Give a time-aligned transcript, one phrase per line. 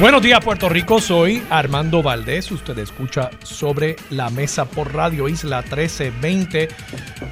[0.00, 5.60] Buenos días Puerto Rico, soy Armando Valdés, usted escucha sobre la mesa por Radio Isla
[5.62, 6.68] 1320.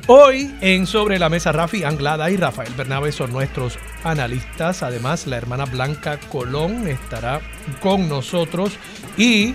[0.09, 5.37] Hoy en Sobre la Mesa Rafi Anglada y Rafael Bernabe son nuestros analistas, además la
[5.37, 7.41] hermana Blanca Colón estará
[7.81, 8.77] con nosotros
[9.17, 9.55] y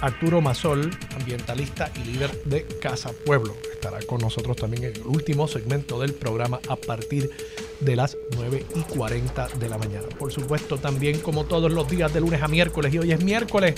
[0.00, 5.46] Arturo Mazol, ambientalista y líder de Casa Pueblo, estará con nosotros también en el último
[5.46, 7.30] segmento del programa a partir
[7.78, 10.08] de las 9 y 40 de la mañana.
[10.18, 13.76] Por supuesto, también como todos los días de lunes a miércoles, y hoy es miércoles,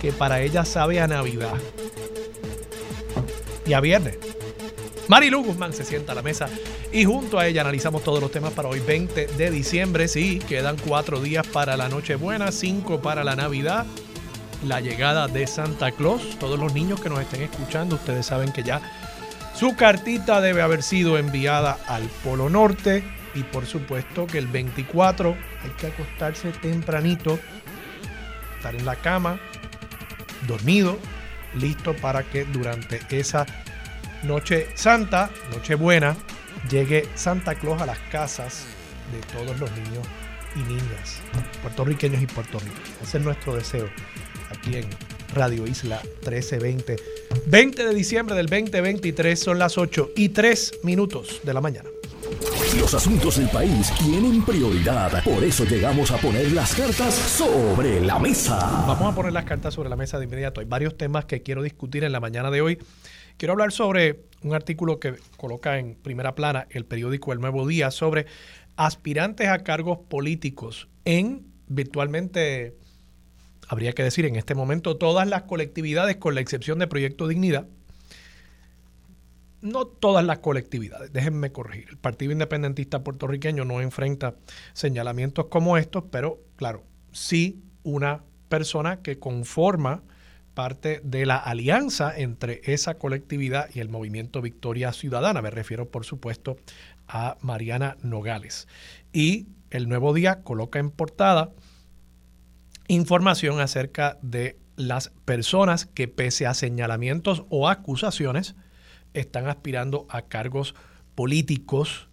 [0.00, 1.54] que para ella sabe a Navidad.
[3.66, 4.16] Y a viernes.
[5.08, 6.48] Marilu Guzmán se sienta a la mesa
[6.90, 10.08] y junto a ella analizamos todos los temas para hoy 20 de diciembre.
[10.08, 13.86] Sí, quedan cuatro días para la Nochebuena, cinco para la Navidad,
[14.66, 16.38] la llegada de Santa Claus.
[16.40, 18.80] Todos los niños que nos estén escuchando, ustedes saben que ya
[19.56, 23.02] su cartita debe haber sido enviada al Polo Norte
[23.34, 27.38] y por supuesto que el 24 hay que acostarse tempranito,
[28.56, 29.40] estar en la cama,
[30.46, 30.98] dormido,
[31.54, 33.46] listo para que durante esa
[34.24, 36.14] noche santa, noche buena,
[36.68, 38.66] llegue Santa Claus a las casas
[39.10, 40.06] de todos los niños
[40.54, 41.22] y niñas,
[41.62, 43.02] puertorriqueños y puertorriqueños.
[43.02, 43.88] Ese es nuestro deseo
[44.50, 46.96] aquí en Radio Isla 1320.
[47.46, 51.88] 20 de diciembre del 2023 son las 8 y 3 minutos de la mañana.
[52.78, 55.22] Los asuntos del país tienen prioridad.
[55.24, 58.58] Por eso llegamos a poner las cartas sobre la mesa.
[58.86, 60.60] Vamos a poner las cartas sobre la mesa de inmediato.
[60.60, 62.78] Hay varios temas que quiero discutir en la mañana de hoy.
[63.36, 67.90] Quiero hablar sobre un artículo que coloca en primera plana el periódico El Nuevo Día
[67.90, 68.26] sobre
[68.76, 72.76] aspirantes a cargos políticos en virtualmente,
[73.68, 77.66] habría que decir en este momento, todas las colectividades, con la excepción de Proyecto Dignidad,
[79.60, 81.88] no todas las colectividades, déjenme corregir.
[81.90, 84.34] El Partido Independentista puertorriqueño no enfrenta
[84.74, 90.02] señalamientos como estos, pero claro, sí una persona que conforma
[90.54, 95.42] parte de la alianza entre esa colectividad y el movimiento Victoria Ciudadana.
[95.42, 96.56] Me refiero, por supuesto,
[97.08, 98.66] a Mariana Nogales.
[99.12, 101.50] Y el Nuevo Día coloca en portada
[102.88, 108.54] información acerca de las personas que pese a señalamientos o acusaciones,
[109.14, 110.74] están aspirando a cargos
[111.14, 112.08] políticos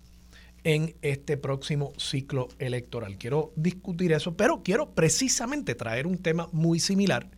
[0.64, 3.18] en este próximo ciclo electoral.
[3.18, 7.30] Quiero discutir eso, pero quiero precisamente traer un tema muy similar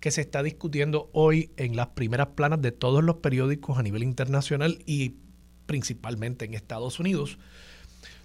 [0.00, 4.02] que se está discutiendo hoy en las primeras planas de todos los periódicos a nivel
[4.02, 5.16] internacional y
[5.66, 7.38] principalmente en Estados Unidos,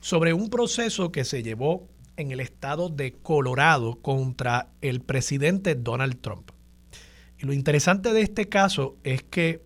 [0.01, 1.87] sobre un proceso que se llevó
[2.17, 6.51] en el estado de Colorado contra el presidente Donald Trump.
[7.37, 9.65] Y lo interesante de este caso es que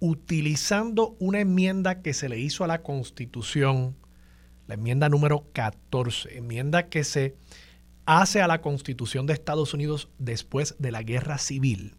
[0.00, 3.96] utilizando una enmienda que se le hizo a la Constitución,
[4.66, 7.36] la enmienda número 14, enmienda que se
[8.04, 11.94] hace a la Constitución de Estados Unidos después de la Guerra Civil.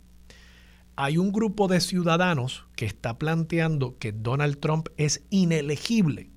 [0.95, 6.29] Hay un grupo de ciudadanos que está planteando que Donald Trump es inelegible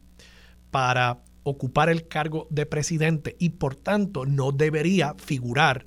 [0.71, 5.87] para ocupar el cargo de presidente y por tanto no debería figurar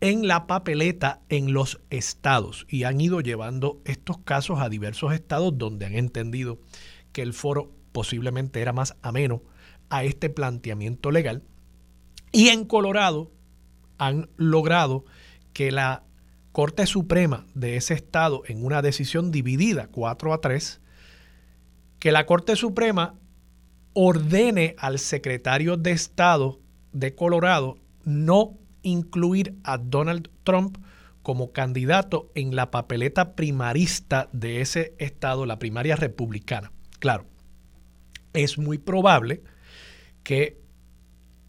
[0.00, 5.58] en la papeleta en los estados y han ido llevando estos casos a diversos estados
[5.58, 6.58] donde han entendido
[7.12, 9.42] que el foro posiblemente era más ameno
[9.90, 11.42] a este planteamiento legal.
[12.32, 13.30] Y en Colorado
[13.98, 15.04] han logrado
[15.52, 16.04] que la
[16.52, 20.80] Corte Suprema de ese estado, en una decisión dividida 4 a 3,
[21.98, 23.18] que la Corte Suprema
[24.00, 26.60] ordene al secretario de Estado
[26.92, 30.78] de Colorado no incluir a Donald Trump
[31.24, 36.70] como candidato en la papeleta primarista de ese estado, la primaria republicana.
[37.00, 37.26] Claro,
[38.34, 39.42] es muy probable
[40.22, 40.60] que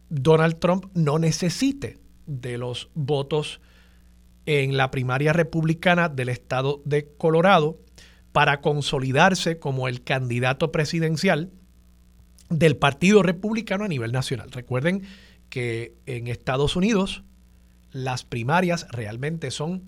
[0.10, 3.62] Donald Trump no necesite de los votos
[4.48, 7.78] en la primaria republicana del estado de Colorado
[8.31, 11.52] para consolidarse como el candidato presidencial
[12.50, 14.51] del Partido Republicano a nivel nacional.
[14.51, 15.04] Recuerden
[15.50, 17.24] que en Estados Unidos
[17.92, 19.84] las primarias realmente son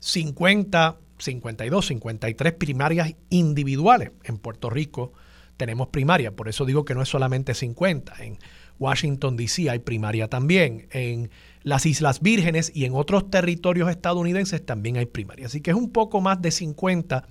[0.00, 4.12] 50, 52, 53 primarias individuales.
[4.24, 5.12] En Puerto Rico
[5.56, 8.24] tenemos primaria, por eso digo que no es solamente 50.
[8.24, 8.38] En
[8.78, 9.70] Washington, D.C.
[9.70, 10.88] hay primaria también.
[10.90, 11.30] En
[11.62, 15.52] las Islas Vírgenes y en otros territorios estadounidenses también hay primarias.
[15.52, 17.26] Así que es un poco más de 50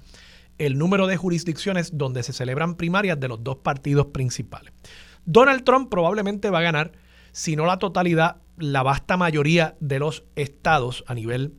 [0.57, 4.73] el número de jurisdicciones donde se celebran primarias de los dos partidos principales.
[5.25, 6.91] Donald Trump probablemente va a ganar,
[7.31, 11.55] si no la totalidad, la vasta mayoría de los estados a nivel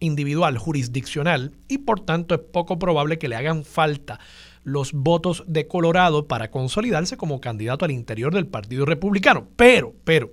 [0.00, 4.20] individual, jurisdiccional, y por tanto es poco probable que le hagan falta
[4.62, 9.48] los votos de Colorado para consolidarse como candidato al interior del Partido Republicano.
[9.56, 10.32] Pero, pero,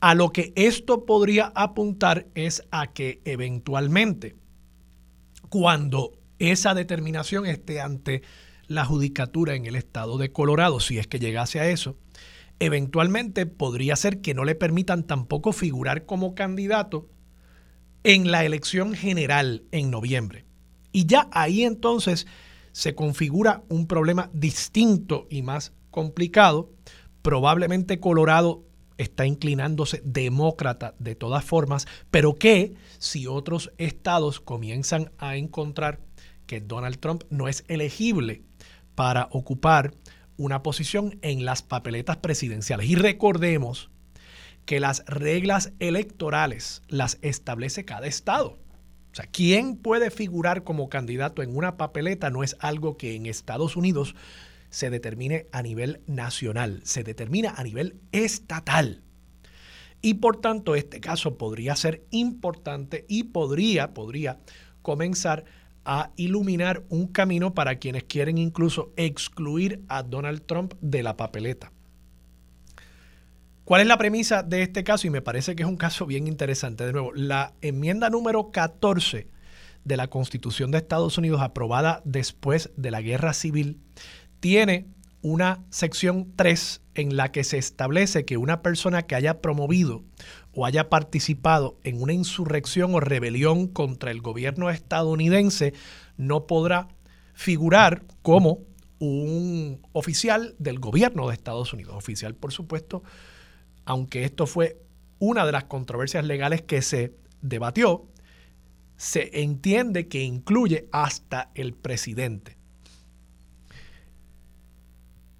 [0.00, 4.36] a lo que esto podría apuntar es a que eventualmente,
[5.48, 6.12] cuando
[6.50, 8.22] esa determinación esté ante
[8.66, 11.96] la judicatura en el estado de Colorado, si es que llegase a eso,
[12.58, 17.08] eventualmente podría ser que no le permitan tampoco figurar como candidato
[18.04, 20.44] en la elección general en noviembre.
[20.90, 22.26] Y ya ahí entonces
[22.72, 26.72] se configura un problema distinto y más complicado.
[27.22, 28.64] Probablemente Colorado
[28.98, 36.00] está inclinándose demócrata de todas formas, pero que si otros estados comienzan a encontrar
[36.52, 38.42] que Donald Trump no es elegible
[38.94, 39.94] para ocupar
[40.36, 42.90] una posición en las papeletas presidenciales.
[42.90, 43.88] Y recordemos
[44.66, 48.58] que las reglas electorales las establece cada estado.
[49.12, 53.24] O sea, quién puede figurar como candidato en una papeleta no es algo que en
[53.24, 54.14] Estados Unidos
[54.68, 59.02] se determine a nivel nacional, se determina a nivel estatal.
[60.02, 64.40] Y por tanto, este caso podría ser importante y podría, podría
[64.82, 65.46] comenzar
[65.84, 71.72] a iluminar un camino para quienes quieren incluso excluir a Donald Trump de la papeleta.
[73.64, 75.06] ¿Cuál es la premisa de este caso?
[75.06, 76.84] Y me parece que es un caso bien interesante.
[76.84, 79.28] De nuevo, la enmienda número 14
[79.84, 83.80] de la Constitución de Estados Unidos, aprobada después de la Guerra Civil,
[84.40, 84.88] tiene
[85.22, 90.02] una sección 3 en la que se establece que una persona que haya promovido
[90.54, 95.72] o haya participado en una insurrección o rebelión contra el gobierno estadounidense
[96.16, 96.88] no podrá
[97.34, 98.60] figurar como
[98.98, 101.94] un oficial del gobierno de Estados Unidos.
[101.96, 103.02] Oficial, por supuesto,
[103.84, 104.80] aunque esto fue
[105.18, 108.06] una de las controversias legales que se debatió,
[108.96, 112.56] se entiende que incluye hasta el presidente.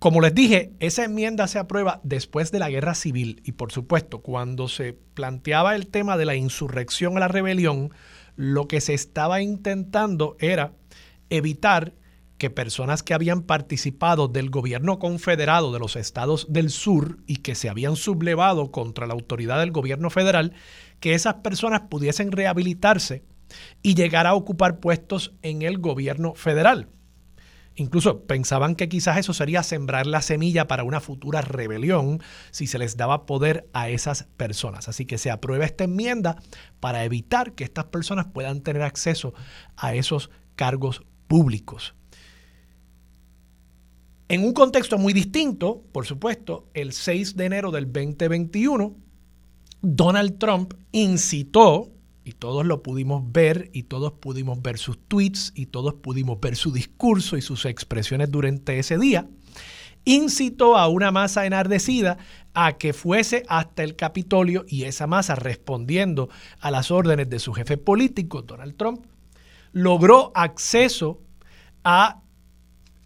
[0.02, 4.20] Como les dije, esa enmienda se aprueba después de la guerra civil y por supuesto
[4.20, 7.92] cuando se planteaba el tema de la insurrección a la rebelión,
[8.34, 10.72] lo que se estaba intentando era
[11.30, 11.94] evitar
[12.36, 17.54] que personas que habían participado del gobierno confederado de los estados del sur y que
[17.54, 20.52] se habían sublevado contra la autoridad del gobierno federal,
[20.98, 23.22] que esas personas pudiesen rehabilitarse
[23.84, 26.88] y llegar a ocupar puestos en el gobierno federal.
[27.74, 32.20] Incluso pensaban que quizás eso sería sembrar la semilla para una futura rebelión
[32.50, 34.88] si se les daba poder a esas personas.
[34.88, 36.36] Así que se aprueba esta enmienda
[36.80, 39.32] para evitar que estas personas puedan tener acceso
[39.76, 41.94] a esos cargos públicos.
[44.28, 48.96] En un contexto muy distinto, por supuesto, el 6 de enero del 2021,
[49.82, 51.90] Donald Trump incitó
[52.24, 56.56] y todos lo pudimos ver y todos pudimos ver sus tweets y todos pudimos ver
[56.56, 59.28] su discurso y sus expresiones durante ese día,
[60.04, 62.18] incitó a una masa enardecida
[62.54, 66.28] a que fuese hasta el Capitolio y esa masa respondiendo
[66.60, 69.06] a las órdenes de su jefe político, Donald Trump,
[69.72, 71.20] logró acceso
[71.84, 72.22] a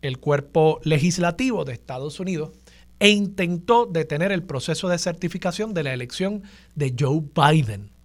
[0.02, 2.50] el cuerpo legislativo de Estados Unidos
[2.99, 6.43] e intentó detener el proceso de certificación de la elección
[6.75, 7.96] de Joe Biden.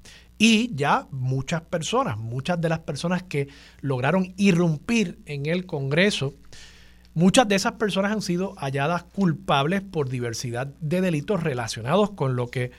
[0.44, 3.48] Y ya muchas personas, muchas de las personas que
[3.82, 6.34] lograron irrumpir en el Congreso,
[7.14, 12.48] muchas de esas personas han sido halladas culpables por diversidad de delitos relacionados con lo
[12.48, 12.72] que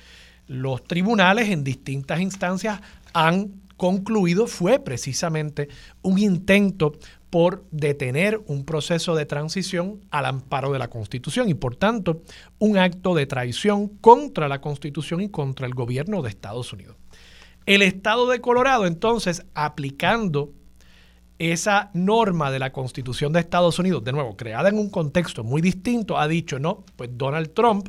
[0.49, 2.81] los tribunales en distintas instancias
[3.13, 5.69] han concluido fue precisamente
[6.03, 6.99] un intento
[7.31, 12.23] por detener un proceso de transición al amparo de la Constitución y por tanto
[12.59, 16.97] un acto de traición contra la Constitución y contra el gobierno de Estados Unidos.
[17.67, 20.53] El estado de Colorado, entonces, aplicando
[21.39, 25.63] esa norma de la Constitución de Estados Unidos, de nuevo, creada en un contexto muy
[25.63, 27.89] distinto, ha dicho, no, pues Donald Trump,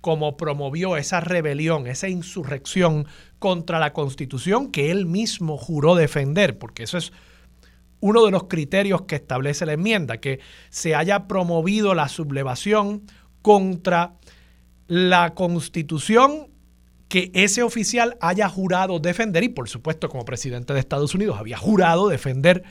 [0.00, 3.06] como promovió esa rebelión, esa insurrección
[3.38, 7.12] contra la Constitución que él mismo juró defender, porque eso es
[8.00, 13.02] uno de los criterios que establece la enmienda, que se haya promovido la sublevación
[13.40, 14.14] contra
[14.88, 16.51] la Constitución
[17.12, 21.58] que ese oficial haya jurado defender, y por supuesto como presidente de Estados Unidos había
[21.58, 22.62] jurado defender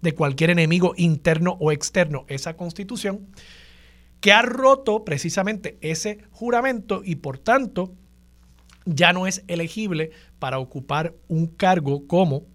[0.00, 3.28] de cualquier enemigo interno o externo esa constitución,
[4.22, 7.92] que ha roto precisamente ese juramento y por tanto
[8.86, 12.46] ya no es elegible para ocupar un cargo como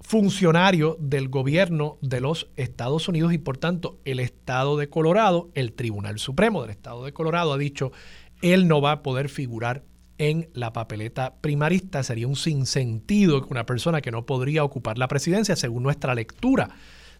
[0.00, 5.74] funcionario del gobierno de los Estados Unidos y por tanto el Estado de Colorado, el
[5.74, 7.92] Tribunal Supremo del Estado de Colorado ha dicho
[8.40, 9.84] él no va a poder figurar
[10.18, 12.02] en la papeleta primarista.
[12.02, 16.70] Sería un sinsentido que una persona que no podría ocupar la presidencia, según nuestra lectura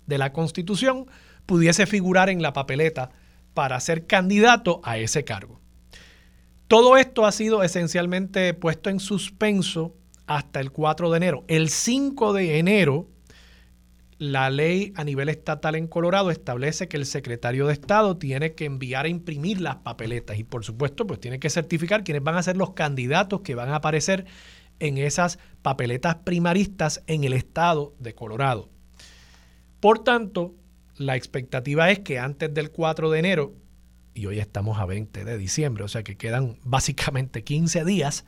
[0.06, 1.06] de la Constitución,
[1.46, 3.10] pudiese figurar en la papeleta
[3.54, 5.60] para ser candidato a ese cargo.
[6.68, 9.94] Todo esto ha sido esencialmente puesto en suspenso
[10.26, 11.44] hasta el 4 de enero.
[11.46, 13.08] El 5 de enero,
[14.18, 18.64] la ley a nivel estatal en Colorado establece que el secretario de Estado tiene que
[18.64, 22.42] enviar a imprimir las papeletas y por supuesto pues tiene que certificar quiénes van a
[22.42, 24.26] ser los candidatos que van a aparecer
[24.80, 28.68] en esas papeletas primaristas en el estado de Colorado.
[29.80, 30.54] Por tanto,
[30.96, 33.54] la expectativa es que antes del 4 de enero,
[34.14, 38.24] y hoy estamos a 20 de diciembre, o sea que quedan básicamente 15 días,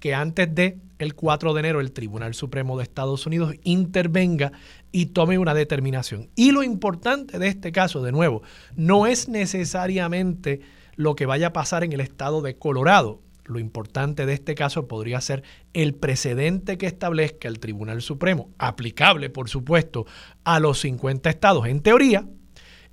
[0.00, 4.52] que antes de el 4 de enero el Tribunal Supremo de Estados Unidos intervenga
[4.92, 6.30] y tome una determinación.
[6.34, 8.42] Y lo importante de este caso, de nuevo,
[8.76, 10.60] no es necesariamente
[10.96, 13.22] lo que vaya a pasar en el estado de Colorado.
[13.44, 15.42] Lo importante de este caso podría ser
[15.72, 20.06] el precedente que establezca el Tribunal Supremo, aplicable, por supuesto,
[20.44, 21.66] a los 50 estados.
[21.66, 22.26] En teoría,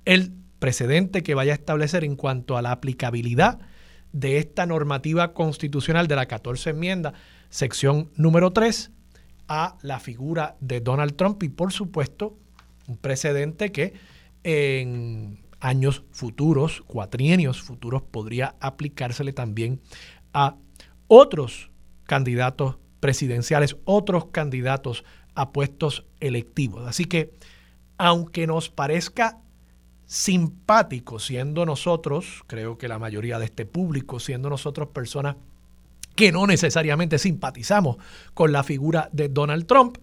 [0.04, 3.58] el precedente que vaya a establecer en cuanto a la aplicabilidad
[4.12, 7.12] de esta normativa constitucional de la 14 enmienda,
[7.50, 8.90] sección número 3,
[9.48, 12.36] a la figura de Donald Trump y por supuesto
[12.88, 13.94] un precedente que
[14.44, 19.80] en años futuros, cuatrienios futuros, podría aplicársele también
[20.32, 20.56] a
[21.08, 21.70] otros
[22.04, 26.86] candidatos presidenciales, otros candidatos a puestos electivos.
[26.86, 27.32] Así que,
[27.98, 29.38] aunque nos parezca
[30.06, 35.36] simpático siendo nosotros, creo que la mayoría de este público, siendo nosotros personas
[36.16, 37.98] que no necesariamente simpatizamos
[38.34, 39.98] con la figura de Donald Trump,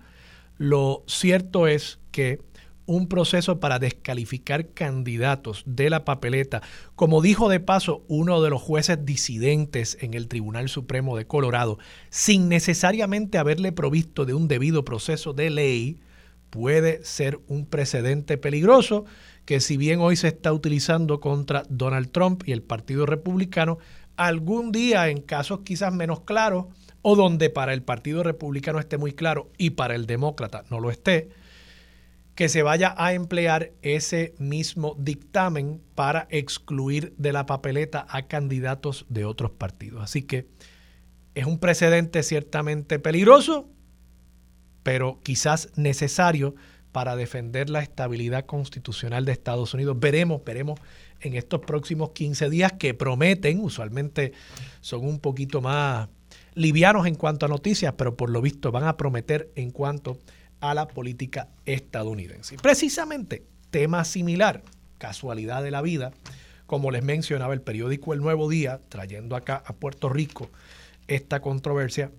[0.58, 2.40] lo cierto es que
[2.86, 6.62] un proceso para descalificar candidatos de la papeleta,
[6.96, 11.80] como dijo de paso uno de los jueces disidentes en el Tribunal Supremo de Colorado,
[12.10, 16.00] sin necesariamente haberle provisto de un debido proceso de ley,
[16.50, 19.06] puede ser un precedente peligroso
[19.46, 23.78] que si bien hoy se está utilizando contra Donald Trump y el Partido Republicano,
[24.16, 26.66] algún día en casos quizás menos claros
[27.02, 30.90] o donde para el Partido Republicano esté muy claro y para el Demócrata no lo
[30.90, 31.30] esté,
[32.36, 39.06] que se vaya a emplear ese mismo dictamen para excluir de la papeleta a candidatos
[39.10, 40.02] de otros partidos.
[40.02, 40.48] Así que
[41.36, 43.70] es un precedente ciertamente peligroso,
[44.82, 46.56] pero quizás necesario
[46.92, 50.00] para defender la estabilidad constitucional de Estados Unidos.
[50.00, 50.80] Veremos, veremos
[51.24, 54.34] en estos próximos 15 días que prometen, usualmente
[54.82, 56.10] son un poquito más
[56.54, 60.20] livianos en cuanto a noticias, pero por lo visto van a prometer en cuanto
[60.60, 62.58] a la política estadounidense.
[62.58, 64.64] Precisamente, tema similar,
[64.98, 66.12] casualidad de la vida,
[66.66, 70.50] como les mencionaba el periódico El Nuevo Día, trayendo acá a Puerto Rico
[71.08, 72.12] esta controversia,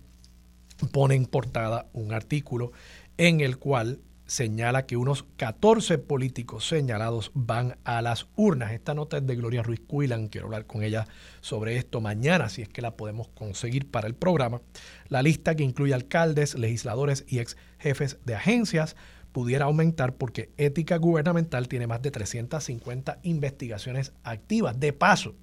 [0.92, 2.72] pone en portada un artículo
[3.16, 8.72] en el cual señala que unos 14 políticos señalados van a las urnas.
[8.72, 11.06] Esta nota es de Gloria Ruiz Cuilan, quiero hablar con ella
[11.40, 14.62] sobre esto mañana, si es que la podemos conseguir para el programa.
[15.08, 18.96] La lista que incluye alcaldes, legisladores y ex jefes de agencias
[19.32, 24.78] pudiera aumentar porque Ética Gubernamental tiene más de 350 investigaciones activas.
[24.78, 25.34] De paso,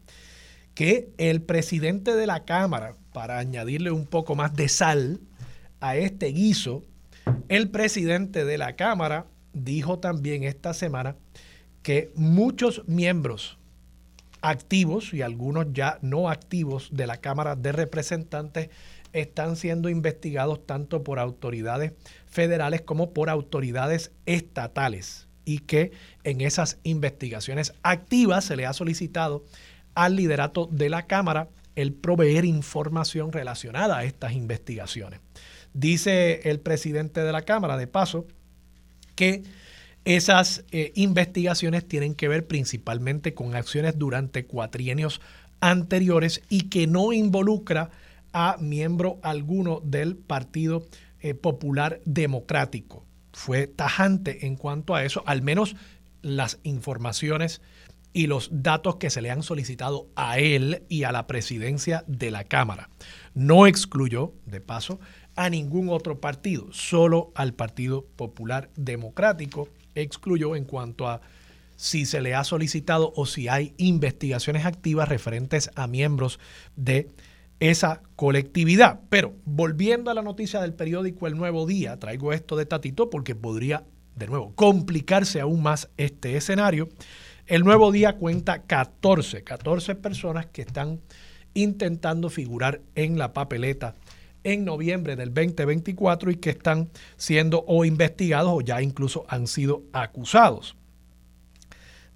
[0.73, 5.19] que el presidente de la Cámara, para añadirle un poco más de sal
[5.81, 6.83] a este guiso,
[7.49, 11.15] el presidente de la Cámara dijo también esta semana
[11.83, 13.57] que muchos miembros
[14.41, 18.69] activos y algunos ya no activos de la Cámara de Representantes
[19.13, 21.93] están siendo investigados tanto por autoridades
[22.27, 25.91] federales como por autoridades estatales y que
[26.23, 29.43] en esas investigaciones activas se le ha solicitado
[29.95, 35.19] al liderato de la Cámara el proveer información relacionada a estas investigaciones.
[35.73, 38.25] Dice el presidente de la Cámara, de paso,
[39.15, 39.43] que
[40.03, 45.21] esas eh, investigaciones tienen que ver principalmente con acciones durante cuatrienios
[45.59, 47.91] anteriores y que no involucra
[48.33, 50.85] a miembro alguno del Partido
[51.19, 53.05] eh, Popular Democrático.
[53.33, 55.75] Fue tajante en cuanto a eso, al menos
[56.21, 57.61] las informaciones
[58.13, 62.31] y los datos que se le han solicitado a él y a la presidencia de
[62.31, 62.89] la Cámara.
[63.33, 64.99] No excluyó, de paso,
[65.43, 71.21] a ningún otro partido, solo al Partido Popular Democrático excluyó en cuanto a
[71.75, 76.39] si se le ha solicitado o si hay investigaciones activas referentes a miembros
[76.75, 77.09] de
[77.59, 78.99] esa colectividad.
[79.09, 83.33] Pero volviendo a la noticia del periódico El Nuevo Día, traigo esto de Tatito porque
[83.33, 83.83] podría,
[84.15, 86.87] de nuevo, complicarse aún más este escenario.
[87.47, 91.01] El Nuevo Día cuenta 14, 14 personas que están
[91.55, 93.95] intentando figurar en la papeleta
[94.43, 99.83] en noviembre del 2024 y que están siendo o investigados o ya incluso han sido
[99.93, 100.75] acusados.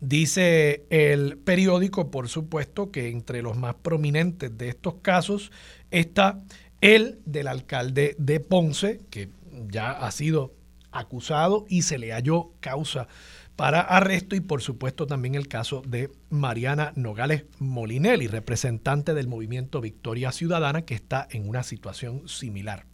[0.01, 5.51] Dice el periódico, por supuesto, que entre los más prominentes de estos casos
[5.89, 6.43] está
[6.81, 9.29] el del alcalde de Ponce, que
[9.69, 10.53] ya ha sido
[10.91, 13.07] acusado y se le halló causa
[13.55, 19.81] para arresto y por supuesto también el caso de Mariana Nogales Molinelli, representante del movimiento
[19.81, 22.85] Victoria Ciudadana, que está en una situación similar.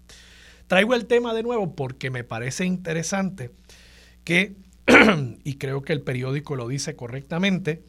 [0.67, 3.51] Traigo el tema de nuevo porque me parece interesante
[4.23, 4.55] que,
[5.43, 7.83] y creo que el periódico lo dice correctamente,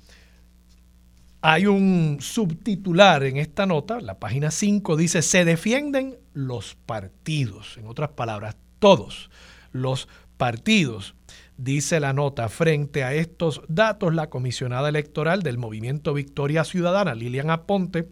[1.43, 7.87] hay un subtitular en esta nota, la página 5 dice, se defienden los partidos, en
[7.87, 9.29] otras palabras, todos
[9.73, 11.15] los partidos
[11.63, 17.51] Dice la nota, frente a estos datos, la comisionada electoral del movimiento Victoria Ciudadana, Lilian
[17.51, 18.09] Aponte,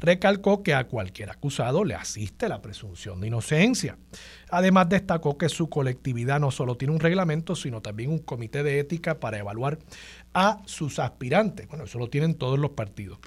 [0.00, 3.98] recalcó que a cualquier acusado le asiste la presunción de inocencia.
[4.48, 8.78] Además, destacó que su colectividad no solo tiene un reglamento, sino también un comité de
[8.78, 9.78] ética para evaluar
[10.32, 11.68] a sus aspirantes.
[11.68, 13.18] Bueno, eso lo tienen todos los partidos.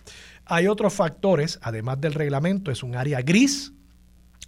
[0.46, 3.74] Hay otros factores, además del reglamento, es un área gris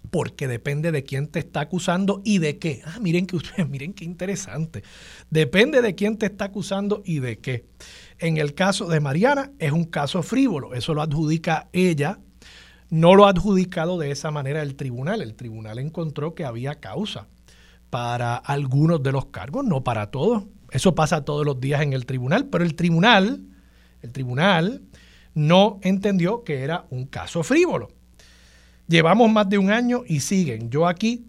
[0.10, 2.82] porque depende de quién te está acusando y de qué.
[2.86, 3.38] Ah, miren que
[3.70, 4.84] miren qué interesante.
[5.30, 7.66] Depende de quién te está acusando y de qué.
[8.18, 12.20] En el caso de Mariana es un caso frívolo, eso lo adjudica ella.
[12.90, 15.22] No lo ha adjudicado de esa manera el tribunal.
[15.22, 17.28] El tribunal encontró que había causa
[17.92, 20.46] para algunos de los cargos, no para todos.
[20.72, 23.44] Eso pasa todos los días en el tribunal, pero el tribunal,
[24.02, 24.82] el tribunal
[25.36, 27.90] no entendió que era un caso frívolo.
[28.90, 30.72] Llevamos más de un año y siguen.
[30.72, 31.28] Yo aquí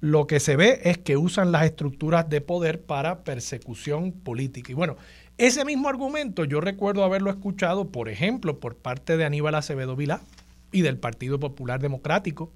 [0.00, 4.72] lo que se ve es que usan las estructuras de poder para persecución política.
[4.72, 4.96] Y bueno,
[5.38, 10.20] ese mismo argumento yo recuerdo haberlo escuchado, por ejemplo, por parte de Aníbal Acevedo Vilá
[10.72, 12.50] y del Partido Popular Democrático,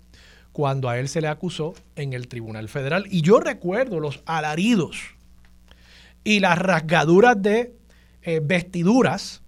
[0.50, 3.04] cuando a él se le acusó en el Tribunal Federal.
[3.08, 5.00] Y yo recuerdo los alaridos
[6.24, 7.76] y las rasgaduras de
[8.22, 9.39] eh, vestiduras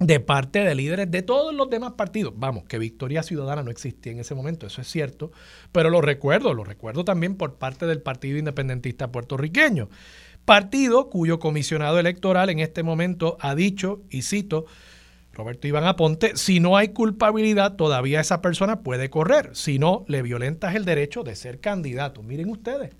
[0.00, 2.32] de parte de líderes de todos los demás partidos.
[2.34, 5.30] Vamos, que Victoria Ciudadana no existía en ese momento, eso es cierto,
[5.72, 9.90] pero lo recuerdo, lo recuerdo también por parte del Partido Independentista Puertorriqueño,
[10.46, 14.64] partido cuyo comisionado electoral en este momento ha dicho, y cito,
[15.34, 20.22] Roberto Iván Aponte, si no hay culpabilidad, todavía esa persona puede correr, si no, le
[20.22, 22.22] violentas el derecho de ser candidato.
[22.22, 22.94] Miren ustedes,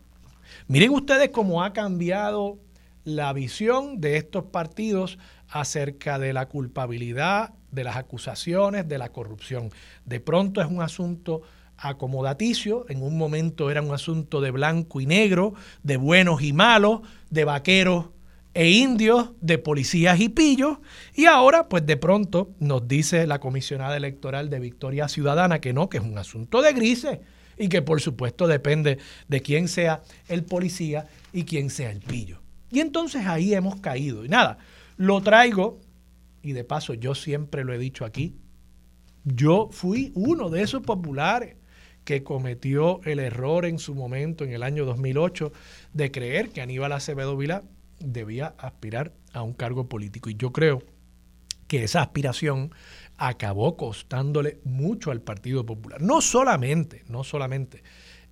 [0.68, 2.58] miren ustedes cómo ha cambiado
[3.04, 5.18] la visión de estos partidos
[5.50, 9.70] acerca de la culpabilidad, de las acusaciones, de la corrupción.
[10.04, 11.42] De pronto es un asunto
[11.76, 17.00] acomodaticio, en un momento era un asunto de blanco y negro, de buenos y malos,
[17.30, 18.10] de vaqueros
[18.52, 20.78] e indios, de policías y pillos,
[21.14, 25.88] y ahora pues de pronto nos dice la comisionada electoral de Victoria Ciudadana que no,
[25.88, 27.20] que es un asunto de grises
[27.56, 32.40] y que por supuesto depende de quién sea el policía y quién sea el pillo.
[32.70, 34.24] Y entonces ahí hemos caído.
[34.24, 34.58] Y nada,
[35.00, 35.80] lo traigo,
[36.42, 38.36] y de paso yo siempre lo he dicho aquí,
[39.24, 41.56] yo fui uno de esos populares
[42.04, 45.52] que cometió el error en su momento, en el año 2008,
[45.94, 47.62] de creer que Aníbal Acevedo Vila
[47.98, 50.28] debía aspirar a un cargo político.
[50.28, 50.82] Y yo creo
[51.66, 52.70] que esa aspiración
[53.16, 56.02] acabó costándole mucho al Partido Popular.
[56.02, 57.82] No solamente, no solamente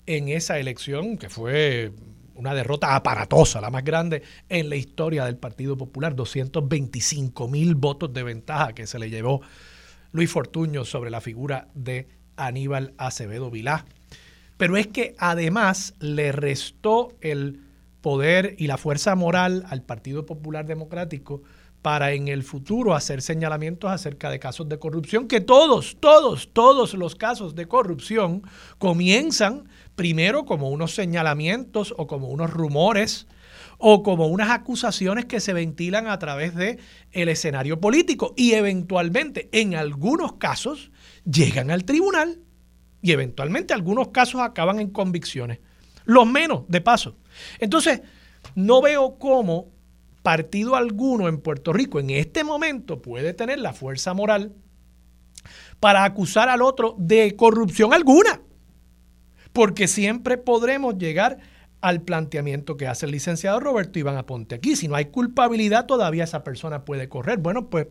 [0.05, 1.93] en esa elección que fue
[2.39, 8.13] una derrota aparatosa, la más grande en la historia del Partido Popular, 225 mil votos
[8.13, 9.43] de ventaja que se le llevó
[10.13, 13.85] Luis Fortuño sobre la figura de Aníbal Acevedo Vilá.
[14.57, 17.61] Pero es que además le restó el
[18.01, 21.43] poder y la fuerza moral al Partido Popular Democrático
[21.83, 26.95] para en el futuro hacer señalamientos acerca de casos de corrupción, que todos, todos, todos
[26.95, 28.43] los casos de corrupción
[28.79, 29.69] comienzan
[29.99, 33.27] primero como unos señalamientos o como unos rumores
[33.79, 36.79] o como unas acusaciones que se ventilan a través de
[37.11, 40.93] el escenario político y eventualmente en algunos casos
[41.25, 42.39] llegan al tribunal
[43.03, 45.59] y eventualmente algunos casos acaban en convicciones.
[46.05, 47.17] Los menos, de paso.
[47.59, 48.01] Entonces,
[48.55, 49.73] no veo cómo
[50.23, 54.53] partido alguno en Puerto Rico en este momento puede tener la fuerza moral
[55.81, 58.43] para acusar al otro de corrupción alguna
[59.59, 61.39] porque siempre podremos llegar
[61.81, 64.77] al planteamiento que hace el licenciado Roberto Iván Aponte aquí.
[64.77, 67.39] Si no hay culpabilidad, todavía esa persona puede correr.
[67.39, 67.89] Bueno, pues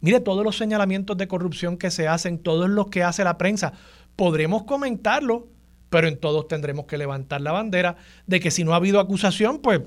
[0.00, 3.72] Mire, todos los señalamientos de corrupción que se hacen, todos los que hace la prensa,
[4.14, 5.48] podremos comentarlo,
[5.90, 7.96] pero en todos tendremos que levantar la bandera
[8.28, 9.80] de que si no ha habido acusación, pues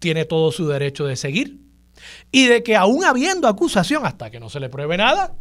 [0.00, 1.60] tiene todo su derecho de seguir.
[2.32, 5.36] Y de que aún habiendo acusación, hasta que no se le pruebe nada,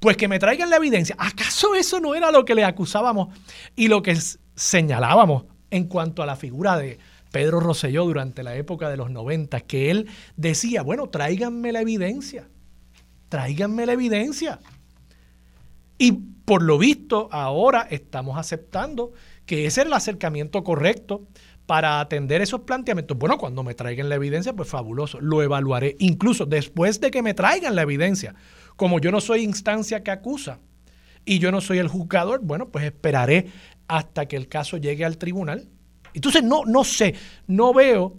[0.00, 1.14] pues que me traigan la evidencia.
[1.18, 3.28] ¿Acaso eso no era lo que le acusábamos
[3.76, 4.18] y lo que
[4.54, 6.98] señalábamos en cuanto a la figura de
[7.30, 9.60] Pedro Rosselló durante la época de los 90?
[9.60, 12.48] Que él decía, bueno, tráiganme la evidencia,
[13.28, 14.58] tráiganme la evidencia.
[15.98, 19.12] Y por lo visto, ahora estamos aceptando
[19.44, 21.26] que ese era el acercamiento correcto
[21.66, 23.18] para atender esos planteamientos.
[23.18, 25.94] Bueno, cuando me traigan la evidencia, pues fabuloso, lo evaluaré.
[26.00, 28.34] Incluso después de que me traigan la evidencia,
[28.80, 30.58] como yo no soy instancia que acusa
[31.26, 33.48] y yo no soy el juzgador, bueno, pues esperaré
[33.88, 35.68] hasta que el caso llegue al tribunal.
[36.14, 37.14] Entonces, no, no sé,
[37.46, 38.16] no veo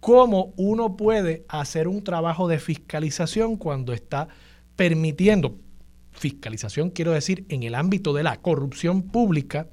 [0.00, 4.28] cómo uno puede hacer un trabajo de fiscalización cuando está
[4.76, 5.56] permitiendo,
[6.10, 9.68] fiscalización quiero decir, en el ámbito de la corrupción pública,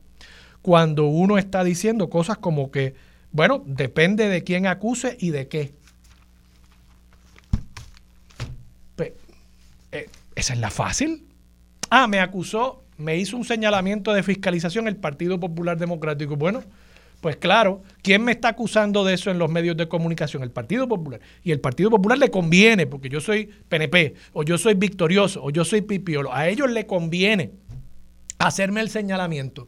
[0.62, 2.96] cuando uno está diciendo cosas como que,
[3.34, 5.74] bueno, depende de quién acuse y de qué.
[9.92, 10.08] Eh,
[10.40, 11.26] esa es la fácil.
[11.90, 16.36] Ah, me acusó, me hizo un señalamiento de fiscalización el Partido Popular Democrático.
[16.36, 16.64] Bueno,
[17.22, 20.44] pues claro, ¿quién me está acusando de eso en los medios de comunicación?
[20.44, 21.20] El Partido Popular.
[21.44, 25.50] Y el Partido Popular le conviene, porque yo soy PNP, o yo soy victorioso, o
[25.50, 26.34] yo soy pipiolo.
[26.34, 27.52] A ellos le conviene
[28.38, 29.68] hacerme el señalamiento.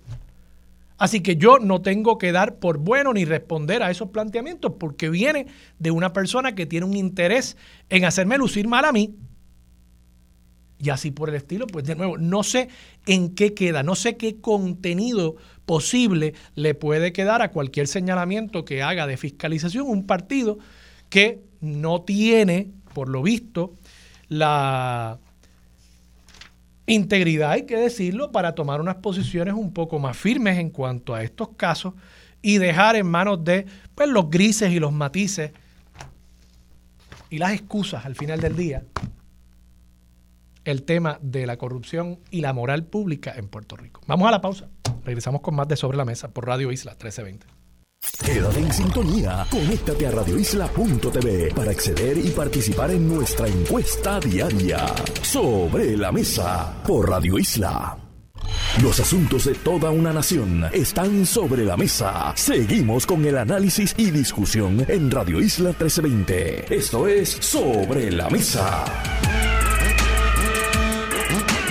[0.98, 5.10] Así que yo no tengo que dar por bueno ni responder a esos planteamientos, porque
[5.10, 5.48] viene
[5.80, 7.58] de una persona que tiene un interés
[7.90, 9.16] en hacerme lucir mal a mí
[10.82, 12.70] y así por el estilo, pues de nuevo, no sé
[13.06, 18.82] en qué queda, no sé qué contenido posible le puede quedar a cualquier señalamiento que
[18.82, 20.58] haga de fiscalización un partido
[21.10, 23.76] que no tiene, por lo visto,
[24.28, 25.20] la
[26.88, 31.22] integridad, hay que decirlo, para tomar unas posiciones un poco más firmes en cuanto a
[31.22, 31.94] estos casos
[32.42, 35.52] y dejar en manos de pues, los grises y los matices
[37.30, 38.84] y las excusas al final del día
[40.66, 44.02] el tema de la corrupción y la moral pública en Puerto Rico.
[44.08, 44.70] Vamos a la pausa.
[45.04, 47.62] Regresamos con más de Sobre la Mesa por Radio Isla 1320.
[48.26, 49.46] Quédate en sintonía.
[49.50, 54.88] Conéctate a radioisla.tv para acceder y participar en nuestra encuesta diaria.
[55.22, 57.98] Sobre la Mesa por Radio Isla.
[58.82, 62.34] Los asuntos de toda una nación están sobre la mesa.
[62.36, 66.74] Seguimos con el análisis y discusión en Radio Isla 1320.
[66.74, 68.86] Esto es Sobre la Mesa.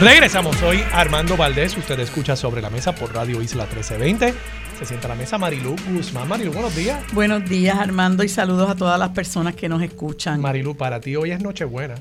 [0.00, 1.76] Regresamos hoy, Armando Valdés.
[1.76, 4.32] Usted escucha sobre la mesa por Radio Isla 1320.
[4.78, 6.26] Se sienta a la mesa Marilu Guzmán.
[6.26, 7.04] Marilu, buenos días.
[7.12, 10.40] Buenos días, Armando, y saludos a todas las personas que nos escuchan.
[10.40, 11.96] Marilu, para ti hoy es Nochebuena.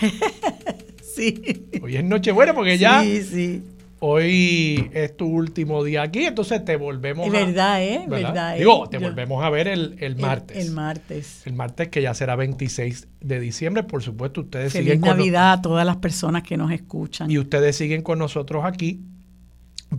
[1.02, 1.68] sí.
[1.82, 3.02] Hoy es Nochebuena porque ya.
[3.02, 3.62] Sí, sí
[4.04, 8.04] hoy es tu último día aquí, entonces te volvemos es verdad, ¿eh?
[8.08, 8.56] ¿verdad?
[8.56, 10.56] Digo, te volvemos a ver el, martes.
[10.56, 11.46] El, martes.
[11.46, 15.62] El martes que ya será 26 de diciembre, por supuesto, ustedes Feliz siguen Navidad a
[15.62, 17.30] todas las personas que nos escuchan.
[17.30, 19.04] Y ustedes siguen con nosotros aquí,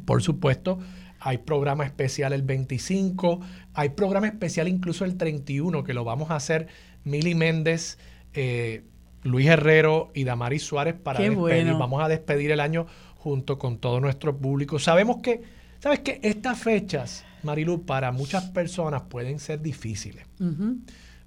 [0.03, 0.79] por supuesto.
[1.21, 3.39] Hay programa especial el 25,
[3.73, 6.67] hay programa especial incluso el 31, que lo vamos a hacer
[7.05, 7.97] Mili Méndez,
[8.33, 8.83] eh,
[9.23, 11.73] Luis Herrero y Damaris Suárez para despedir.
[11.75, 12.85] Vamos a despedir el año
[13.23, 14.79] junto con todo nuestro público.
[14.79, 15.41] Sabemos que,
[15.79, 16.19] ¿sabes qué?
[16.23, 20.25] Estas fechas, Marilu, para muchas personas pueden ser difíciles,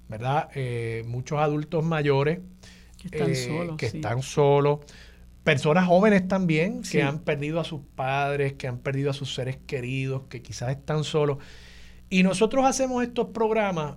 [0.07, 0.49] ¿verdad?
[0.53, 2.39] Eh, muchos adultos mayores
[3.01, 4.81] que están, eh, solos, que están solos,
[5.43, 9.57] personas jóvenes también que han perdido a sus padres, que han perdido a sus seres
[9.65, 11.39] queridos, que quizás están solos.
[12.11, 13.95] Y nosotros hacemos estos programas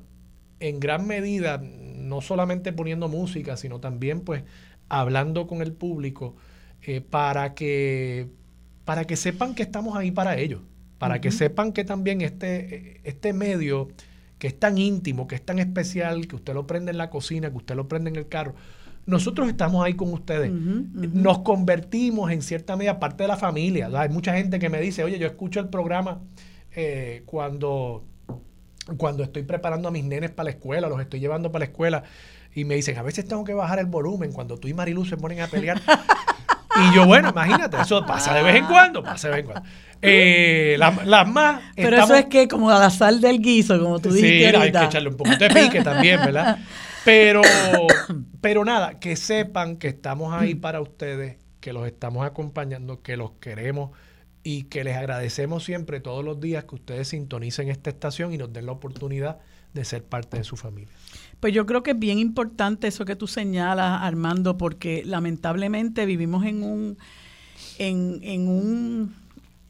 [0.58, 4.42] en gran medida, no solamente poniendo música, sino también pues
[4.88, 6.36] hablando con el público
[6.82, 8.28] eh, para, que,
[8.84, 10.62] para que sepan que estamos ahí para ellos,
[10.98, 13.88] para que sepan que también este, este medio
[14.38, 17.50] que es tan íntimo, que es tan especial, que usted lo prende en la cocina,
[17.50, 18.54] que usted lo prende en el carro,
[19.06, 20.50] nosotros estamos ahí con ustedes.
[20.52, 23.90] Nos convertimos en cierta medida parte de la familia.
[23.94, 26.20] Hay mucha gente que me dice, oye, yo escucho el programa
[26.74, 28.04] eh, cuando,
[28.96, 32.04] cuando estoy preparando a mis nenes para la escuela, los estoy llevando para la escuela,
[32.54, 35.16] y me dicen, a veces tengo que bajar el volumen cuando tú y Marilu se
[35.16, 35.80] ponen a pelear.
[36.80, 39.68] Y yo, bueno, imagínate, eso pasa de vez en cuando, pasa de vez en cuando.
[40.02, 41.60] Eh, las más.
[41.76, 44.50] Pero eso es que como a la sal del guiso, como tú dijiste.
[44.50, 46.58] Sí, hay que echarle un poquito de pique también, ¿verdad?
[47.04, 47.42] Pero,
[48.40, 53.32] pero nada, que sepan que estamos ahí para ustedes, que los estamos acompañando, que los
[53.40, 53.90] queremos
[54.42, 58.52] y que les agradecemos siempre todos los días que ustedes sintonicen esta estación y nos
[58.52, 59.38] den la oportunidad
[59.74, 60.94] de ser parte de su familia.
[61.40, 66.44] Pues yo creo que es bien importante eso que tú señalas, Armando, porque lamentablemente vivimos
[66.44, 66.98] en un,
[67.79, 69.14] en, un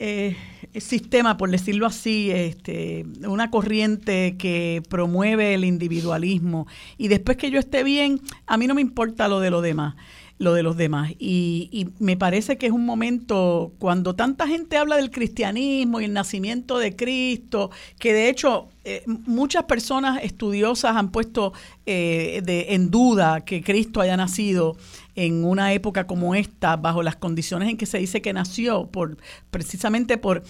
[0.01, 0.37] eh,
[0.81, 6.67] sistema, por decirlo así, este, una corriente que promueve el individualismo.
[6.99, 9.95] Y después que yo esté bien, a mí no me importa lo de los demás
[10.41, 11.13] lo de los demás.
[11.19, 16.07] Y, y, me parece que es un momento, cuando tanta gente habla del cristianismo y
[16.07, 21.53] el nacimiento de Cristo, que de hecho eh, muchas personas estudiosas han puesto
[21.87, 24.77] eh, de, en duda que Cristo haya nacido
[25.15, 29.17] en una época como esta, bajo las condiciones en que se dice que nació, por
[29.51, 30.43] precisamente por,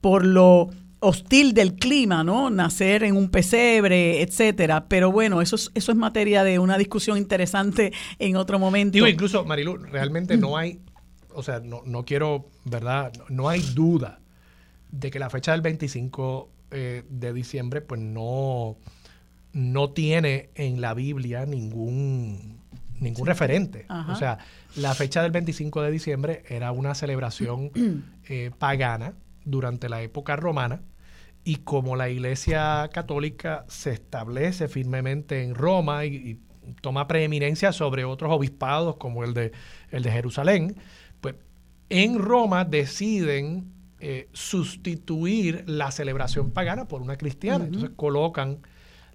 [0.00, 2.50] por lo hostil del clima, ¿no?
[2.50, 4.86] Nacer en un pesebre, etcétera.
[4.86, 8.94] Pero bueno, eso es, eso es materia de una discusión interesante en otro momento.
[8.94, 10.80] Digo, incluso, Marilu, realmente no hay,
[11.34, 13.12] o sea, no, no quiero, ¿verdad?
[13.28, 14.20] No, hay duda
[14.90, 18.76] de que la fecha del 25 eh, de diciembre, pues no,
[19.52, 22.60] no tiene en la Biblia ningún,
[22.98, 23.86] ningún referente.
[24.08, 24.38] O sea,
[24.76, 27.72] la fecha del 25 de diciembre era una celebración
[28.28, 30.82] eh, pagana durante la época romana
[31.44, 36.38] y como la Iglesia Católica se establece firmemente en Roma y,
[36.82, 39.50] toma preeminencia sobre otros obispados como el de,
[39.90, 40.76] el de Jerusalén,
[41.20, 41.34] pues
[41.88, 47.66] en Roma deciden eh, sustituir la celebración pagana por una cristiana.
[47.66, 48.58] Entonces colocan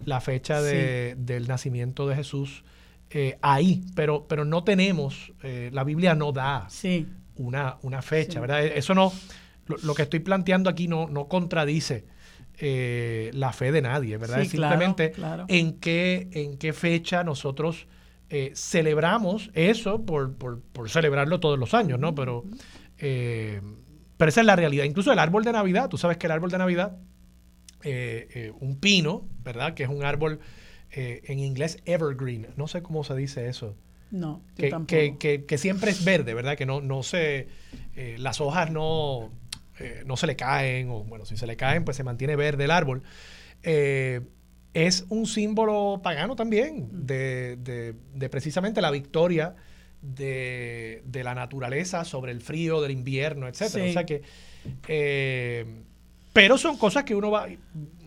[0.03, 2.63] la fecha del nacimiento de Jesús
[3.09, 6.67] eh, ahí, pero, pero no tenemos, eh, la Biblia no da
[7.37, 8.65] una, una, fecha, ¿verdad?
[8.65, 9.13] Eso no,
[9.67, 12.05] lo, que estoy planteando aquí no, no contradice
[12.57, 14.41] eh, la fe de nadie, ¿verdad?
[14.41, 15.13] es simplemente
[15.47, 17.87] En, qué, en qué fecha nosotros
[18.29, 22.15] eh, celebramos eso por, por, celebrarlo todos los años, ¿no?
[22.15, 22.43] Pero,
[22.97, 23.61] eh,
[24.17, 24.85] pero esa es la realidad.
[24.85, 26.97] Incluso el árbol de Navidad, tú sabes que el árbol de Navidad,
[28.59, 29.73] un pino, ¿verdad?
[29.73, 30.39] Que es un árbol
[30.91, 33.75] en inglés evergreen, no sé cómo se dice eso.
[34.11, 36.57] No, que, que, que, siempre es verde, ¿verdad?
[36.57, 37.47] Que no, no se,
[38.17, 39.31] las hojas no
[39.79, 42.63] eh, no se le caen, o bueno, si se le caen, pues se mantiene verde
[42.63, 43.03] el árbol.
[43.63, 44.21] Eh,
[44.73, 47.95] es un símbolo pagano también de,
[48.31, 49.55] precisamente la victoria
[50.13, 53.85] de, la naturaleza sobre el frío del invierno, etcétera.
[53.89, 54.21] O sea que,
[54.87, 55.65] eh,
[56.33, 57.47] pero son cosas que uno va,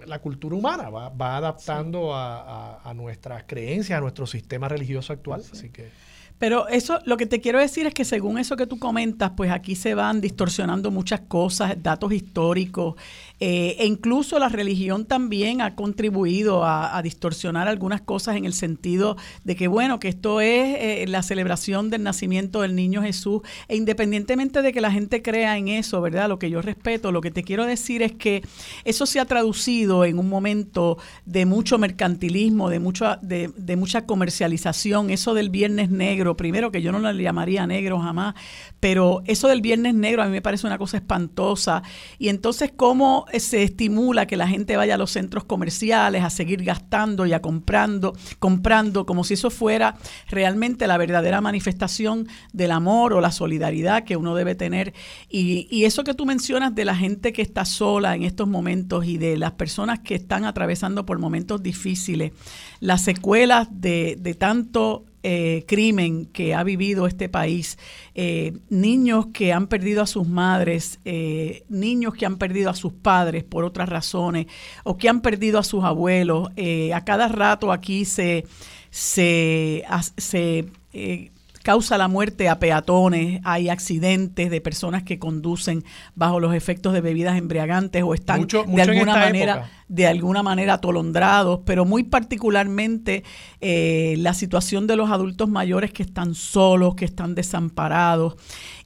[0.06, 5.42] la cultura humana va, adaptando a, nuestras creencias, a nuestro sistema religioso actual.
[5.50, 5.90] Así que
[6.38, 9.50] pero eso, lo que te quiero decir es que según eso que tú comentas, pues
[9.50, 12.94] aquí se van distorsionando muchas cosas, datos históricos,
[13.40, 19.16] eh, e incluso la religión también ha contribuido a, distorsionar algunas cosas en el sentido
[19.44, 23.76] de que, bueno, que esto es eh, la celebración del nacimiento del niño Jesús, e
[23.76, 26.28] independientemente de que la gente crea en eso, ¿verdad?
[26.28, 28.42] Lo que yo respeto, lo que te quiero decir es que
[28.84, 34.06] eso se ha traducido en un momento de mucho mercantilismo, de, mucho, de, de mucha
[34.06, 38.34] comercialización, eso del viernes negro, primero que yo no le llamaría negro jamás,
[38.80, 41.82] pero eso del viernes negro a mí me parece una cosa espantosa,
[42.18, 46.64] y entonces cómo se estimula que la gente vaya a los centros comerciales a seguir
[46.64, 49.96] gastando y a comprando, comprando como si eso fuera
[50.28, 54.94] realmente la verdadera manifestación del amor o la solidaridad que uno debe tener.
[55.28, 59.06] Y, y eso que tú mencionas de la gente que está sola en estos momentos
[59.06, 62.32] y de las personas que están atravesando por momentos difíciles,
[62.80, 67.78] las secuelas de, de tanto eh, crimen que ha vivido este país,
[68.14, 72.94] eh, niños que han perdido a sus madres, eh, niños que han perdido a sus
[72.94, 74.46] padres por otras razones,
[74.84, 76.48] o que han perdido a sus abuelos.
[76.94, 78.46] a cada rato aquí se,
[78.88, 79.84] se,
[80.16, 80.64] se
[81.68, 87.02] causa la muerte a peatones, hay accidentes de personas que conducen bajo los efectos de
[87.02, 93.22] bebidas embriagantes o están de alguna manera de alguna manera atolondrados, pero muy particularmente
[93.60, 98.36] eh, la situación de los adultos mayores que están solos, que están desamparados.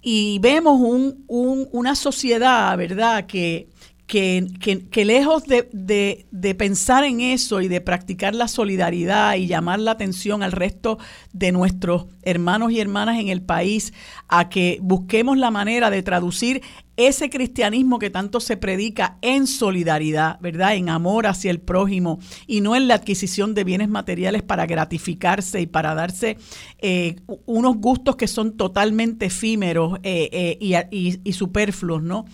[0.01, 3.69] Y vemos un, una sociedad, ¿verdad?, que
[4.13, 10.43] que, lejos de, pensar en eso y de practicar la solidaridad y llamar la atención
[10.43, 10.99] al resto
[11.33, 13.95] de nuestros hermanos y hermanas en el país
[14.29, 16.61] a que busquemos la manera de traducir
[16.99, 20.75] ese cristianismo que tanto se predica en solidaridad, ¿verdad?
[20.75, 25.63] En amor hacia el prójimo y no en la adquisición de bienes materiales para gratificarse
[25.63, 26.37] y para darse
[26.83, 30.29] eh, unos gustos que son totalmente efímeros eh,
[30.61, 32.27] eh, y, y superfluos, ¿no?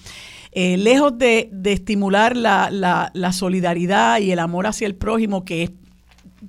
[0.61, 5.71] Eh, lejos de, estimular la, solidaridad y el amor hacia el prójimo, que es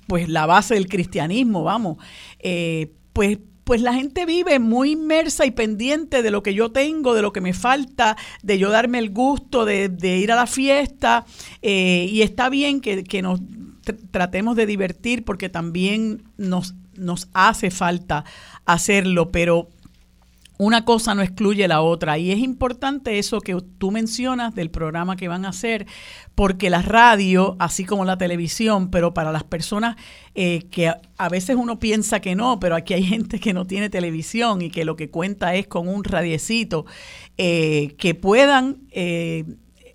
[0.08, 1.98] pues la base del cristianismo, vamos,
[2.40, 7.14] eh, pues pues la gente vive muy inmersa y pendiente de lo que yo tengo,
[7.14, 11.24] de lo que me falta, de yo darme el gusto de, ir a la fiesta.
[11.62, 13.40] Eh, y está bien que, que, nos
[14.10, 18.24] tratemos de divertir porque también nos, nos hace falta
[18.64, 19.68] hacerlo, pero
[20.60, 22.18] una cosa no excluye la otra.
[22.18, 25.86] Y es importante eso que tú mencionas del programa que van a hacer,
[26.34, 29.96] porque la radio, así como la televisión, pero para las personas
[30.34, 33.88] eh, que a, veces uno piensa que no, pero aquí hay gente que no tiene
[33.88, 36.84] televisión y que lo que cuenta es con un radiecito,
[37.38, 38.82] eh, que puedan...
[38.90, 39.46] Eh,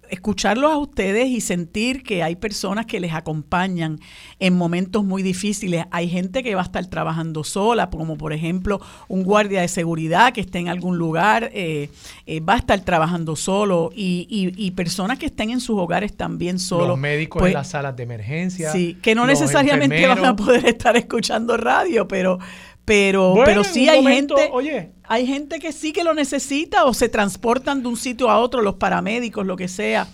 [0.10, 4.00] escucharlos a ustedes y sentir que hay personas que les acompañan
[4.40, 5.86] en momentos muy difíciles.
[5.92, 10.34] Hay gente que va a estar trabajando sola, como por ejemplo un guardia de seguridad
[10.34, 11.90] que esté en algún lugar, eh,
[12.26, 16.60] eh, va a estar trabajando solo y, y, personas que estén en sus hogares también
[16.60, 16.88] solos.
[16.88, 18.72] Los médicos en pues, las salas de emergencia.
[18.72, 22.40] Sí, que no necesariamente van a poder estar escuchando radio, pero
[22.86, 24.92] pero, pero sí hay gente, oye.
[25.08, 28.62] Hay gente que sí que lo necesita o se transportan de un sitio a otro,
[28.62, 30.08] los paramédicos, lo que sea,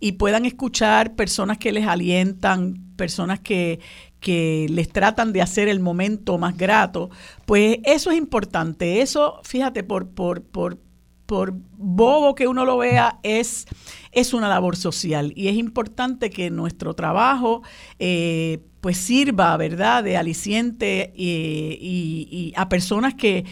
[0.00, 3.80] y puedan escuchar personas que les alientan, personas que,
[4.20, 7.10] que les tratan de hacer el momento más grato,
[7.46, 9.00] pues eso es importante.
[9.00, 10.78] Eso, fíjate, por, por, por,
[11.26, 13.66] por bobo que uno lo vea, es,
[14.12, 17.62] es una labor social y es importante que nuestro trabajo
[17.98, 23.44] eh, pues sirva, ¿verdad?, de aliciente y, a personas que,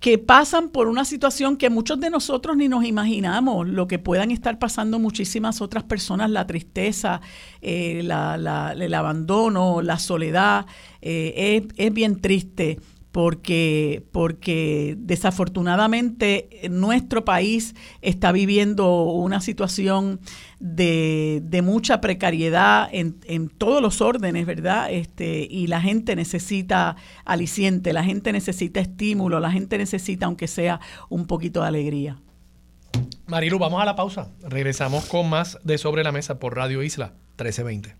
[0.00, 4.30] que pasan por una situación que muchos de nosotros ni nos imaginamos, lo que puedan
[4.30, 7.20] estar pasando muchísimas otras personas, la tristeza,
[7.60, 10.64] eh, el abandono, la soledad,
[11.02, 12.78] eh, es, es bien triste
[13.12, 20.20] porque, porque desafortunadamente nuestro país está viviendo una situación
[20.60, 24.92] de, de mucha precariedad en, en, todos los órdenes, ¿verdad?
[24.92, 30.80] Este, y la gente necesita aliciente, la gente necesita estímulo, la gente necesita, aunque sea,
[31.08, 32.20] un poquito de alegría.
[33.26, 34.30] Marilu, vamos a la pausa.
[34.42, 37.99] Regresamos con más de Sobre la Mesa por Radio Isla 1320.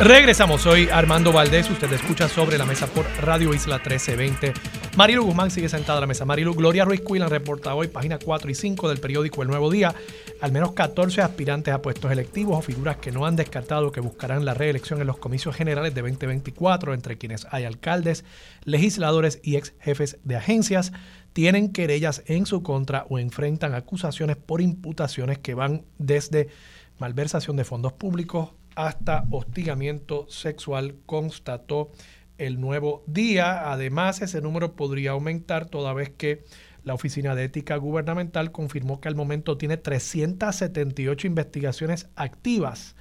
[0.00, 4.54] Regresamos, soy Armando Valdés, usted escucha sobre la mesa por Radio Isla 1320.
[4.96, 6.24] Marilu Guzmán sigue sentada a la mesa.
[6.24, 9.92] Marilu, Gloria Ruiz Cuilan reporta hoy, página 4 y 5 del periódico El Nuevo Día,
[10.40, 14.44] al menos 14 aspirantes a puestos electivos o figuras que no han descartado que buscarán
[14.44, 18.24] la reelección en los comicios generales de 2024, entre quienes hay alcaldes,
[18.62, 20.92] legisladores y ex jefes de agencias,
[21.32, 26.50] tienen querellas en su contra o enfrentan acusaciones por imputaciones que van desde
[26.98, 31.90] malversación de fondos públicos, hasta hostigamiento sexual, constató
[32.38, 33.72] el nuevo día.
[33.72, 36.44] Además, ese número podría aumentar toda vez que
[36.84, 42.94] la Oficina de Ética Gubernamental confirmó que al momento tiene 378 investigaciones activas,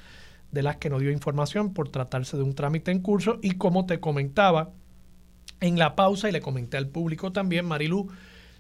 [0.51, 3.37] de las que no dio información por tratarse de un trámite en curso.
[3.43, 4.71] Y como te comentaba
[5.59, 8.07] en la pausa, y le comenté al público también, Marilu,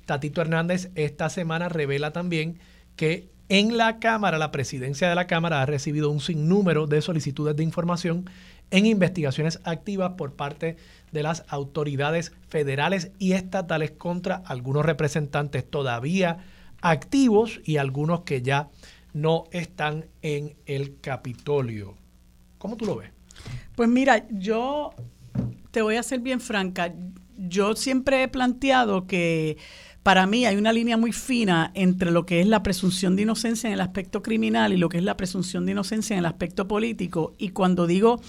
[0.05, 2.59] Tatito Hernández esta semana revela también
[2.95, 7.55] que en la Cámara, la presidencia de la Cámara ha recibido un sinnúmero de solicitudes
[7.55, 8.29] de información
[8.71, 10.75] en investigaciones activas por parte
[11.11, 16.39] de las autoridades federales y estatales contra algunos representantes todavía
[16.81, 18.69] activos y algunos que ya
[19.13, 21.95] no están en el Capitolio.
[22.57, 23.11] ¿Cómo tú lo ves?
[23.75, 24.91] Pues mira, yo
[25.71, 26.93] te voy a ser bien franca.
[27.37, 29.57] Yo siempre he planteado que
[30.07, 33.67] para mí hay una línea muy fina entre lo que es la presunción de inocencia
[33.67, 36.65] en el aspecto criminal y lo que es la presunción de inocencia en el aspecto
[36.65, 37.33] político.
[37.37, 38.21] Y cuando digo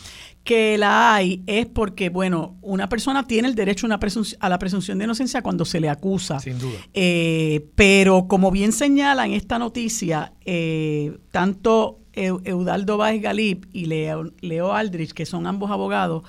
[0.43, 4.01] que la hay es porque, bueno, una persona tiene el derecho a, una
[4.41, 6.41] a la presunción de inocencia cuando se le acusa.
[6.41, 6.79] Sin duda.
[6.95, 14.33] Eh, pero como bien señala en esta noticia, eh, tanto Eudaldo Báez Galip y Leo,
[14.41, 16.25] Leo Aldrich, que son ambos abogados,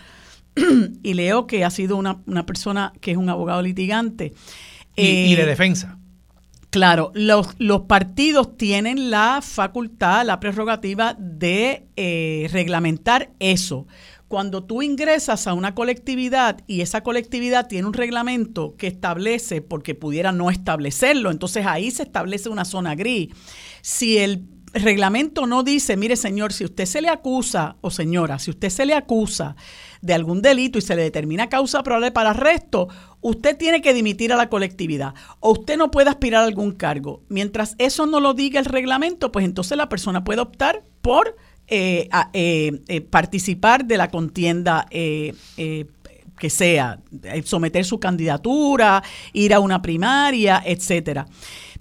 [1.02, 4.34] y Leo, que ha sido una, una persona que es un abogado litigante,
[5.00, 5.98] y, de eh, defensa.
[6.70, 13.88] Claro, los, los, partidos tienen la facultad, la prerrogativa de eh, reglamentar eso.
[14.28, 19.96] Cuando tú ingresas a una colectividad y esa colectividad tiene un reglamento que establece, porque
[19.96, 23.30] pudiera no establecerlo, entonces ahí se establece una zona gris.
[23.82, 24.44] Si el
[24.74, 28.86] reglamento no dice, mire señor, si usted se le acusa, o señora, si usted se
[28.86, 29.56] le acusa
[30.02, 32.88] de algún delito y se le determina causa probable para arresto,
[33.22, 37.24] usted tiene que dimitir a la colectividad o usted no puede aspirar a algún cargo.
[37.30, 41.36] Mientras eso no lo diga el reglamento, pues entonces la persona puede optar por
[41.68, 44.88] eh, eh, eh, participar de la contienda
[46.40, 49.04] que sea, eh, someter su candidatura,
[49.34, 51.28] ir a una primaria, etcétera.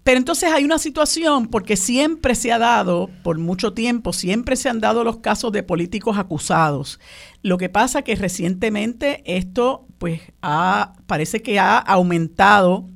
[0.09, 4.71] Pero entonces hay una situación, porque siempre se ha dado, por mucho tiempo, siempre se
[4.71, 6.99] han dado los casos de políticos acusados.
[7.43, 12.89] Lo que pasa que recientemente esto, pues, ha, parece que ha aumentado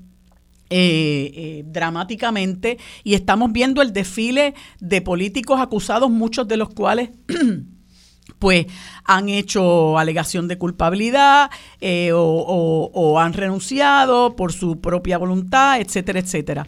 [0.71, 7.11] eh, eh, dramáticamente y estamos viendo el desfile de políticos acusados, muchos de los cuales
[8.39, 8.67] pues
[9.05, 11.51] han hecho alegación de culpabilidad
[11.83, 16.67] eh, o, han renunciado por su propia voluntad, etcétera, etcétera.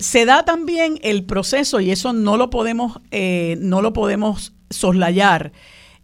[0.00, 5.52] Se da también el proceso, y eso no lo podemos, no lo podemos soslayar,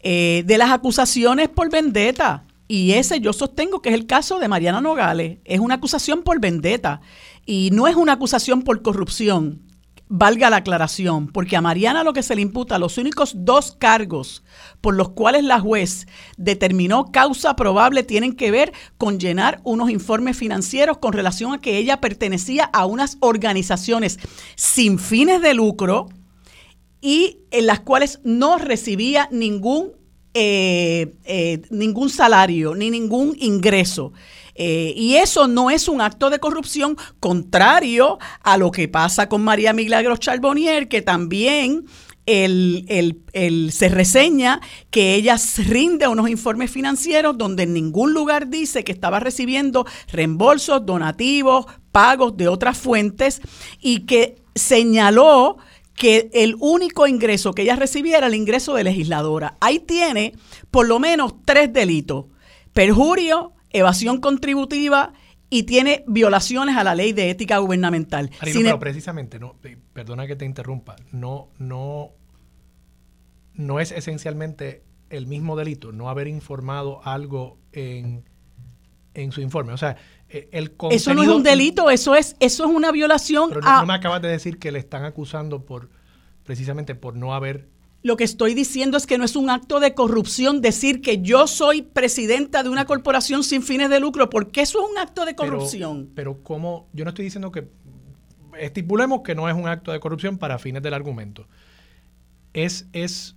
[0.03, 2.45] de las acusaciones por vendetta.
[2.69, 5.39] Y ese yo sostengo que es el caso de Mariana Nogales.
[5.45, 7.03] Es una acusación por vendetta
[7.45, 9.61] y no es una acusación por corrupción.
[10.15, 14.45] Valga la aclaración, porque a Mariana lo que se le imputa, los únicos dos cargos
[14.83, 16.07] por los cuales la juez
[16.37, 21.79] determinó causa probable tienen que ver con llenar unos informes financieros con relación a que
[21.79, 24.19] ella pertenecía a unas organizaciones
[24.55, 26.11] sin fines de lucro
[27.01, 29.93] y en las cuales no recibía ningún
[30.35, 34.13] eh, eh, ningún salario ni ningún ingreso.
[34.55, 39.43] Eh, y eso no es un acto de corrupción, contrario a lo que pasa con
[39.43, 41.87] María Milagros Charbonnier, que también
[42.25, 45.37] se reseña que ella
[45.67, 52.37] rinde unos informes financieros donde en ningún lugar dice que estaba recibiendo reembolsos, donativos, pagos
[52.37, 53.41] de otras fuentes
[53.81, 55.57] y que señaló
[55.95, 59.57] que el único ingreso que ella recibiera era el ingreso de legisladora.
[59.61, 60.35] Ahí tiene
[60.71, 62.27] por lo menos tres delitos.
[62.73, 65.13] Perjurio, evasión contributiva
[65.51, 68.31] y tiene violaciones a la ley de ética gubernamental.
[68.41, 72.13] pero precisamente, no, eh, perdona que te interrumpa, no, no,
[73.55, 78.25] no es esencialmente el mismo delito no haber informado algo en,
[79.13, 79.75] en su informe.
[79.75, 79.97] O sea,
[80.31, 83.51] eh, el Eso no es un delito, eso es, eso es una violación.
[83.51, 85.91] Pero no, me acabas de decir que le están acusando por
[86.45, 87.69] precisamente por no haber
[88.03, 91.47] lo que estoy diciendo es que no es un acto de corrupción decir que yo
[91.47, 95.37] soy presidenta de una corporación sin fines de lucro, porque eso es un acto de
[95.37, 96.11] corrupción.
[96.15, 96.89] Pero, pero ¿cómo?
[96.93, 97.69] Yo no estoy diciendo que
[98.59, 101.47] estipulemos que no es un acto de corrupción para fines del argumento.
[102.53, 103.37] Es, es,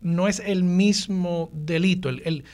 [0.00, 2.10] no es el mismo delito.
[2.10, 2.44] el,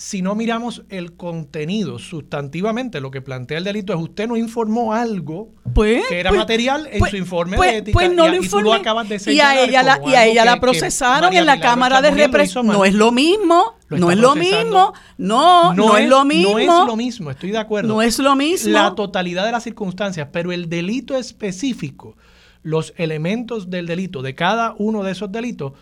[0.00, 4.94] si no miramos el contenido sustantivamente, lo que plantea el delito es usted no informó
[4.94, 8.62] algo pues, que era pues, material en pues, su informe de ética pues no y,
[8.62, 12.00] lo acabas de y a ella la, y a ella la procesaron en la Cámara
[12.00, 12.66] de Represión.
[12.66, 16.52] No es lo mismo, no es lo mismo, no, no, es, lo mismo.
[16.52, 17.88] No es lo mismo, estoy de acuerdo.
[17.92, 18.72] No es lo mismo.
[18.72, 22.16] La totalidad de las circunstancias, pero el delito específico,
[22.62, 25.74] los elementos del delito, de cada uno de esos delitos,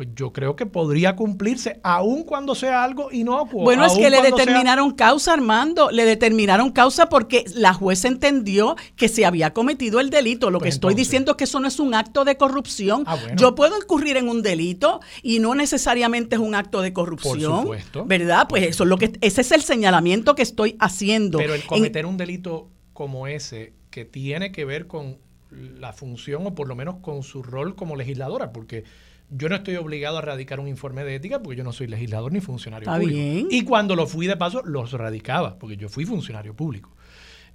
[0.00, 4.08] pues yo creo que podría cumplirse aun cuando sea algo y no Bueno, es que
[4.08, 10.00] le determinaron causa, Armando, le determinaron causa porque la jueza entendió que se había cometido
[10.00, 10.50] el delito.
[10.50, 13.04] Lo que pues estoy diciendo es que eso no es un acto de corrupción.
[13.06, 17.52] Ah, yo puedo incurrir en un delito y no necesariamente es un acto de corrupción.
[17.52, 18.06] Por supuesto.
[18.06, 18.46] ¿Verdad?
[18.48, 21.36] Pues eso es lo que ese es el señalamiento que estoy haciendo.
[21.36, 25.18] Pero el cometer un delito como ese que tiene que ver con
[25.50, 28.84] la función o por lo menos con su rol como legisladora, porque
[29.30, 32.32] yo no estoy obligado a radicar un informe de ética porque yo no soy legislador
[32.32, 33.48] ni funcionario público.
[33.50, 36.90] Y cuando lo fui de paso, los radicaba, porque yo fui funcionario público.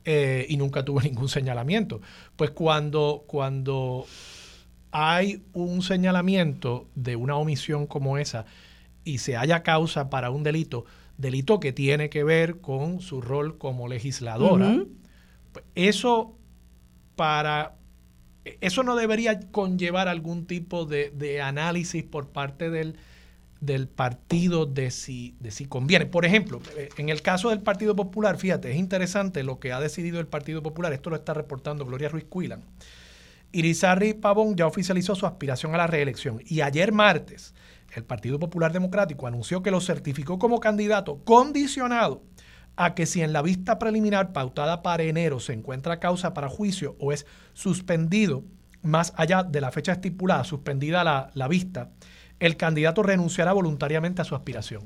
[0.06, 2.02] Eh, y nunca tuve ningún señalamiento.
[2.36, 4.06] Pues cuando, cuando
[4.92, 8.46] hay un señalamiento de una omisión como esa
[9.04, 10.86] y se haya causa para un delito,
[11.18, 14.86] delito que tiene que ver con su rol como legisladora,
[15.52, 16.38] pues eso
[17.16, 17.76] para
[18.62, 22.98] eso no debería conllevar algún tipo de, análisis por parte del,
[23.60, 26.06] del partido de si, de si conviene.
[26.06, 29.80] Por ejemplo, eh, en el caso del Partido Popular, fíjate, es interesante lo que ha
[29.80, 32.64] decidido el Partido Popular, esto lo está reportando Gloria Ruiz Cuilan.
[33.52, 37.54] Irizarry Pavón ya oficializó su aspiración a la reelección y ayer martes
[37.94, 42.22] el Partido Popular Democrático anunció que lo certificó como candidato condicionado
[42.76, 46.96] a que si en la vista preliminar pautada para enero se encuentra causa para juicio
[47.00, 48.44] o es suspendido
[48.82, 51.90] más allá de la fecha estipulada, suspendida la, la vista,
[52.40, 54.84] el candidato renunciará voluntariamente a su aspiración.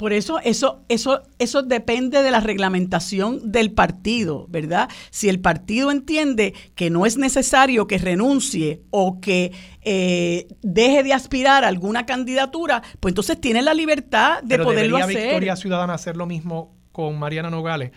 [0.00, 4.88] Por eso, eso, eso, eso depende de la reglamentación del partido, ¿verdad?
[5.10, 9.52] Si el partido entiende que no es necesario que renuncie o que
[9.82, 15.22] eh, deje de aspirar a alguna candidatura, pues entonces tiene la libertad de poderlo hacer.
[15.22, 17.92] Victoria Ciudadana hacer lo mismo con Mariana Nogales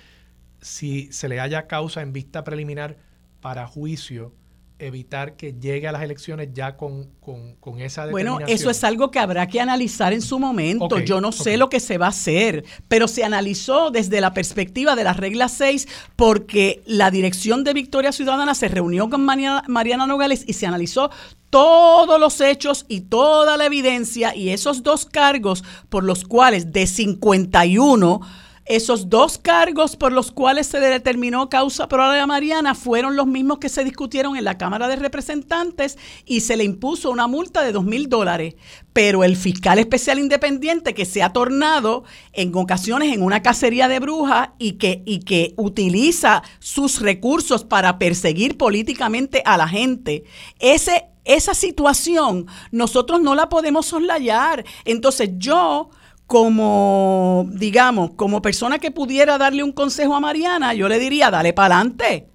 [0.61, 2.97] si se le haya causa en vista preliminar
[3.41, 4.33] para juicio
[4.79, 8.11] evitar que llegue a las elecciones ya con, con, esa determinación?
[8.11, 10.99] Bueno, eso es algo que habrá que analizar en su momento.
[10.99, 14.95] Yo no sé lo que se va a hacer, pero se analizó desde la perspectiva
[14.95, 20.07] de la regla 6 porque la dirección de Victoria Ciudadana se reunió con Mariana, Mariana
[20.07, 21.11] Nogales y se analizó
[21.49, 26.87] todos los hechos y toda la evidencia y esos dos cargos por los cuales de
[26.87, 28.21] 51
[28.65, 33.57] esos dos cargos por los cuales se determinó causa probable a Mariana fueron los mismos
[33.57, 37.73] que se discutieron en la Cámara de Representantes y se le impuso una multa de
[37.73, 38.55] dos mil dólares.
[38.93, 43.99] Pero el fiscal especial independiente que se ha tornado en ocasiones en una cacería de
[43.99, 50.23] brujas y que, y que utiliza sus recursos para perseguir políticamente a la gente,
[50.59, 54.63] ese, esa situación nosotros no la podemos soslayar.
[54.85, 55.89] Entonces yo
[56.33, 61.53] como, digamos, como persona que pudiera darle un consejo a Mariana, yo le diría, dale
[61.53, 62.27] para adelante.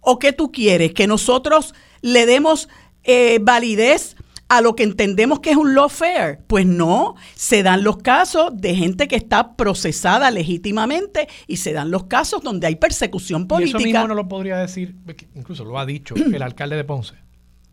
[0.00, 0.94] ¿O qué tú quieres?
[0.94, 2.68] Que nosotros le demos
[3.02, 4.14] eh, validez
[4.46, 6.38] a lo que entendemos que es un lawfare.
[6.46, 11.90] Pues no, se dan los casos de gente que está procesada legítimamente y se dan
[11.90, 13.78] los casos donde hay persecución política.
[13.78, 14.94] Y eso mismo no lo podría decir,
[15.34, 17.14] incluso lo ha dicho el alcalde de Ponce.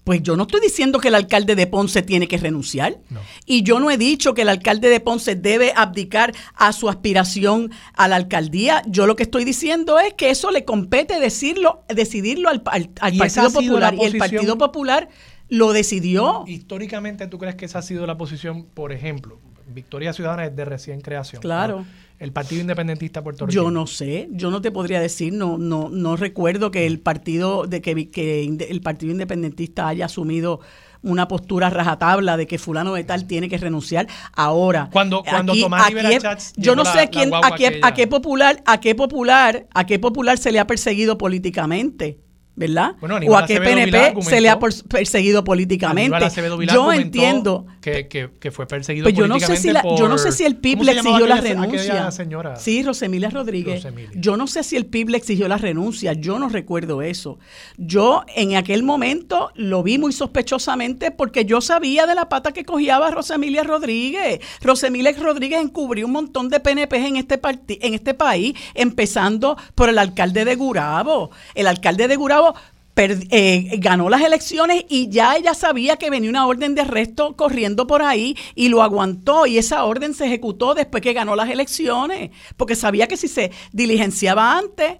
[0.09, 2.97] Pues yo no estoy diciendo que el alcalde de Ponce tiene que renunciar.
[3.45, 7.69] Y yo no he dicho que el alcalde de Ponce debe abdicar a su aspiración
[7.93, 8.81] a la alcaldía.
[8.87, 13.93] Yo lo que estoy diciendo es que eso le compete decirlo, decidirlo al, Partido Popular.
[13.93, 15.09] Y el Partido Popular
[15.47, 16.43] lo decidió.
[16.47, 19.39] Históricamente, ¿tú crees que esa ha sido la posición, por ejemplo?
[19.67, 21.39] Victoria Ciudadana es de recién creación.
[21.39, 21.85] Claro
[22.19, 23.63] el Partido Independentista puertorriqueño?
[23.63, 27.65] Yo no sé, yo no te podría decir, no no no recuerdo que el partido
[27.65, 30.59] de que, que el Partido Independentista haya asumido
[31.01, 34.07] una postura rajatabla de que fulano de tal tiene que renunciar.
[34.33, 35.91] Ahora, cuando, cuando Tomás
[36.57, 40.37] yo no sé quién, a qué, a qué popular, a qué popular, a qué popular
[40.37, 42.19] se le ha perseguido políticamente.
[42.59, 42.95] ¿Verdad?
[43.01, 46.17] o a qué PNP se le ha perseguido políticamente.
[46.71, 50.43] Yo entiendo que, que, fue perseguido pues yo no sé si yo no sé si
[50.43, 52.11] el PIB le exigió la renuncia.
[52.11, 52.55] Señora?
[52.57, 53.87] Sí, Rosemilia Rodríguez.
[54.13, 57.39] Yo no sé si el PIB le exigió la renuncia, yo no recuerdo eso.
[57.77, 62.65] Yo en aquel momento lo vi muy sospechosamente porque yo sabía de la pata que
[62.65, 64.41] cogía Rosemilia Rodríguez.
[64.61, 67.39] Rosemilia Rodríguez encubrió un montón de PNP en este
[67.81, 71.31] en este país, empezando por el alcalde de Gurabo.
[71.55, 72.48] El alcalde de Gurabo
[72.95, 77.87] eh, ganó las elecciones y ya ella sabía que venía una orden de arresto corriendo
[77.87, 82.31] por ahí y lo aguantó y esa orden se ejecutó después que ganó las elecciones,
[82.57, 84.97] porque sabía que si se diligenciaba antes,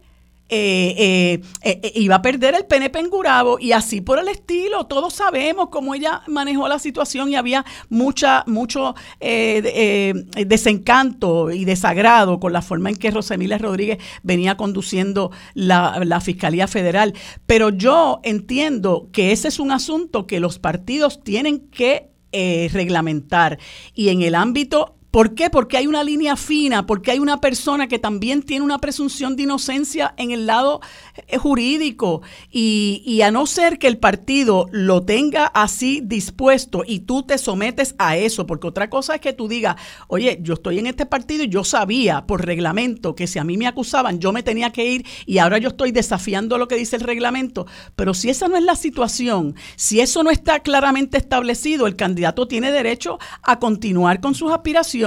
[0.52, 4.88] eh, eh, eh, iba a perder el PNP en Gurabo y así por el estilo.
[4.88, 12.52] Todos sabemos cómo ella manejó la situación y había mucha, mucho desencanto y desagrado con
[12.52, 17.14] la forma en que Rosemilia Rodríguez venía conduciendo la, la Fiscalía Federal.
[17.46, 23.58] Pero yo entiendo que ese es un asunto que los partidos tienen que reglamentar
[23.94, 25.50] y en el ámbito ¿Por qué?
[25.50, 29.44] Porque hay una línea fina, porque hay una persona que también tiene una presunción de
[29.44, 30.82] inocencia en el lado
[31.28, 32.22] eh, jurídico.
[32.52, 37.96] Y, a no ser que el partido lo tenga así dispuesto y tú te sometes
[37.98, 39.76] a eso, porque otra cosa es que tú digas,
[40.08, 43.58] oye, yo estoy en este partido y yo sabía por reglamento que si a mí
[43.58, 46.96] me acusaban yo me tenía que ir y ahora yo estoy desafiando lo que dice
[46.96, 47.66] el reglamento.
[47.98, 52.48] Pero si esa no es la situación, si eso no está claramente establecido, el candidato
[52.48, 55.00] tiene derecho a continuar con sus aspiraciones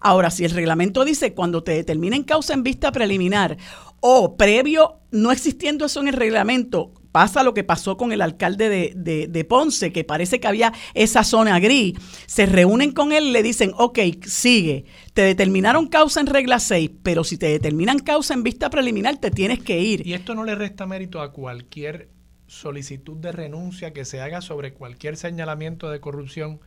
[0.00, 3.56] Ahora, si el reglamento dice cuando te determinen causa en vista preliminar
[4.00, 8.92] o previo, no existiendo eso en el reglamento, pasa lo que pasó con el alcalde
[8.94, 11.94] de, Ponce, que parece que había esa zona gris.
[12.26, 14.84] Se reúnen con él y le dicen, ok, sigue,
[15.14, 19.30] te determinaron causa en regla 6, pero si te determinan causa en vista preliminar, te
[19.30, 20.06] tienes que ir.
[20.06, 22.10] Y esto no le resta mérito a cualquier
[22.48, 26.60] solicitud de renuncia que se haga sobre cualquier señalamiento de corrupción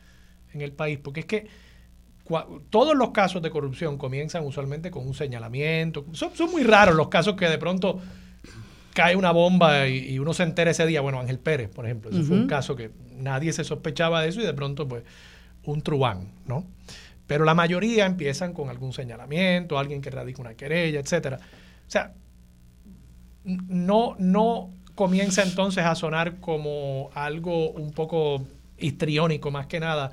[0.52, 1.48] en el país, porque es que
[2.70, 6.06] todos los casos de corrupción comienzan usualmente con un señalamiento.
[6.12, 8.00] Son, muy raros los casos que de pronto
[8.94, 11.02] cae una bomba y, uno se entera ese día.
[11.02, 14.42] Bueno, Ángel Pérez, por ejemplo, ese fue un caso que nadie se sospechaba de eso
[14.42, 15.04] y de pronto, pues,
[15.66, 16.66] un truán, ¿no?
[17.26, 21.38] Pero la mayoría empiezan con algún señalamiento, alguien que radica una querella, etcétera.
[21.38, 22.14] O sea,
[23.44, 28.46] no, no comienza entonces a sonar como algo un poco
[28.78, 30.12] histriónico más que nada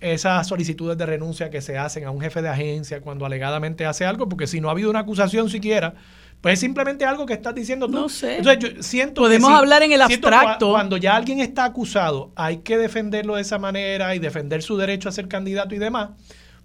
[0.00, 4.04] esas solicitudes de renuncia que se hacen a un jefe de agencia cuando alegadamente hace
[4.04, 5.94] algo, porque si no ha habido una acusación siquiera,
[6.40, 7.92] pues es simplemente algo que estás diciendo tú.
[7.92, 8.38] No sé.
[8.38, 10.70] Entonces, yo siento Podemos hablar en el abstracto.
[10.70, 15.08] Cuando ya alguien está acusado, hay que defenderlo de esa manera y defender su derecho
[15.08, 16.10] a ser candidato y demás.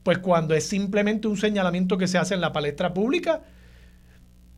[0.04, 3.42] Pues cuando es simplemente un señalamiento que se hace en la palestra pública,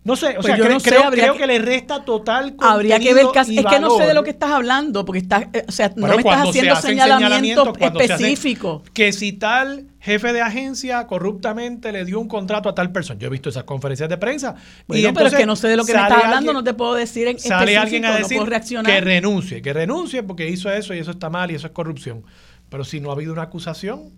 [0.04, 0.80] No sé, o pues sea, creo,
[1.12, 4.32] creo, que, le resta total Habría que ver, es que no sé de lo que
[4.32, 8.82] estás hablando, porque estás, eh, o sea, no me estás haciendo señalamientos específicos.
[8.93, 13.18] Que si tal jefe de agencia corruptamente le dio un contrato a tal persona.
[13.18, 14.56] Yo he visto esas conferencias de prensa.
[14.89, 16.95] y pero es que no sé de lo que me estás hablando, no te puedo
[16.95, 18.41] decir en Sale alguien a decir
[18.86, 22.26] que renuncie, que renuncie porque hizo eso y eso está mal y eso es corrupción.
[22.70, 24.12] Pero si no ha habido una acusación,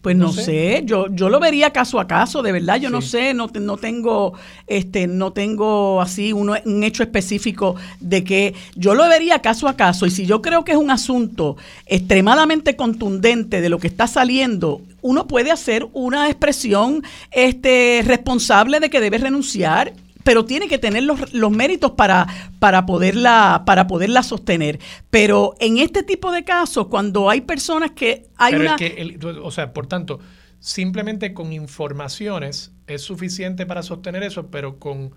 [0.00, 0.82] pues no, sé.
[0.84, 4.34] yo yo lo vería caso a caso, de verdad, yo no sé, no, no tengo
[4.66, 9.76] este no tengo así uno, un hecho específico de que yo lo vería caso a
[9.76, 11.56] caso y si yo creo que es un asunto
[11.86, 18.90] extremadamente contundente de lo que está saliendo, uno puede hacer una expresión este responsable de
[18.90, 19.92] que debe renunciar
[20.24, 22.26] pero tiene que tener los, los, méritos para,
[22.58, 24.78] para, poderla, para poderla sostener.
[25.10, 28.76] Pero en este tipo de casos, cuando hay personas que hay una...
[28.76, 30.20] que o sea, por tanto,
[30.58, 35.12] simplemente con informaciones es suficiente para sostener eso, pero con...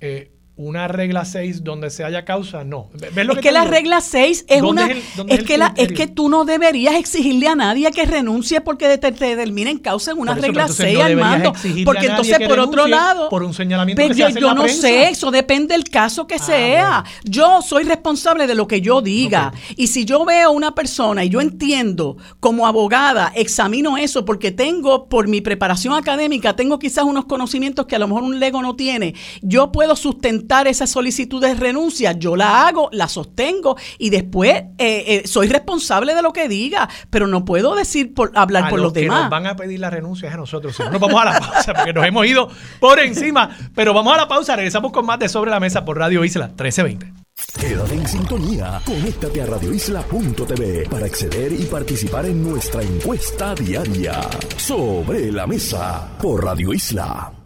[0.00, 2.90] Eh, una regla 6 donde se haya causa, no.
[3.00, 4.86] es que, la regla 6 es una
[5.28, 9.12] es, que la, es que tú no deberías exigirle a nadie que renuncie porque te,
[9.12, 11.54] determinen causa en una regla 6 al mando,
[11.86, 15.84] porque entonces por otro lado, por un señalamiento que yo, no sé, eso depende del
[15.84, 17.04] caso que ah, sea.
[17.24, 19.52] Yo soy responsable de lo que yo diga.
[19.76, 25.08] Y si yo veo una persona y yo entiendo como abogada, examino eso porque tengo
[25.08, 28.76] por mi preparación académica, tengo quizás unos conocimientos que a lo mejor un lego no
[28.76, 34.52] tiene, yo puedo sustentar esa solicitud de renuncia, yo la hago, la sostengo y después
[34.78, 38.80] eh, eh, soy responsable de lo que diga, pero no puedo decir por hablar por
[38.80, 39.22] los, demás.
[39.22, 41.74] Nos van a pedir la renuncia a nosotros, si no nos vamos a la pausa
[41.74, 42.48] porque nos hemos ido
[42.80, 45.98] por encima, pero vamos a la pausa, regresamos con más de Sobre la Mesa por
[45.98, 47.22] Radio Isla 1320.
[47.58, 54.20] Quédate en sintonía, conéctate a radioisla.tv para acceder y participar en nuestra encuesta diaria.
[54.56, 57.41] Sobre la Mesa por Radio Isla.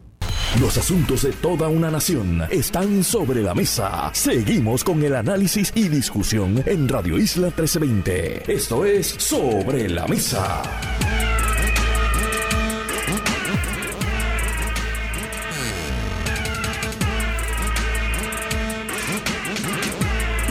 [0.60, 4.10] Los asuntos de toda una nación están sobre la mesa.
[4.14, 8.50] Seguimos con el análisis y discusión en Radio Isla 1320.
[8.50, 10.62] Esto es Sobre la Mesa.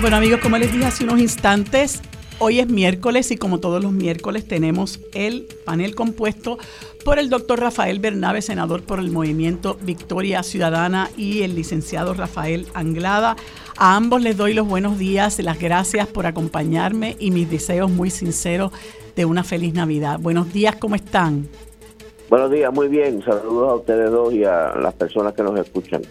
[0.02, 2.02] Bueno amigos, como les dije hace unos instantes,
[2.38, 6.58] Hoy es miércoles y como todos los miércoles tenemos el panel compuesto
[7.06, 12.68] por el doctor Rafael Bernabe, senador por el movimiento Victoria Ciudadana y el licenciado Rafael
[12.74, 13.38] Anglada.
[13.78, 18.10] A ambos les doy los buenos días, las gracias por acompañarme y mis deseos muy
[18.10, 18.74] sinceros
[19.16, 20.20] de una feliz Navidad.
[20.20, 21.48] Buenos días, ¿cómo están?
[22.30, 23.24] Buenos días, muy bien.
[23.24, 26.02] Saludos a ustedes dos y a las personas que nos escuchan.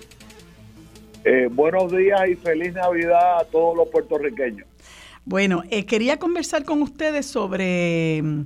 [1.25, 4.67] Eh, buenos días y feliz Navidad a todos los puertorriqueños.
[5.27, 8.43] Bueno, eh, quería conversar con ustedes sobre mm,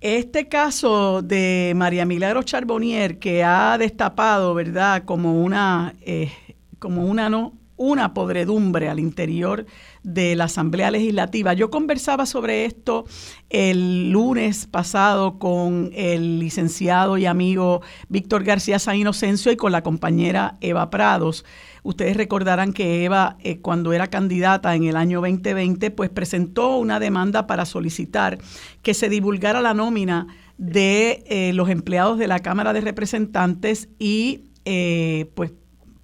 [0.00, 6.32] este caso de María Milagro Charbonnier que ha destapado, ¿verdad?, como una, eh,
[6.80, 9.66] como una no, una podredumbre al interior
[10.06, 11.52] de la Asamblea Legislativa.
[11.52, 13.06] Yo conversaba sobre esto
[13.50, 19.82] el lunes pasado con el licenciado y amigo Víctor García San Inocencio y con la
[19.82, 21.44] compañera Eva Prados.
[21.82, 27.00] Ustedes recordarán que Eva, eh, cuando era candidata en el año 2020, pues presentó una
[27.00, 28.38] demanda para solicitar
[28.82, 34.50] que se divulgara la nómina de eh, los empleados de la Cámara de Representantes y
[34.64, 35.52] eh, pues,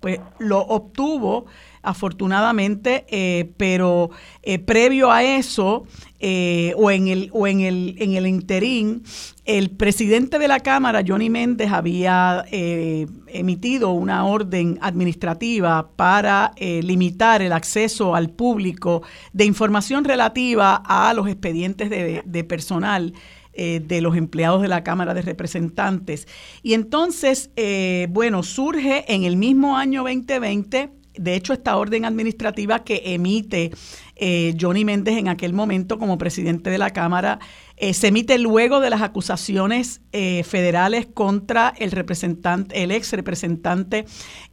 [0.01, 1.47] pues lo obtuvo
[1.83, 4.11] afortunadamente, eh, pero
[4.43, 5.85] eh, previo a eso,
[6.21, 9.03] eh, o en el, o en el, en el interín,
[9.45, 17.53] el presidente de la Cámara, Johnny Méndez, había emitido una orden administrativa para limitar el
[17.53, 19.03] acceso al público
[19.33, 23.13] de información relativa a los expedientes de, de personal.
[23.53, 26.27] de los empleados de la Cámara de Representantes.
[26.63, 27.51] Y entonces,
[28.09, 33.71] bueno, surge en el mismo año 2020 de hecho, esta orden administrativa que emite
[34.17, 37.39] eh, Johnny Méndez en aquel momento como presidente de la Cámara
[37.77, 44.05] eh, se emite luego de las acusaciones eh, federales contra el representante, el ex representante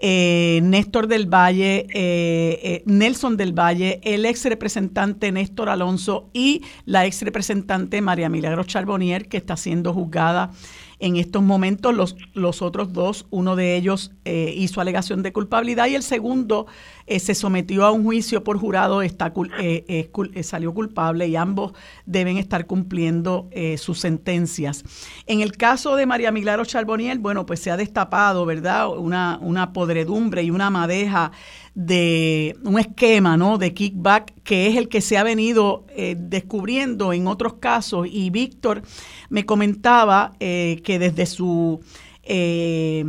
[0.01, 8.01] Néstor del Valle, Nelson del Valle, el ex representante Néstor Alonso y la ex representante
[8.01, 10.51] María Milagro Charbonnier, que está siendo juzgada
[10.99, 15.87] en estos momentos los, los otros dos, uno de ellos eh, hizo alegación de culpabilidad
[15.87, 16.67] y el segundo
[17.07, 21.73] eh, se sometió a un juicio por jurado, está, eh, salió culpable y ambos
[22.05, 24.83] deben estar cumpliendo sus sentencias.
[25.25, 28.89] En el caso de María Milagro Charboniel, bueno, pues se ha destapado, ¿verdad?
[28.89, 31.31] Una, una podredumbre y una madeja
[31.75, 33.57] de un esquema ¿no?
[33.57, 38.29] de kickback que es el que se ha venido eh, descubriendo en otros casos y
[38.29, 38.81] Víctor
[39.29, 41.79] me comentaba eh, que desde su
[42.23, 43.05] eh,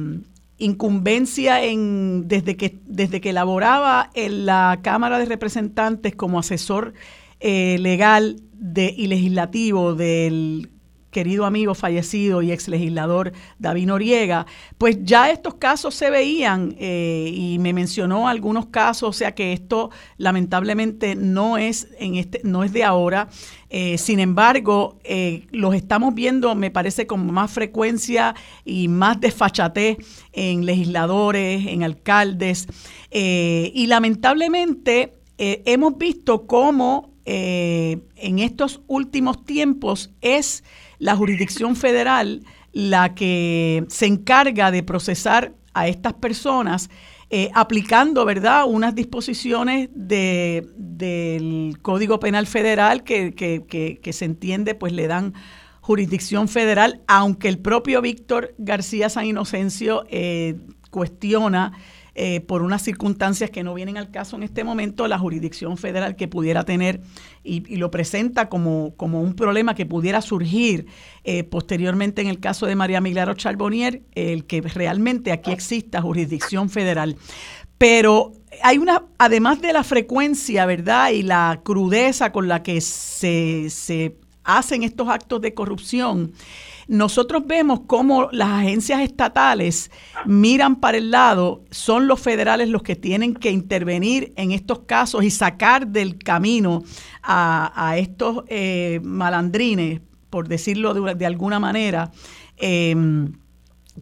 [0.58, 6.92] incumbencia en desde que desde que laboraba en la Cámara de Representantes como asesor
[7.40, 10.70] eh, legal de, y legislativo del
[11.10, 14.46] querido amigo fallecido y ex legislador David Noriega,
[14.78, 19.52] pues ya estos casos se veían eh, y me mencionó algunos casos, o sea que
[19.52, 23.28] esto lamentablemente no es en este, no es de ahora.
[23.68, 28.34] Eh, sin embargo, eh, los estamos viendo, me parece, con más frecuencia
[28.64, 29.98] y más desfachatez
[30.32, 32.66] en legisladores, en alcaldes.
[33.12, 40.64] y lamentablemente hemos visto cómo en estos últimos tiempos es
[41.00, 46.88] la jurisdicción federal la que se encarga de procesar a estas personas
[47.30, 54.92] eh, aplicando, ¿verdad?, unas disposiciones de, del Código Penal Federal que, que, se entiende, pues
[54.92, 55.34] le dan
[55.80, 60.56] jurisdicción federal, aunque el propio Víctor García San Inocencio eh,
[60.90, 61.72] cuestiona
[62.14, 66.16] eh, por unas circunstancias que no vienen al caso en este momento, la jurisdicción federal
[66.16, 67.00] que pudiera tener
[67.42, 70.86] y, lo presenta como, como, un problema que pudiera surgir
[71.24, 76.68] eh, posteriormente en el caso de María Milagro Charbonnier, el que realmente aquí exista jurisdicción
[76.68, 77.16] federal.
[77.78, 78.32] Pero
[78.62, 81.10] hay una, además de la frecuencia, ¿verdad?
[81.10, 86.32] Y la crudeza con la que se, se hacen estos actos de corrupción,
[86.90, 89.92] nosotros vemos cómo las agencias estatales
[90.26, 95.22] miran para el lado, son los federales los que tienen que intervenir en estos casos
[95.22, 96.82] y sacar del camino
[97.22, 102.10] a, estos eh, malandrines, por decirlo de, alguna manera.
[102.56, 103.34] Em,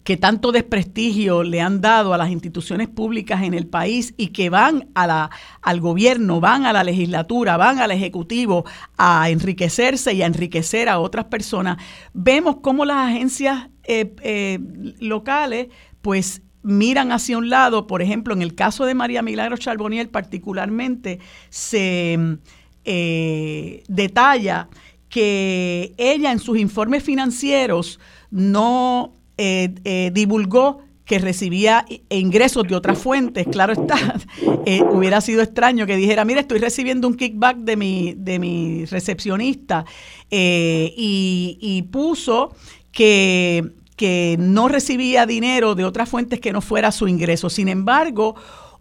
[0.04, 4.50] que tanto desprestigio le han dado a las instituciones públicas en el país y que
[4.50, 8.64] van al gobierno, van a la legislatura, van al Ejecutivo
[8.96, 11.78] a enriquecerse y a enriquecer a otras personas,
[12.12, 14.58] vemos cómo las agencias eh, eh,
[15.00, 15.68] locales
[16.02, 21.18] pues miran hacia un lado, por ejemplo, en el caso de María Milagro Charboniel particularmente,
[21.48, 22.38] se
[22.84, 24.68] eh, detalla
[25.08, 27.98] que ella en sus informes financieros
[28.30, 33.46] no eh, eh, divulgó que recibía ingresos de otras fuentes.
[33.46, 33.96] Claro está,
[34.66, 38.84] eh, hubiera sido extraño que dijera, mira, estoy recibiendo un kickback de mi, de mi
[38.86, 39.84] recepcionista
[40.28, 42.52] y, puso
[42.90, 43.64] que,
[43.94, 47.48] que no recibía dinero de otras fuentes que no fuera su ingreso.
[47.48, 48.34] Sin embargo,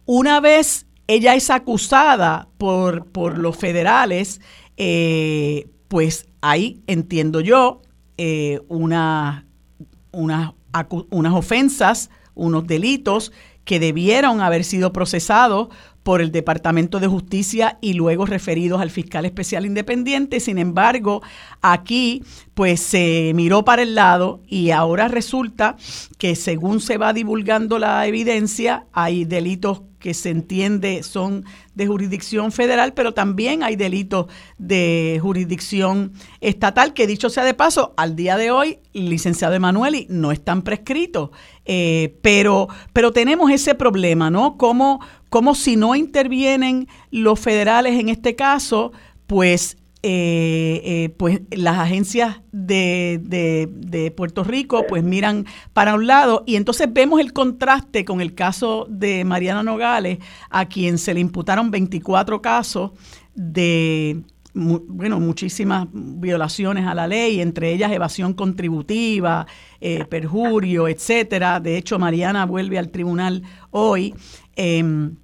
[0.06, 4.42] una vez ella es acusada por, por los federales,
[5.88, 7.84] pues ahí entiendo yo
[8.68, 9.47] una
[10.18, 10.54] unas,
[11.34, 13.32] ofensas, unos delitos
[13.66, 15.70] que debieron haber sido procesados
[16.04, 20.40] por el Departamento de Justicia y luego referidos al fiscal especial independiente.
[20.40, 21.22] Sin embargo,
[21.62, 25.76] aquí pues se miró para el lado y ahora resulta
[26.18, 31.44] que según se va divulgando la evidencia, hay delitos que se entiende son
[31.76, 34.28] de jurisdicción federal, pero también hay delitos
[34.58, 40.32] de jurisdicción estatal, que dicho sea de paso, al día de hoy, licenciado Emanueli, no
[40.32, 41.32] están prescritos,
[41.66, 44.56] eh, pero, pero tenemos ese problema, ¿no?
[44.56, 48.94] Como, como si no intervienen los federales en este caso,
[49.28, 49.76] pues
[50.10, 56.56] eh, eh, pues las agencias de, de, Puerto Rico pues miran para un lado y
[56.56, 61.72] entonces vemos el contraste con el caso de Mariana Nogales, a quien se le imputaron
[61.72, 62.92] 24 casos
[63.36, 64.22] de
[64.54, 69.46] bueno, muchísimas violaciones a la ley, entre ellas evasión contributiva,
[69.82, 71.60] eh, perjurio, etcétera.
[71.60, 74.16] De hecho, Mariana vuelve al tribunal hoy.
[74.56, 75.18] Em,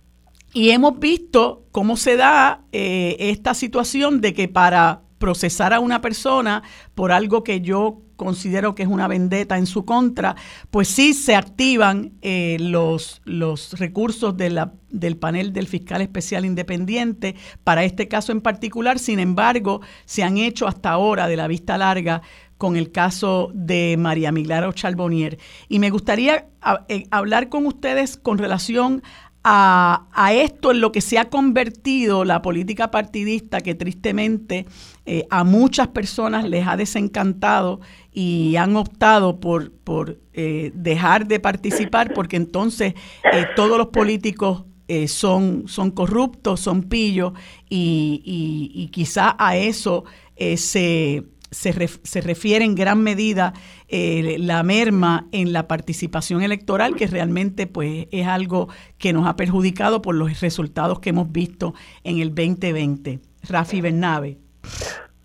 [0.53, 6.01] y hemos visto cómo se da eh, esta situación de que para procesar a una
[6.01, 6.63] persona
[6.95, 10.35] por algo que yo considero que es una vendetta en su contra,
[10.69, 17.83] pues sí se activan eh, los, los recursos del panel del fiscal especial independiente para
[17.83, 18.99] este caso en particular.
[18.99, 22.21] Sin embargo, se han hecho hasta ahora de la vista larga
[22.57, 25.37] con el caso de María Milagro Charbonnier.
[25.67, 26.47] Y me gustaría
[26.87, 29.03] eh, hablar con ustedes con relación
[29.43, 34.65] a, esto en lo que se ha convertido la política partidista que tristemente
[35.05, 37.81] eh, a muchas personas les ha desencantado
[38.13, 42.93] y han optado por, por eh, dejar de participar porque entonces
[43.33, 44.63] eh, todos los políticos
[45.07, 47.33] son, son corruptos, son pillos
[47.67, 48.21] y,
[48.75, 50.03] y quizá a eso
[50.37, 51.23] se
[51.53, 53.53] se, se refiere en gran medida
[53.87, 59.35] eh, la merma en la participación electoral, que realmente pues es algo que nos ha
[59.35, 61.73] perjudicado por los resultados que hemos visto
[62.03, 63.19] en el 2020.
[63.49, 64.37] Rafi Bernabe.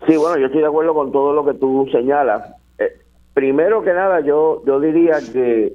[0.07, 2.55] Sí, bueno, yo estoy de acuerdo con todo lo que tú señalas.
[2.77, 2.99] Eh,
[3.33, 5.73] primero que nada, yo, yo diría que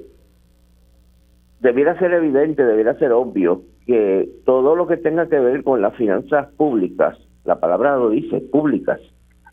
[1.59, 5.95] debiera ser evidente, debiera ser obvio que todo lo que tenga que ver con las
[5.95, 8.99] finanzas públicas, la palabra lo dice, públicas,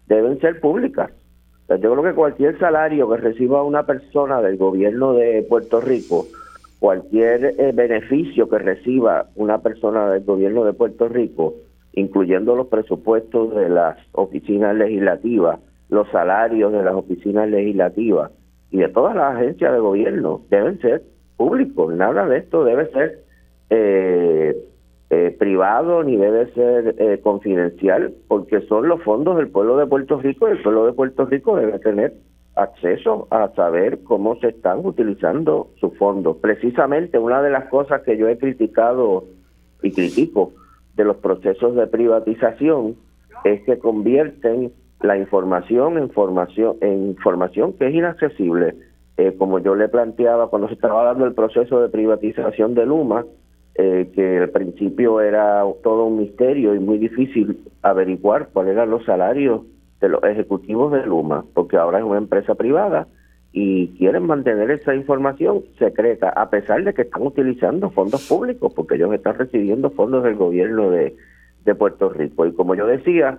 [0.06, 1.10] deben ser públicas.
[1.68, 6.26] yo creo que cualquier salario que reciba una persona del gobierno de Puerto Rico,
[6.78, 11.54] cualquier eh, beneficio que reciba una persona del gobierno de Puerto Rico,
[11.92, 18.32] incluyendo los presupuestos de las oficinas legislativas, los salarios de las oficinas legislativas
[18.70, 21.02] y de todas las agencias de gobierno, deben ser
[21.36, 21.94] públicos.
[21.94, 23.20] Nada de esto debe ser
[23.70, 24.56] eh,
[25.14, 30.18] eh, privado ni debe ser eh, confidencial, porque son los fondos del pueblo de Puerto
[30.18, 32.14] Rico y el pueblo de Puerto Rico debe tener
[32.54, 36.38] acceso a saber cómo se están utilizando sus fondos.
[36.38, 39.24] Precisamente una de las cosas que yo he criticado
[39.82, 40.54] y critico
[40.96, 42.96] de los procesos de privatización
[43.44, 48.76] es que convierten la información en, formación, en información que es inaccesible.
[49.18, 53.26] Eh, como yo le planteaba cuando se estaba dando el proceso de privatización de Luma,
[53.74, 59.04] eh, que al principio era todo un misterio y muy difícil averiguar cuáles eran los
[59.04, 59.62] salarios
[60.00, 63.06] de los ejecutivos de Luma, porque ahora es una empresa privada
[63.52, 68.94] y quieren mantener esa información secreta, a pesar de que están utilizando fondos públicos, porque
[68.96, 71.14] ellos están recibiendo fondos del gobierno de,
[71.64, 72.46] de Puerto Rico.
[72.46, 73.38] Y como yo decía,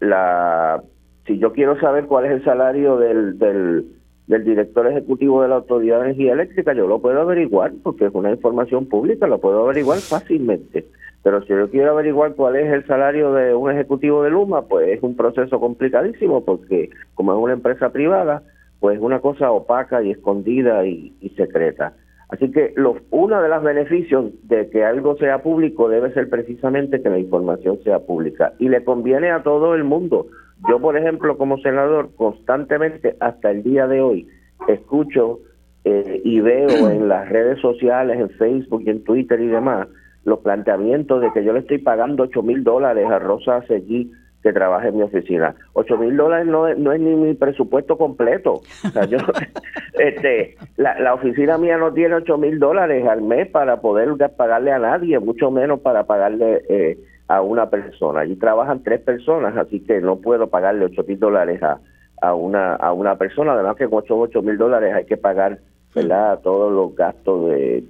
[0.00, 0.82] la
[1.26, 3.86] si yo quiero saber cuál es el salario del, del
[4.26, 8.14] del director ejecutivo de la Autoridad de Energía Eléctrica, yo lo puedo averiguar porque es
[8.14, 10.86] una información pública, lo puedo averiguar fácilmente.
[11.22, 14.88] Pero si yo quiero averiguar cuál es el salario de un ejecutivo de Luma, pues
[14.88, 18.42] es un proceso complicadísimo porque como es una empresa privada,
[18.78, 21.94] pues es una cosa opaca y escondida y, secreta.
[22.30, 27.02] Así que lo, uno de los beneficios de que algo sea público debe ser precisamente
[27.02, 28.54] que la información sea pública.
[28.58, 30.26] Y le conviene a todo el mundo.
[30.68, 34.28] Yo, por ejemplo, como senador, constantemente hasta el día de hoy
[34.68, 35.40] escucho
[35.84, 39.88] eh, y veo en las redes sociales, en Facebook y en Twitter y demás,
[40.24, 44.10] los planteamientos de que yo le estoy pagando 8 mil dólares a Rosa Seguí
[44.44, 45.54] que trabaja en mi oficina.
[45.72, 48.60] 8 mil dólares no, no es ni mi presupuesto completo.
[48.86, 49.16] O sea, yo,
[49.94, 54.70] este, la, la oficina mía no tiene 8 mil dólares al mes para poder pagarle
[54.70, 58.20] a nadie, mucho menos para pagarle eh, a una persona.
[58.20, 61.80] Allí trabajan tres personas, así que no puedo pagarle ocho mil dólares a,
[62.20, 63.54] a, una, a una persona.
[63.54, 65.58] Además que con ocho mil dólares hay que pagar
[65.94, 66.40] ¿verdad?
[66.42, 67.84] todos los gastos de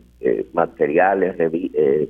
[0.52, 2.08] materiales, de, eh,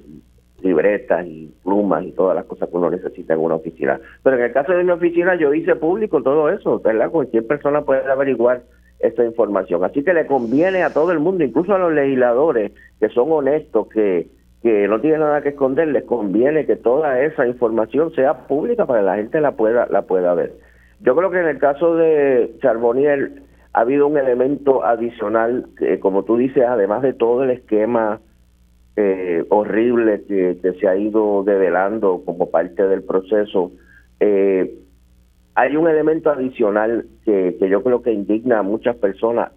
[0.64, 4.00] libretas y plumas y todas las cosas que uno necesita en una oficina.
[4.22, 7.10] Pero en el caso de mi oficina yo hice público todo eso, ¿verdad?
[7.10, 8.62] Cualquier persona puede averiguar
[8.98, 9.84] esta información.
[9.84, 13.88] Así que le conviene a todo el mundo, incluso a los legisladores que son honestos,
[13.88, 14.28] que
[14.64, 19.00] que no tiene nada que esconder, les conviene que toda esa información sea pública para
[19.00, 20.54] que la gente la pueda, la pueda ver.
[21.00, 23.42] Yo creo que en el caso de Charbonnier
[23.74, 28.20] ha habido un elemento adicional, que, como tú dices, además de todo el esquema
[28.96, 33.72] eh, horrible que, se ha ido develando como parte del proceso,
[34.20, 34.74] eh,
[35.54, 39.52] hay un elemento adicional que, que yo creo que indigna a muchas personas,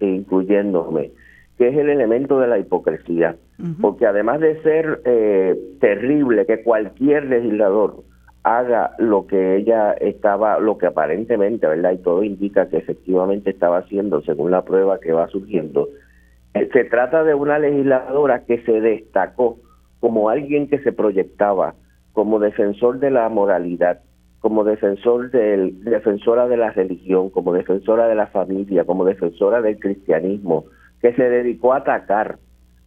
[0.00, 1.10] incluyéndome,
[1.56, 3.36] que es el elemento de la hipocresía.
[3.80, 8.04] Porque además de ser eh, terrible que cualquier legislador
[8.44, 11.92] haga lo que ella estaba, lo que aparentemente, ¿verdad?
[11.92, 15.88] Y todo indica que efectivamente estaba haciendo según la prueba que va surgiendo,
[16.72, 19.58] se trata de una legisladora que se destacó
[20.00, 21.74] como alguien que se proyectaba
[22.12, 24.00] como defensor de la moralidad,
[24.40, 29.78] como defensor del, defensora de la religión, como defensora de la familia, como defensora del
[29.78, 30.64] cristianismo,
[31.00, 32.38] que se dedicó a atacar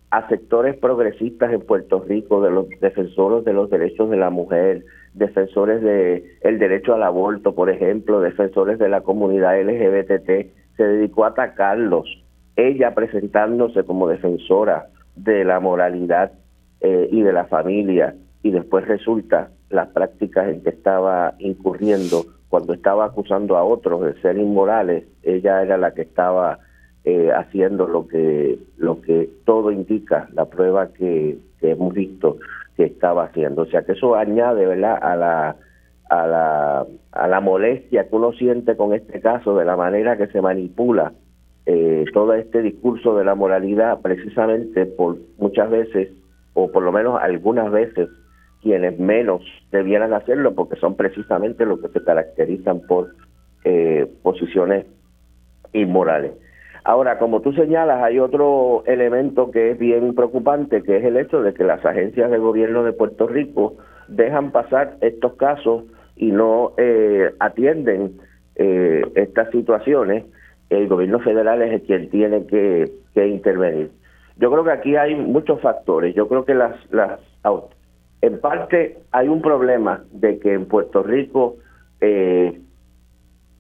[0.09, 4.83] a sectores progresistas en Puerto Rico, de los defensores de los derechos de la mujer,
[5.13, 11.23] defensores de el derecho al aborto, por ejemplo, defensores de la comunidad LGBT, se dedicó
[11.23, 12.20] a atacarlos.
[12.55, 16.31] Ella presentándose como defensora de la moralidad
[16.81, 22.73] eh, y de la familia, y después resulta las prácticas en que estaba incurriendo cuando
[22.73, 26.59] estaba acusando a otros de ser inmorales, ella era la que estaba
[27.05, 32.37] eh, haciendo lo que lo que todo indica la prueba que, hemos visto
[32.75, 33.61] que estaba haciendo.
[33.61, 35.55] O sea que eso añade verdad a la
[36.09, 40.27] a la a la molestia que uno siente con este caso de la manera que
[40.27, 41.13] se manipula
[41.65, 46.09] eh, todo este discurso de la moralidad precisamente por muchas veces
[46.53, 48.09] o por lo menos algunas veces
[48.61, 49.41] quienes menos
[49.71, 53.15] debieran hacerlo porque son precisamente los que se caracterizan por
[53.63, 54.85] eh, posiciones
[55.73, 56.33] inmorales.
[56.83, 61.43] Ahora, como tú señalas, hay otro elemento que es bien preocupante, que es el hecho
[61.43, 63.75] de que las agencias del gobierno de Puerto Rico
[64.07, 65.83] dejan pasar estos casos
[66.15, 68.19] y no eh, atienden
[68.55, 70.25] eh, estas situaciones.
[70.71, 73.91] El gobierno federal es el quien tiene que, intervenir.
[74.37, 76.15] Yo creo que aquí hay muchos factores.
[76.15, 77.19] Yo creo que las, las
[78.21, 81.57] en parte hay un problema de que en Puerto Rico
[81.99, 82.57] eh,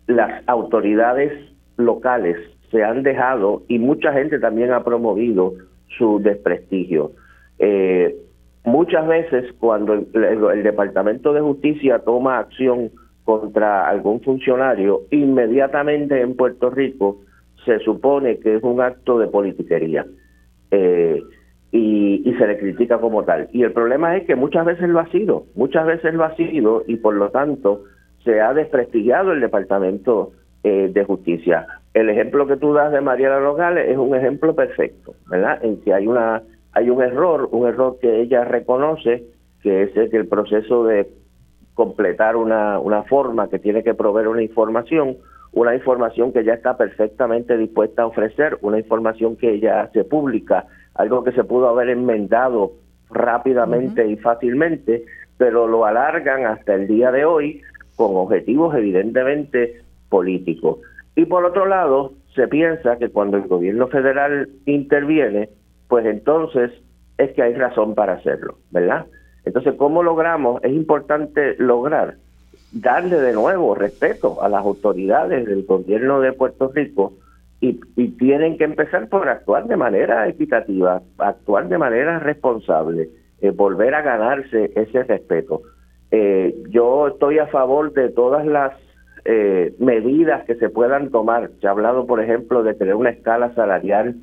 [0.07, 1.33] las autoridades
[1.75, 2.37] locales
[2.71, 5.53] se han dejado y mucha gente también ha promovido
[5.97, 7.11] su desprestigio.
[7.59, 8.15] Eh,
[8.63, 12.89] muchas veces cuando el, Departamento de Justicia toma acción
[13.23, 17.21] contra algún funcionario, inmediatamente en Puerto Rico
[17.65, 20.05] se supone que es un acto de politiquería
[20.71, 21.21] eh,
[21.71, 23.47] y, y se le critica como tal.
[23.53, 26.83] Y el problema es que muchas veces lo ha sido, muchas veces lo ha sido
[26.87, 27.83] y por lo tanto
[28.23, 30.31] se ha desprestigiado el Departamento
[30.63, 31.67] eh, de Justicia.
[31.93, 35.63] El ejemplo que tú das de Mariela Nogales es un ejemplo perfecto, ¿verdad?
[35.63, 36.43] En que hay una
[36.73, 39.23] hay un error, un error que ella reconoce,
[39.61, 41.09] que es el, proceso de
[41.81, 45.17] completar una, una forma que tiene que proveer una información,
[45.51, 50.67] una información que ya está perfectamente dispuesta a ofrecer, una información que ella hace pública,
[50.93, 52.73] algo que se pudo haber enmendado
[53.09, 55.05] rápidamente y fácilmente,
[55.37, 57.63] pero lo alargan hasta el día de hoy
[57.95, 60.77] con objetivos evidentemente políticos.
[61.15, 65.49] Y por otro lado, se piensa que cuando el gobierno federal interviene,
[65.87, 66.69] pues entonces
[67.17, 69.07] es que hay razón para hacerlo, ¿verdad?
[69.45, 70.63] Entonces, ¿cómo logramos?
[70.63, 72.15] Es importante lograr
[72.71, 77.13] darle de nuevo respeto a las autoridades del gobierno de Puerto Rico
[77.59, 77.73] y,
[78.17, 84.01] tienen que empezar por actuar de manera equitativa, actuar de manera responsable, eh, volver a
[84.01, 85.61] ganarse ese respeto.
[86.11, 88.73] Eh, yo estoy a favor de todas las
[89.25, 91.51] eh, medidas que se puedan tomar.
[91.61, 94.15] Se ha hablado, por ejemplo, de tener una escala salarial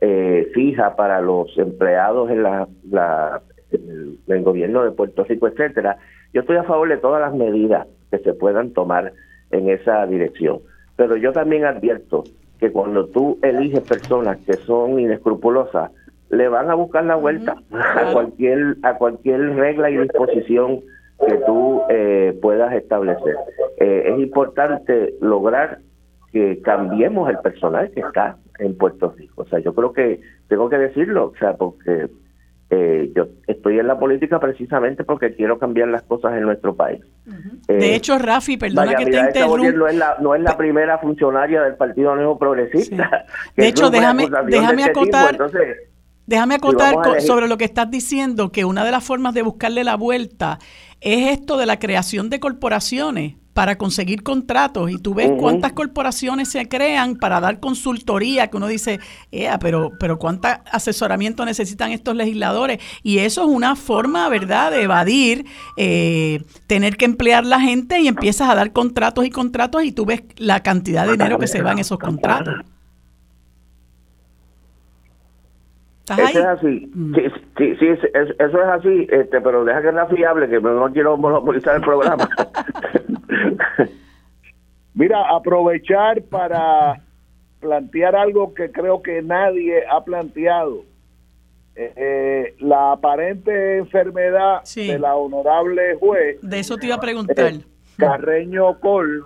[0.00, 3.42] eh, fija para los empleados en, la,
[3.72, 5.98] el, gobierno de Puerto Rico, etcétera.
[6.32, 9.12] Yo estoy a favor de todas las medidas que se puedan tomar
[9.50, 10.60] en esa dirección.
[10.96, 12.24] Pero yo también advierto
[12.58, 15.90] que cuando tú eliges personas que son inescrupulosas,
[16.30, 20.80] le van a buscar la vuelta a cualquier a cualquier regla y disposición
[21.26, 23.36] que tú eh, puedas establecer.
[23.78, 25.78] Eh, es importante lograr
[26.32, 29.42] que cambiemos el personal que está en Puerto Rico.
[29.42, 32.08] O sea, yo creo que tengo que decirlo, o sea, porque
[32.74, 37.02] eh, yo estoy en la política precisamente porque quiero cambiar las cosas en nuestro país.
[37.68, 39.72] de hecho, Rafi, perdona que te interrumpa.
[39.72, 43.26] No es la, no es la primera funcionaria del Partido Nuevo Progresista.
[43.56, 45.36] De hecho, déjame, déjame este acotar.
[46.24, 49.96] Déjame acotar sobre lo que estás diciendo, que una de las formas de buscarle la
[49.96, 50.58] vuelta
[51.02, 56.48] es esto de la creación de corporaciones para conseguir contratos y tú ves cuántas corporaciones
[56.48, 58.98] se crean para dar consultoría que uno dice,
[59.60, 65.44] pero pero cuánto asesoramiento necesitan estos legisladores y eso es una forma, ¿verdad?, de evadir
[65.76, 70.06] eh, tener que emplear la gente y empiezas a dar contratos y contratos y tú
[70.06, 72.54] ves la cantidad de dinero que se va en esos contratos.
[76.10, 76.90] eso es así.
[76.94, 77.14] Mm.
[77.14, 77.22] Sí,
[77.58, 81.76] sí, sí, eso es así, este, pero deja que sea fiable, que no quiero monopolizar
[81.76, 82.28] el programa.
[84.94, 87.00] Mira, aprovechar para
[87.60, 90.84] plantear algo que creo que nadie ha planteado.
[91.74, 96.38] Eh, eh, la aparente enfermedad de la honorable juez.
[96.42, 97.54] De eso te iba a preguntar.
[97.54, 97.60] Eh,
[97.96, 99.24] Carreño Col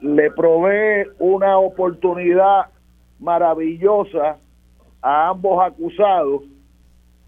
[0.00, 2.68] le provee una oportunidad
[3.18, 4.38] maravillosa
[5.02, 6.42] a ambos acusados,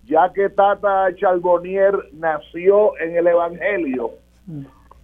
[0.05, 4.13] ya que Tata Charbonnier nació en el Evangelio,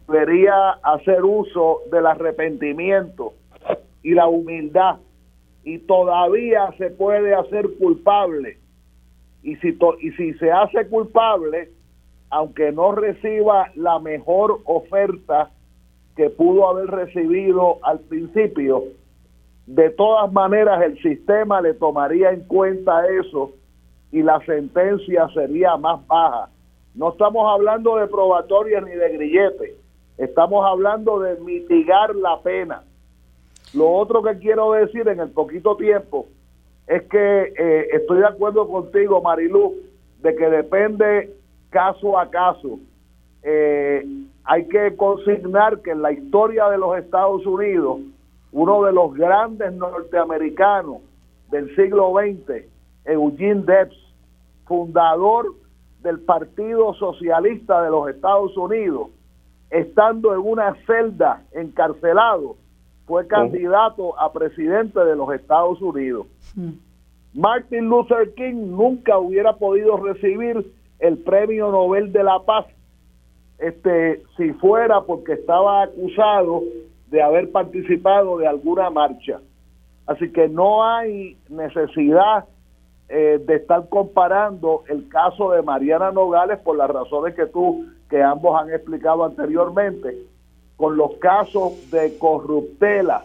[0.09, 3.33] debería hacer uso del arrepentimiento
[4.03, 4.97] y la humildad
[5.65, 8.59] y todavía se puede hacer culpable.
[9.43, 11.71] Y si, y si se hace culpable,
[12.31, 15.51] aunque no reciba la mejor oferta
[16.17, 18.85] que pudo haber recibido al principio,
[19.67, 23.51] de todas maneras el sistema le tomaría en cuenta eso
[24.13, 26.49] y la sentencia sería más baja.
[26.95, 29.77] No estamos hablando de probatoria ni de grillete,
[30.19, 32.83] estamos hablando de mitigar la pena.
[33.75, 36.27] Lo otro que quiero decir en el poquito tiempo
[36.87, 39.75] es que eh, estoy de acuerdo contigo, Marilu,
[40.23, 41.37] de que depende
[41.71, 42.79] caso a caso.
[43.43, 44.07] Eh,
[44.45, 47.99] hay que consignar que en la historia de los Estados Unidos,
[48.53, 50.99] uno de los grandes norteamericanos
[51.51, 52.65] del siglo XX,
[53.05, 53.97] Eugene Debs,
[54.67, 55.55] fundador
[56.03, 59.09] del Partido Socialista de los Estados Unidos,
[59.71, 62.57] estando en una celda encarcelado,
[63.07, 66.27] fue candidato a presidente de los Estados Unidos.
[66.55, 66.73] Mm.
[67.35, 72.67] Martin Luther King nunca hubiera podido recibir el Premio Nobel de la Paz
[73.59, 76.63] este si fuera porque estaba acusado
[77.11, 79.41] de haber participado de alguna marcha.
[80.07, 82.45] Así que no hay necesidad
[83.09, 88.23] eh, de estar comparando el caso de Mariana Nogales por las razones que tú, que
[88.23, 90.17] ambos han explicado anteriormente,
[90.77, 93.25] con los casos de corruptela,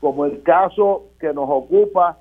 [0.00, 2.18] como el caso que nos ocupa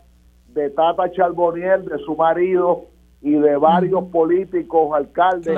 [0.47, 2.86] de Tata Charboniel, de su marido
[3.22, 5.58] y de varios políticos, alcaldes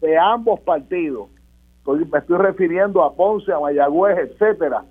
[0.00, 1.28] de ambos partidos.
[1.86, 4.84] me estoy refiriendo a Ponce, a Mayagüez, etcétera,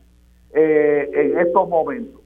[0.54, 2.22] eh, en estos momentos.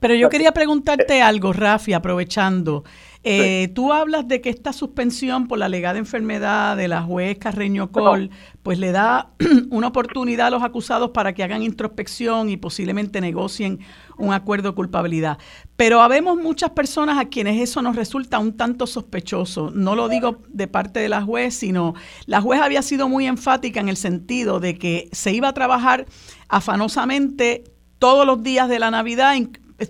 [0.00, 2.84] Pero yo quería preguntarte algo, Rafi, aprovechando.
[3.30, 7.92] Eh, tú hablas de que esta suspensión por la alegada enfermedad de la juez Carreño
[7.92, 8.30] Col,
[8.62, 9.32] pues le da
[9.70, 13.80] una oportunidad a los acusados para que hagan introspección y posiblemente negocien
[14.16, 15.36] un acuerdo de culpabilidad.
[15.76, 19.70] Pero habemos muchas personas a quienes eso nos resulta un tanto sospechoso.
[19.74, 21.92] No lo digo de parte de la juez, sino
[22.24, 26.06] la juez había sido muy enfática en el sentido de que se iba a trabajar
[26.48, 27.64] afanosamente
[27.98, 29.34] todos los días de la Navidad,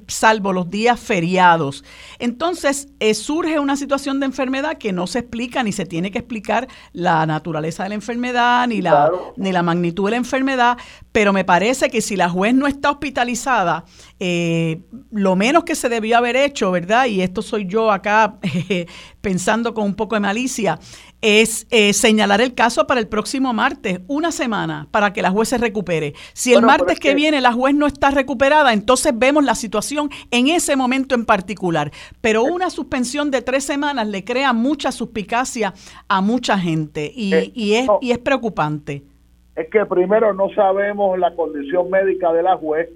[0.07, 1.84] salvo los días feriados.
[2.18, 6.18] Entonces eh, surge una situación de enfermedad que no se explica ni se tiene que
[6.18, 10.78] explicar la naturaleza de la enfermedad ni la, ni la magnitud de la enfermedad,
[11.12, 13.84] pero me parece que si la juez no está hospitalizada,
[14.20, 17.07] eh, lo menos que se debió haber hecho, ¿verdad?
[17.07, 18.39] Y esto soy yo acá
[19.20, 20.78] pensando con un poco de malicia,
[21.20, 25.48] es eh, señalar el caso para el próximo martes, una semana, para que la juez
[25.48, 26.14] se recupere.
[26.32, 30.48] Si el martes que, viene la juez no está recuperada, entonces vemos la situación en
[30.48, 31.90] ese momento en particular.
[32.20, 32.50] Pero eh.
[32.50, 35.74] una suspensión de tres semanas le crea mucha suspicacia
[36.08, 39.02] a mucha gente y, eh, y es, y es preocupante.
[39.56, 42.88] Es que primero no sabemos la condición médica de la juez,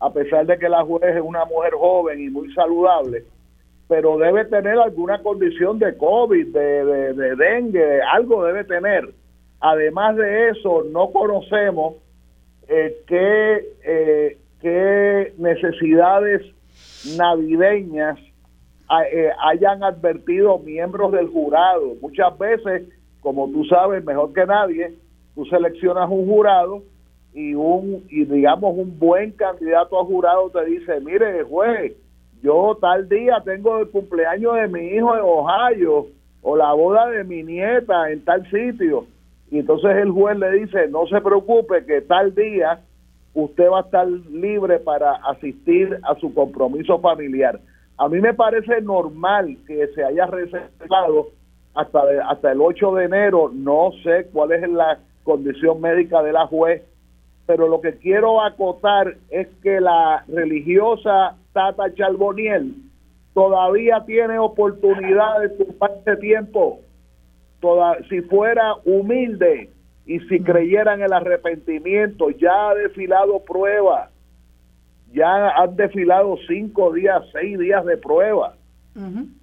[0.00, 3.24] a pesar de que la juez es una mujer joven y muy saludable
[3.88, 6.84] pero debe tener alguna condición de COVID, de,
[7.14, 9.08] de, dengue, algo debe tener.
[9.60, 11.94] Además de eso, no conocemos
[12.68, 16.42] eh, qué, eh, qué necesidades
[17.16, 18.18] navideñas
[19.10, 21.94] eh, hayan advertido miembros del jurado.
[22.02, 22.88] Muchas veces,
[23.20, 24.94] como tú sabes mejor que nadie,
[25.34, 26.82] tú seleccionas un jurado
[27.32, 31.94] y un y digamos un buen candidato a jurado te dice, mire juez,
[32.42, 36.06] yo tal día tengo el cumpleaños de mi hijo en Ohio
[36.42, 39.06] o la boda de mi nieta en tal sitio.
[39.50, 42.80] Y entonces el juez le dice, no se preocupe que tal día
[43.34, 47.60] usted va a estar libre para asistir a su compromiso familiar.
[47.96, 51.28] A mí me parece normal que se haya reservado
[51.74, 56.46] hasta, hasta el 8 de enero, no sé cuál es la condición médica de la
[56.46, 56.82] juez,
[57.48, 62.74] pero lo que quiero acotar es que la religiosa Tata Charboniel
[63.32, 66.80] todavía tiene oportunidad de este tiempo.
[67.60, 69.70] Toda, si fuera humilde
[70.04, 74.10] y si creyera en el arrepentimiento, ya ha desfilado pruebas,
[75.14, 78.56] ya han desfilado cinco días, seis días de prueba.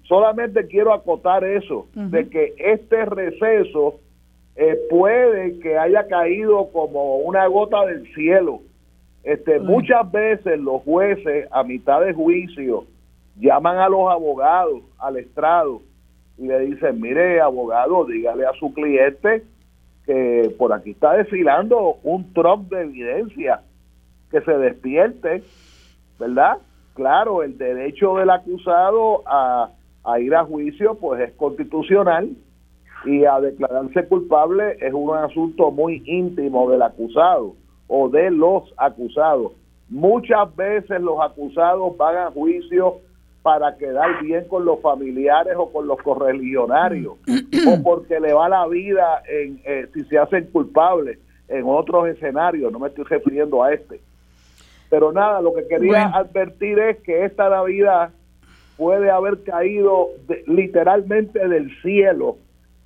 [0.04, 3.98] Solamente quiero acotar eso, de que este receso
[4.56, 8.62] eh, puede que haya caído como una gota del cielo.
[9.22, 12.84] Este, muchas veces los jueces a mitad de juicio
[13.38, 15.82] llaman a los abogados al estrado
[16.38, 19.42] y le dicen, mire abogado, dígale a su cliente
[20.06, 23.60] que por aquí está desfilando un trump de evidencia,
[24.30, 25.42] que se despierte,
[26.18, 26.58] ¿verdad?
[26.94, 29.70] Claro, el derecho del acusado a,
[30.04, 32.30] a ir a juicio pues es constitucional
[33.06, 37.54] y a declararse culpable es un asunto muy íntimo del acusado
[37.86, 39.52] o de los acusados.
[39.88, 42.96] Muchas veces los acusados van a juicio
[43.42, 48.66] para quedar bien con los familiares o con los correligionarios o porque le va la
[48.66, 53.72] vida en, eh, si se hacen culpables en otros escenarios, no me estoy refiriendo a
[53.72, 54.00] este.
[54.90, 58.10] Pero nada, lo que quería advertir es que esta Navidad
[58.76, 60.08] puede haber caído
[60.46, 62.38] literalmente del cielo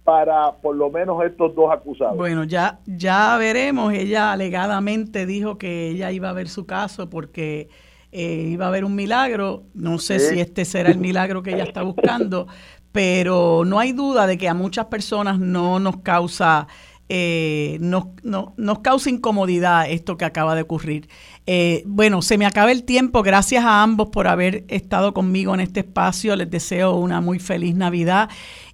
[0.05, 2.17] para por lo menos estos dos acusados.
[2.17, 3.93] Bueno, ya, ya veremos.
[3.93, 7.69] Ella alegadamente dijo que ella iba a ver su caso porque
[8.13, 9.65] eh, iba a haber un milagro.
[9.75, 12.47] No sé si este será el milagro que ella está buscando,
[12.93, 16.67] pero no hay duda de que a muchas personas no nos causa
[17.13, 21.09] eh, nos, no, nos causa incomodidad esto que acaba de ocurrir.
[21.45, 23.25] Eh, bueno, se me acaba el tiempo.
[23.25, 26.37] Gracias a ambos por haber estado conmigo en este espacio.
[26.37, 28.31] Les deseo una muy feliz Navidad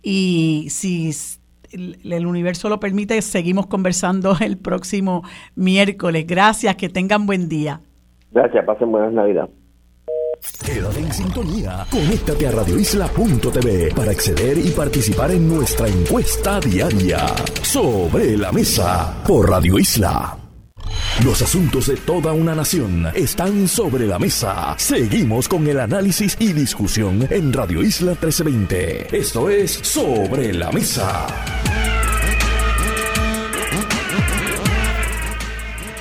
[0.08, 1.10] y si
[1.72, 5.24] el universo lo permite, seguimos conversando el próximo
[5.56, 6.24] miércoles.
[6.28, 7.80] Gracias, que tengan buen día.
[8.30, 9.48] Gracias, pasen buenas Navidad.
[10.64, 11.84] Quédate en sintonía.
[11.90, 17.26] Conéctate a radioisla.tv para acceder y participar en nuestra encuesta diaria.
[17.62, 20.45] Sobre la mesa por Radio Isla.
[21.24, 24.74] Los asuntos de toda una nación están sobre la mesa.
[24.78, 29.16] Seguimos con el análisis y discusión en Radio Isla 1320.
[29.16, 31.26] Esto es Sobre la Mesa.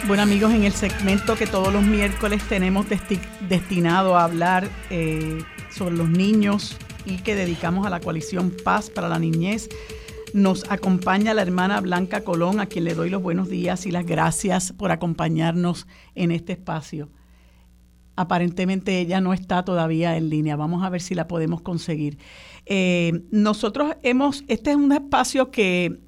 [0.07, 2.85] Bueno amigos, en el segmento que todos los miércoles tenemos
[3.49, 5.39] destinado a hablar eh,
[5.71, 9.67] sobre los niños y que dedicamos a la coalición Paz para la Niñez,
[10.33, 14.05] nos acompaña la hermana Blanca Colón, a quien le doy los buenos días y las
[14.05, 17.09] gracias por acompañarnos en este espacio.
[18.15, 20.55] Aparentemente ella no está todavía en línea.
[20.55, 22.17] Vamos a ver si la podemos conseguir.
[22.65, 26.01] Eh, nosotros hemos, este es un espacio que,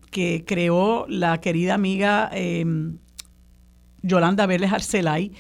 [0.48, 2.98] creó la querida amiga em,
[4.02, 5.31] Yolanda Vélez Arcelay,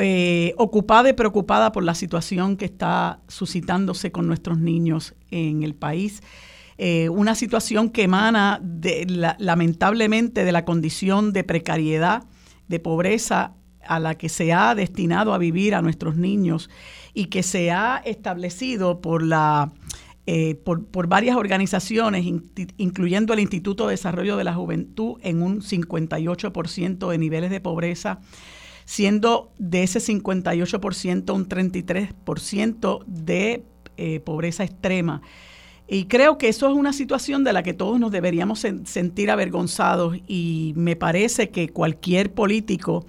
[0.00, 5.76] eh, ocupada y preocupada por la situación que está suscitándose con nuestros niños en el
[5.76, 6.22] país.
[6.78, 12.24] Eh, una situación que emana de, lamentablemente de la condición de precariedad,
[12.68, 16.68] de pobreza a la que se ha destinado a vivir a nuestros niños
[17.14, 19.72] y que se ha establecido por la
[20.26, 20.60] eh,
[21.08, 22.26] varias organizaciones,
[22.76, 28.18] incluyendo el Instituto de Desarrollo de la Juventud, en un 58% de niveles de pobreza,
[28.84, 33.64] siendo de ese 58% un 33% de
[33.96, 35.22] eh, pobreza extrema.
[35.88, 40.16] Y creo que eso es una situación de la que todos nos deberíamos sentir avergonzados.
[40.26, 43.06] Y me parece que cualquier político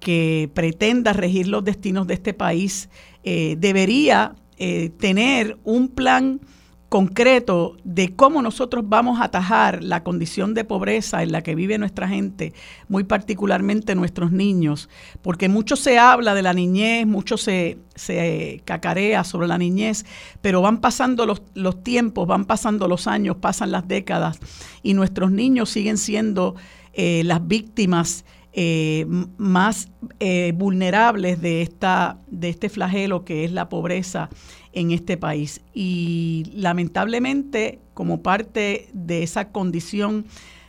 [0.00, 2.88] que pretenda regir los destinos de este país
[3.24, 6.40] eh, debería eh, tener un plan
[6.88, 11.76] concreto de cómo nosotros vamos a atajar la condición de pobreza en la que vive
[11.76, 12.54] nuestra gente,
[12.88, 14.88] muy particularmente nuestros niños,
[15.20, 20.06] porque mucho se habla de la niñez, mucho se, se cacarea sobre la niñez,
[20.40, 24.38] pero van pasando los, los tiempos, van pasando los años, pasan las décadas
[24.82, 26.54] y nuestros niños siguen siendo
[26.94, 29.06] eh, las víctimas eh,
[29.36, 29.88] más
[30.20, 34.30] eh, vulnerables de, esta, de este flagelo que es la pobreza
[34.72, 35.60] en este país.
[35.74, 40.26] Y lamentablemente, como parte de esa condición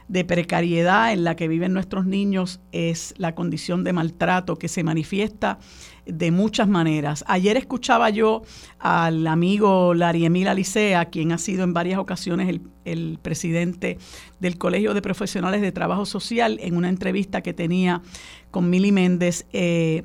[0.10, 4.84] de precariedad en la que viven nuestros niños, es la condición de maltrato que se
[4.84, 5.60] manifiesta
[6.08, 7.24] de muchas maneras.
[7.28, 8.42] Ayer escuchaba yo
[8.80, 14.00] al amigo Lari Emil Alicea, quien ha sido en varias ocasiones el, el, presidente
[14.40, 18.02] del Colegio de Profesionales de Trabajo Social, en una entrevista que tenía
[18.50, 19.46] con Mili Méndez.
[19.54, 20.04] Eh,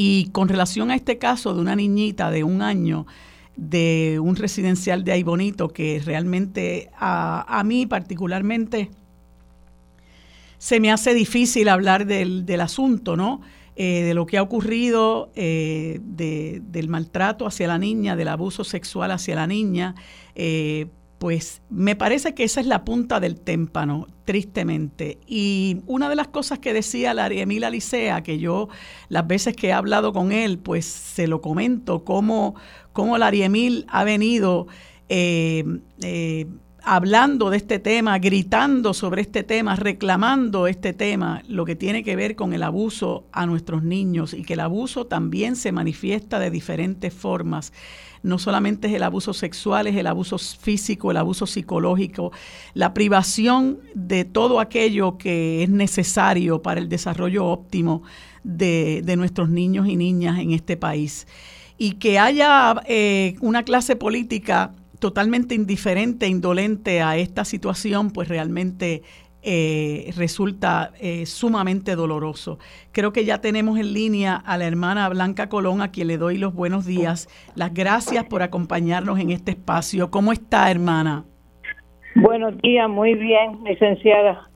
[0.00, 3.04] y con relación a este caso de una niñita de un año
[3.56, 8.90] de un residencial de ahí bonito, que realmente a, mí particularmente
[10.58, 13.40] se me hace difícil hablar del, asunto, ¿no?
[13.74, 19.10] Eh, de lo que ha ocurrido, eh, del maltrato hacia la niña, del abuso sexual
[19.10, 19.96] hacia la niña,
[20.36, 20.86] eh,
[21.18, 25.18] pues me parece que esa es la punta del témpano, tristemente.
[25.26, 28.68] Y una de las cosas que decía Emil Alicea, que yo
[29.08, 32.54] las veces que he hablado con él, pues se lo comento, cómo,
[32.92, 34.68] cómo la Emil ha venido
[35.08, 35.64] eh,
[36.02, 36.46] eh,
[36.88, 42.16] hablando de este tema, gritando sobre este tema, reclamando este tema, lo que tiene que
[42.16, 46.50] ver con el abuso a nuestros niños y que el abuso también se manifiesta de
[46.50, 47.74] diferentes formas
[48.22, 52.32] no solamente es el abuso sexual, es el abuso físico, el abuso psicológico,
[52.74, 58.02] la privación de todo aquello que es necesario para el desarrollo óptimo
[58.42, 61.28] de, nuestros niños y niñas en este país.
[61.76, 69.02] Y que haya eh, una clase política totalmente indiferente, indolente a esta situación, pues realmente
[69.42, 72.58] eh, resulta eh, sumamente doloroso.
[72.92, 76.38] Creo que ya tenemos en línea a la hermana Blanca Colón, a quien le doy
[76.38, 77.28] los buenos días.
[77.54, 80.10] Las gracias por acompañarnos en este espacio.
[80.10, 81.24] ¿Cómo está, hermana?
[82.16, 84.50] Buenos días, muy bien, licenciada.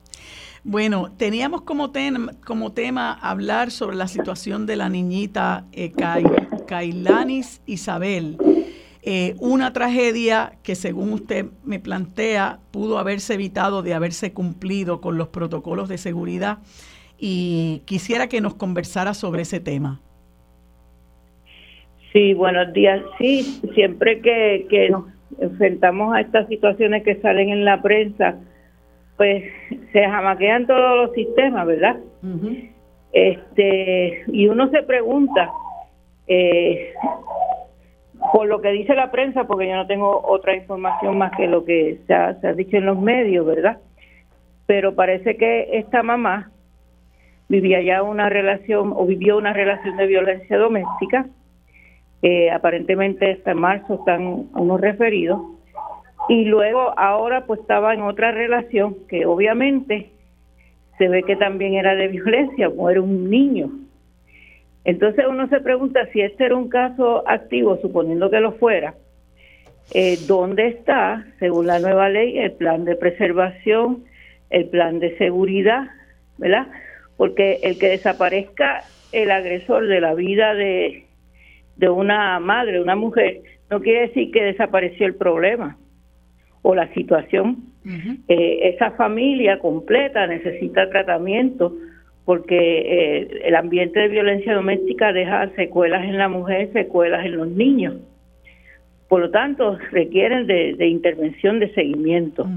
[0.65, 1.91] Bueno, teníamos como,
[2.45, 5.91] como tema hablar sobre la situación de la niñita eh,
[6.67, 8.37] Kailanis Isabel.
[9.05, 15.17] Eh, una tragedia que según usted me plantea pudo haberse evitado de haberse cumplido con
[15.17, 16.59] los protocolos de seguridad
[17.17, 19.99] y quisiera que nos conversara sobre ese tema.
[22.13, 23.01] Sí, buenos días.
[23.17, 25.05] Sí, siempre que, que nos
[25.37, 28.35] enfrentamos a estas situaciones que salen en la prensa,
[29.17, 29.43] pues
[29.91, 31.97] se jamaquean todos los sistemas, ¿verdad?
[33.11, 35.51] Este y uno se pregunta
[36.27, 36.93] eh,
[38.31, 41.65] por lo que dice la prensa, porque yo no tengo otra información más que lo
[41.65, 43.77] que se ha, dicho en los medios, ¿verdad?
[44.65, 46.51] Pero parece que esta mamá
[47.49, 51.27] vivía ya una relación o vivió una relación de violencia doméstica.
[52.21, 55.41] Eh, aparentemente hasta marzo están unos referidos.
[56.29, 60.11] Y luego ahora pues estaba en otra relación que obviamente
[60.97, 63.69] se ve que también era de violencia, como era un niño.
[64.85, 68.95] Entonces uno se pregunta si este era un caso activo, suponiendo que lo fuera,
[69.93, 74.03] eh, ¿dónde está, según la nueva ley, el plan de preservación,
[74.49, 75.87] el plan de seguridad,
[76.37, 76.67] ¿verdad?
[77.17, 81.05] Porque el que desaparezca el agresor de la vida de,
[81.77, 85.77] de una madre, una mujer, no quiere decir que desapareció el problema
[86.61, 87.71] o la situación.
[88.29, 91.75] Eh, esa familia completa necesita tratamiento
[92.25, 97.47] porque eh, el ambiente de violencia doméstica deja secuelas en la mujer, secuelas en los
[97.47, 97.95] niños.
[99.09, 102.47] Por lo tanto, requieren de, intervención de seguimiento.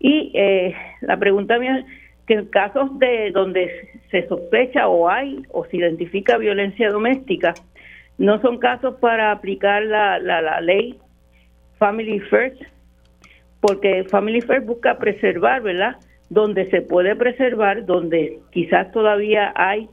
[0.00, 1.84] Y eh, la pregunta mía
[2.26, 3.70] que en casos de donde
[4.10, 7.54] se sospecha o hay o se identifica violencia doméstica,
[8.18, 10.98] no son casos para aplicar la, la, la ley
[11.78, 12.60] Family First,
[13.60, 15.96] porque Family First busca preservar, ¿verdad?
[16.28, 19.88] Donde se puede preservar, donde quizás todavía hay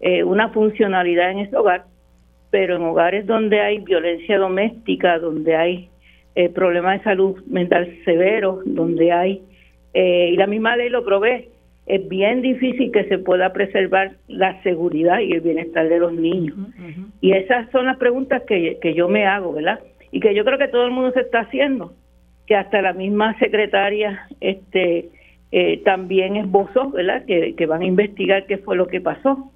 [0.00, 1.84] eh, una funcionalidad en ese hogar,
[2.50, 5.88] pero en hogares donde hay violencia doméstica, donde hay
[6.34, 9.42] eh, problemas de salud mental severos, donde hay,
[9.94, 11.48] eh, y la misma ley lo provee,
[11.86, 16.54] es bien difícil que se pueda preservar la seguridad y el bienestar de los niños.
[17.20, 19.80] Y esas son las preguntas que, que yo me hago, ¿verdad?
[20.12, 21.94] Y que yo creo que todo el mundo se está haciendo,
[22.46, 25.08] que hasta la misma secretaria este
[25.50, 27.24] eh, también esbozó, ¿verdad?
[27.24, 29.50] Que, que, van a investigar qué fue lo que pasó.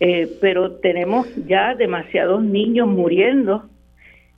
[0.00, 3.68] Eh, pero tenemos ya demasiados niños muriendo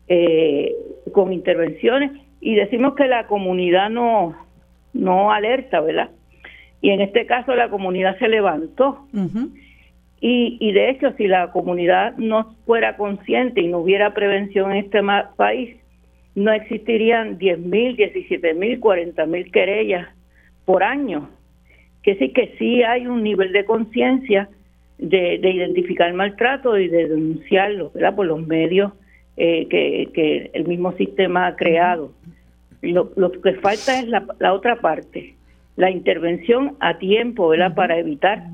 [0.06, 0.74] eh,
[1.12, 4.36] con intervenciones y decimos que la comunidad no,
[4.92, 6.10] no alerta, ¿verdad?
[6.80, 9.08] y en este caso la comunidad se levantó.
[10.20, 14.78] y, y de hecho, si la comunidad no fuera consciente y no hubiera prevención en
[14.84, 15.00] este
[15.36, 15.76] país,
[16.34, 20.08] no existirían 10.000, 17.000, 40.000 querellas
[20.66, 21.30] por año.
[22.02, 24.50] Que sí que sí hay un nivel de conciencia
[24.98, 28.14] de, de, identificar el maltrato y de denunciarlo ¿verdad?
[28.14, 28.92] por los medios
[29.36, 32.12] eh, que, que, el mismo sistema ha creado.
[32.82, 35.34] Lo, lo que falta es la, la otra parte,
[35.76, 37.74] la intervención a tiempo, ¿verdad?
[37.74, 38.44] Para evitar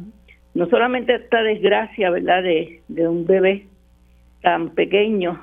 [0.55, 2.43] no solamente esta desgracia, ¿verdad?
[2.43, 3.67] De, de un bebé
[4.43, 5.41] tan pequeño,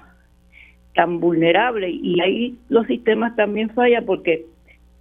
[0.94, 4.46] tan vulnerable, y ahí los sistemas también fallan porque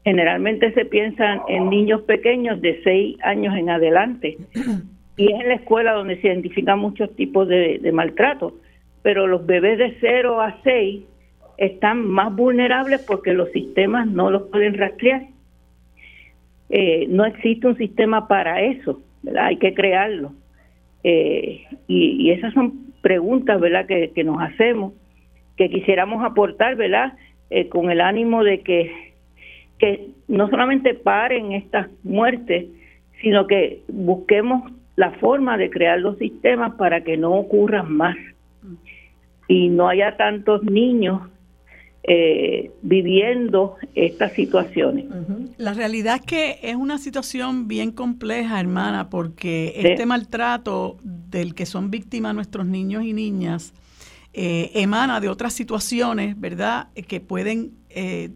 [0.04, 4.38] generalmente se piensan en niños pequeños de seis años en adelante,
[5.16, 8.54] y es en la escuela donde se identifican muchos tipos de, de maltrato,
[9.02, 11.02] pero los bebés de 0 a 6
[11.56, 15.22] están más vulnerables porque los sistemas no los pueden rastrear
[16.70, 19.00] eh, no existe un sistema para eso.
[19.38, 20.32] Hay que crearlo.
[21.04, 24.92] Eh, y, esas son preguntas, ¿verdad?, que, nos hacemos,
[25.56, 27.14] que quisiéramos aportar, ¿verdad?,
[27.50, 29.07] eh, con el ánimo de que,
[29.78, 32.66] que no solamente paren estas muertes,
[33.20, 38.16] sino que busquemos la forma de crear los sistemas para que no ocurran más
[39.46, 41.22] y no haya tantos niños
[42.02, 45.06] eh, viviendo estas situaciones.
[45.56, 51.66] La realidad es que es una situación bien compleja, hermana, porque este maltrato del que
[51.66, 53.74] son víctimas nuestros niños y niñas
[54.32, 58.30] eh, emana de otras situaciones, ¿verdad?, que pueden eh,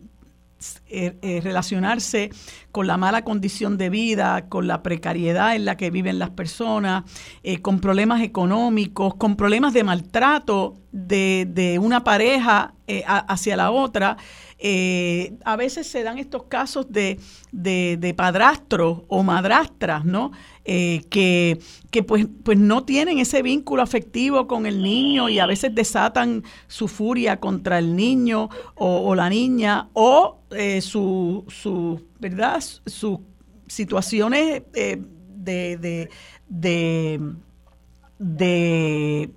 [0.86, 2.30] eh, eh, relacionarse
[2.70, 7.04] con la mala condición de vida, con la precariedad en la que viven las personas,
[7.42, 12.74] eh, con problemas económicos, con problemas de maltrato de, de una pareja
[13.28, 14.16] hacia la otra.
[15.44, 17.18] a veces se dan estos casos de,
[17.50, 20.32] de, de padrastros o madrastras, ¿no?
[20.64, 21.58] Eh, que,
[21.90, 26.44] que pues, pues no tienen ese vínculo afectivo con el niño y a veces desatan
[26.68, 31.44] su furia contra el niño o, la niña o eh, su,
[32.20, 32.62] ¿verdad?
[32.86, 33.18] sus
[33.66, 35.02] situaciones eh,
[35.34, 36.08] de,
[38.18, 39.30] de,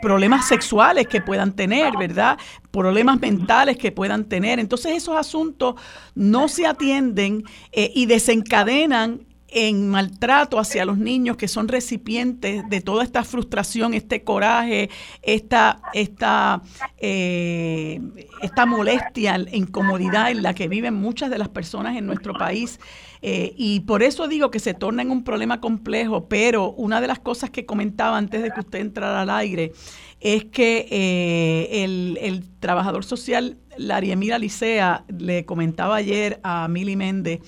[0.00, 2.38] problemas sexuales que puedan tener, ¿verdad?
[2.70, 4.58] Problemas mentales que puedan tener.
[4.58, 5.74] Entonces esos asuntos
[6.14, 13.04] no se atienden y desencadenan en maltrato hacia los niños que son recipientes de toda
[13.04, 14.88] esta frustración, este coraje,
[15.20, 16.62] esta, esta,
[16.98, 18.00] eh,
[18.40, 22.80] esta molestia, incomodidad en la que viven muchas de las personas en nuestro país.
[23.20, 27.06] Eh, y por eso digo que se torna en un problema complejo, pero una de
[27.06, 29.72] las cosas que comentaba antes de que usted entrara al aire
[30.18, 37.40] es que eh, el, el, trabajador social Lariemira Licea le comentaba ayer a Mili Méndez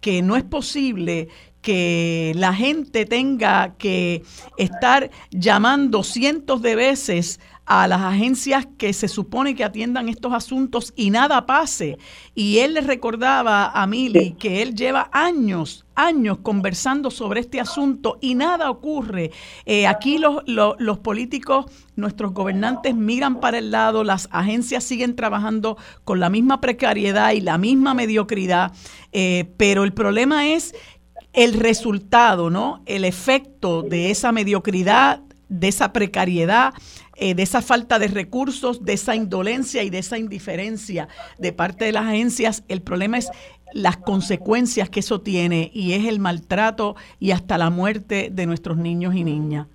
[0.00, 1.28] que no es posible
[1.62, 4.22] que la gente tenga que
[4.56, 10.92] estar llamando cientos de veces a las agencias que se supone que atiendan estos asuntos
[10.96, 11.98] y nada pase.
[12.34, 18.18] Y él le recordaba a Mili que él lleva años, años conversando sobre este asunto
[18.20, 19.30] y nada ocurre.
[19.66, 25.76] Eh, aquí los, los, políticos, nuestros gobernantes miran para el lado, las agencias siguen trabajando
[26.02, 28.72] con la misma precariedad y la misma mediocridad,
[29.12, 30.74] eh, pero el problema es
[31.32, 32.82] el resultado, ¿no?
[32.86, 36.72] El efecto de esa mediocridad, de esa precariedad,
[37.16, 41.08] eh, de esa falta de recursos, de esa indolencia y de esa indiferencia
[41.38, 42.64] de parte de las agencias.
[42.68, 43.30] El problema es
[43.72, 48.78] las consecuencias que eso tiene y es el maltrato y hasta la muerte de nuestros
[48.78, 49.66] niños y niñas.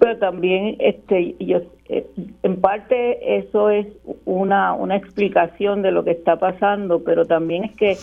[0.00, 2.06] Pero también, este, yo, eh,
[2.42, 3.86] en parte eso es
[4.24, 7.96] una, una explicación de lo que está pasando, pero también es que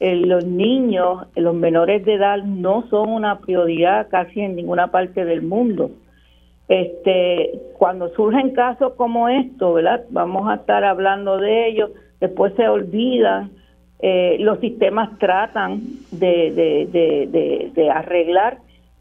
[0.00, 5.26] eh, los niños, los menores de edad, no son una prioridad casi en ninguna parte
[5.26, 5.90] del mundo.
[6.68, 10.04] Este, cuando surgen casos como estos, ¿verdad?
[10.08, 13.50] Vamos a estar hablando de ellos, después se olvidan,
[13.98, 15.82] eh, los sistemas tratan
[16.12, 18.58] de, de, de, arreglar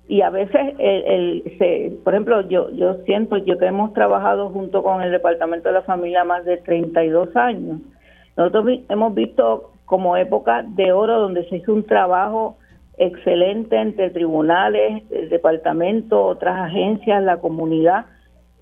[0.10, 4.84] y a veces, el, se, por ejemplo, yo, yo siento yo que hemos trabajado junto
[4.84, 7.80] con el Departamento de la Familia más de 32 años.
[8.36, 12.58] Nosotros hemos visto como época de oro donde se hizo un trabajo
[13.00, 18.06] excelente entre tribunales, el departamento, otras agencias, la comunidad,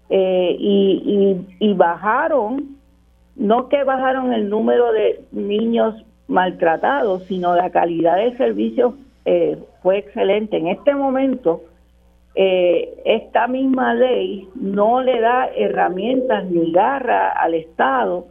[0.10, 2.78] eh, y, y, bajaron,
[3.36, 5.95] no que bajaron el número de niños
[6.30, 8.95] maltratados, sino la calidad del servicio
[9.26, 10.56] eh, fue excelente.
[10.56, 11.64] En este momento,
[12.36, 18.28] eh, esta misma ley no le da herramientas ni garra al Estado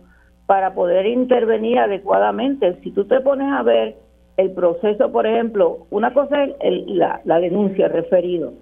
[0.46, 2.78] para poder intervenir adecuadamente.
[2.82, 3.96] Si tú te pones a ver
[4.36, 8.52] el proceso, por ejemplo, una cosa es la, la denuncia referido.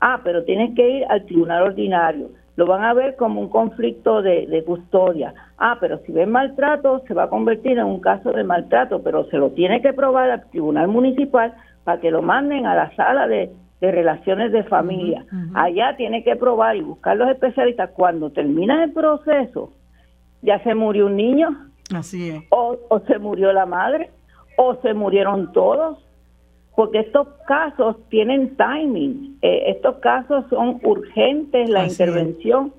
[0.00, 2.28] Ah, pero tienes que ir al tribunal ordinario.
[2.56, 5.34] Lo van a ver como un conflicto de, custodia.
[5.58, 9.24] Ah, pero si ven maltrato, se va a convertir en un caso de maltrato, pero
[9.30, 11.52] se lo tiene que probar al tribunal municipal
[11.82, 13.50] para que lo manden a la sala de,
[13.80, 15.26] relaciones de familia.
[15.52, 17.90] Allá tiene que probar y buscar los especialistas.
[17.90, 19.72] Cuando termina el proceso,
[20.44, 21.70] ya se murió un niño.
[21.94, 22.44] Así es.
[22.50, 24.10] o se murió la madre
[24.56, 25.98] o se murieron todos,
[26.76, 32.72] porque estos casos tienen timing, eh, estos casos son urgentes la intervención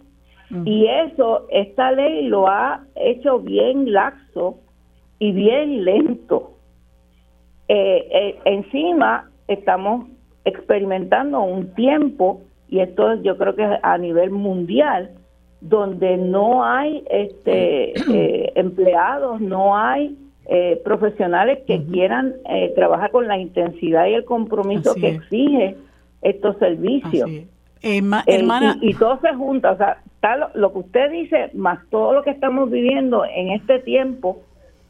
[0.64, 4.60] y eso, esta ley lo ha hecho bien laxo
[5.18, 6.52] y bien lento.
[7.68, 10.06] Eh, eh, encima estamos
[10.46, 15.16] experimentando un tiempo, y esto yo creo que es a nivel mundial,
[15.70, 17.94] donde no hay este,
[18.60, 20.16] empleados, no hay
[20.48, 25.76] eh, profesionales que quieran eh, trabajar con la intensidad y el compromiso que exige
[26.22, 27.30] estos servicios.
[27.32, 27.48] Eh,
[28.28, 28.78] hermana.
[28.80, 29.98] Y, todo se junta, o sea,
[30.54, 34.42] lo, que usted dice, más todo lo que estamos viviendo en este tiempo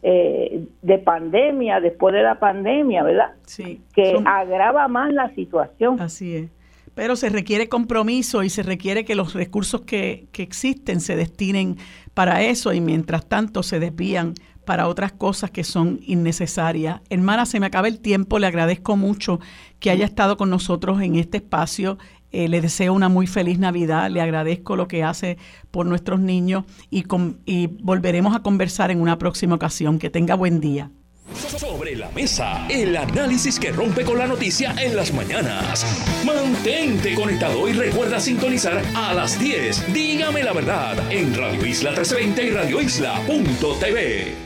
[0.03, 3.31] de pandemia, después de la pandemia, ¿verdad?
[3.47, 3.81] Sí.
[3.95, 5.99] Que agrava más la situación.
[5.99, 6.54] Así es.
[6.95, 11.77] Pero se requiere compromiso y se requiere que los recursos que, que existen se destinen
[12.13, 14.33] para eso y mientras tanto se desvían
[14.65, 17.01] para otras cosas que son innecesarias.
[17.09, 19.39] Hermana, se me acaba el tiempo, le agradezco mucho
[19.79, 21.97] que haya estado con nosotros en este espacio.
[22.31, 25.37] Eh, le deseo una muy feliz Navidad, le agradezco lo que hace
[25.71, 27.05] por nuestros niños y,
[27.45, 29.99] y volveremos a conversar en una próxima ocasión.
[29.99, 30.91] Que tenga buen día.
[31.33, 35.85] Sobre la mesa, el análisis que rompe con la noticia en las mañanas.
[36.25, 39.93] Mantente conectado y recuerda sintonizar a las 10.
[39.93, 44.45] Dígame la verdad en Radio Isla 1320 y radioisla.tv.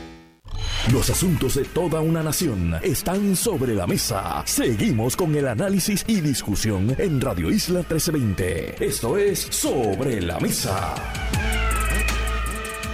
[0.92, 4.42] Los asuntos de toda una nación están sobre la mesa.
[4.46, 8.84] Seguimos con el análisis y discusión en Radio Isla 1320.
[8.84, 10.94] Esto es Sobre la Mesa.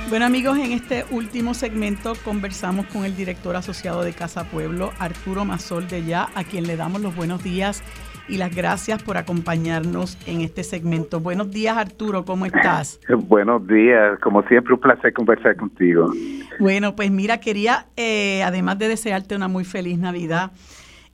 [0.08, 5.44] Bueno amigos, en este último segmento conversamos con el director asociado de Casa Pueblo, Arturo
[5.44, 7.82] Mazol de Ya, a quien le damos los buenos días
[8.28, 11.18] y las gracias por acompañarnos en este segmento.
[11.18, 13.00] Buenos días, Arturo, ¿cómo estás?
[13.08, 16.12] Buenos días, como siempre un placer conversar contigo.
[16.60, 20.52] Bueno, pues mira, quería, eh, además de desearte una muy feliz Navidad,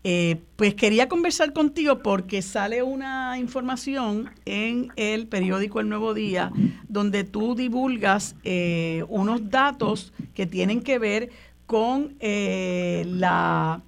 [0.04, 6.50] eh, pues quería conversar contigo porque sale una información en el periódico El Nuevo Día
[6.88, 11.30] donde tú divulgas eh, unos datos que tienen que ver
[11.66, 13.80] con la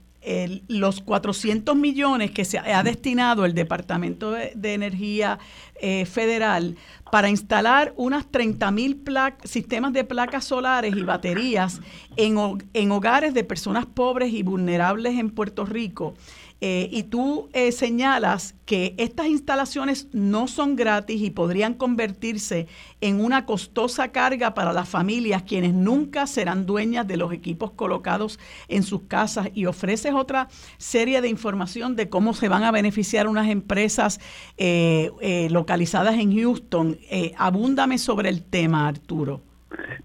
[0.68, 5.38] los 400 millones que se ha destinado el Departamento de, Energía
[5.80, 6.76] eh, Federal
[7.12, 9.02] para instalar unas 30 mil
[9.44, 11.80] sistemas de placas solares y baterías
[12.16, 12.38] en,
[12.72, 16.14] en hogares de personas pobres y vulnerables en Puerto Rico.
[16.60, 22.68] Eh, y tú eh, señalas que estas instalaciones no son gratis y podrían convertirse
[23.00, 28.38] en una costosa carga para las familias quienes nunca serán dueñas de los equipos colocados
[28.68, 30.46] en sus casas y ofreces otra
[30.78, 34.20] serie de información de cómo se van a beneficiar unas empresas
[34.56, 36.96] eh, localizadas en Houston.
[37.36, 39.42] abúndame sobre el tema, Arturo.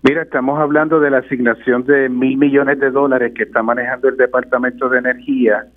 [0.02, 4.18] Mira, estamos hablando de la asignación de mil millones de dólares que está manejando el
[4.18, 5.68] Departamento de Energía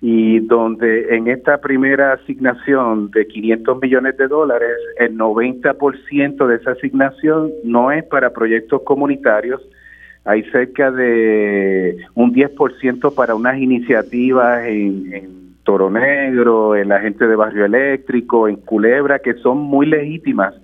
[0.00, 6.72] y donde en esta primera asignación de 500 millones de dólares, el 90% de esa
[6.72, 9.60] asignación no es para proyectos comunitarios,
[10.24, 17.26] hay cerca de un 10% para unas iniciativas en, en Toro Negro, en la gente
[17.26, 20.54] de Barrio Eléctrico, en Culebra, que son muy legítimas,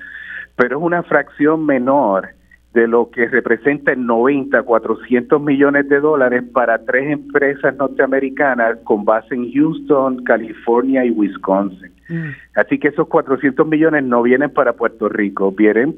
[0.54, 2.28] pero es una fracción menor
[2.74, 9.04] de lo que representa en 90, 400 millones de dólares para tres empresas norteamericanas con
[9.04, 11.92] base en Houston, California y Wisconsin.
[12.08, 12.30] Mm.
[12.56, 15.94] Así que esos 400 millones no vienen para Puerto Rico, vienen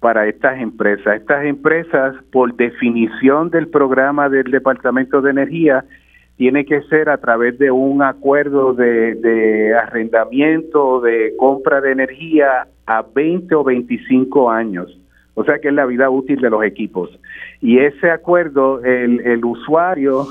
[0.00, 1.20] para estas empresas.
[1.20, 5.84] Estas empresas, por definición del programa del Departamento de Energía,
[6.36, 12.66] tiene que ser a través de un acuerdo de, de arrendamiento, de compra de energía
[12.86, 14.98] a 20 o 25 años
[15.38, 17.16] o sea que es la vida útil de los equipos.
[17.60, 20.26] Y ese acuerdo, el, el usuario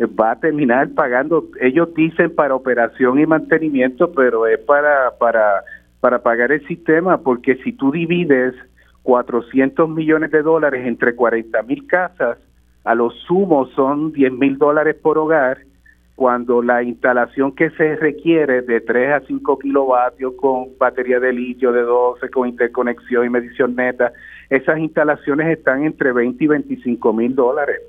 [0.00, 5.64] va a terminar pagando, ellos dicen para operación y mantenimiento, pero es para, para,
[5.98, 8.54] para pagar el sistema, porque si tú divides
[9.02, 12.38] 400 millones de dólares entre 40 mil casas,
[12.84, 15.58] a lo sumo son 10 mil dólares por hogar,
[16.14, 21.72] cuando la instalación que se requiere de 3 a 5 kilovatios con batería de litio
[21.72, 24.12] de 12, con interconexión y medición neta,
[24.50, 27.80] esas instalaciones están entre 20 y 25 mil dólares.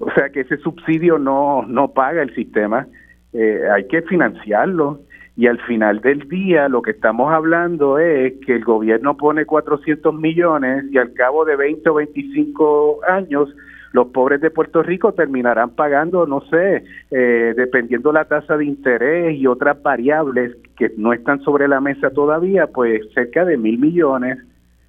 [0.00, 2.86] O sea que ese subsidio no, no paga el sistema,
[3.32, 5.00] eh, hay que financiarlo.
[5.34, 10.14] Y al final del día lo que estamos hablando es que el gobierno pone 400
[10.14, 13.48] millones y al cabo de 20 o 25 años
[13.92, 19.36] los pobres de Puerto Rico terminarán pagando, no sé, eh, dependiendo la tasa de interés
[19.36, 24.38] y otras variables que no están sobre la mesa todavía, pues cerca de mil millones.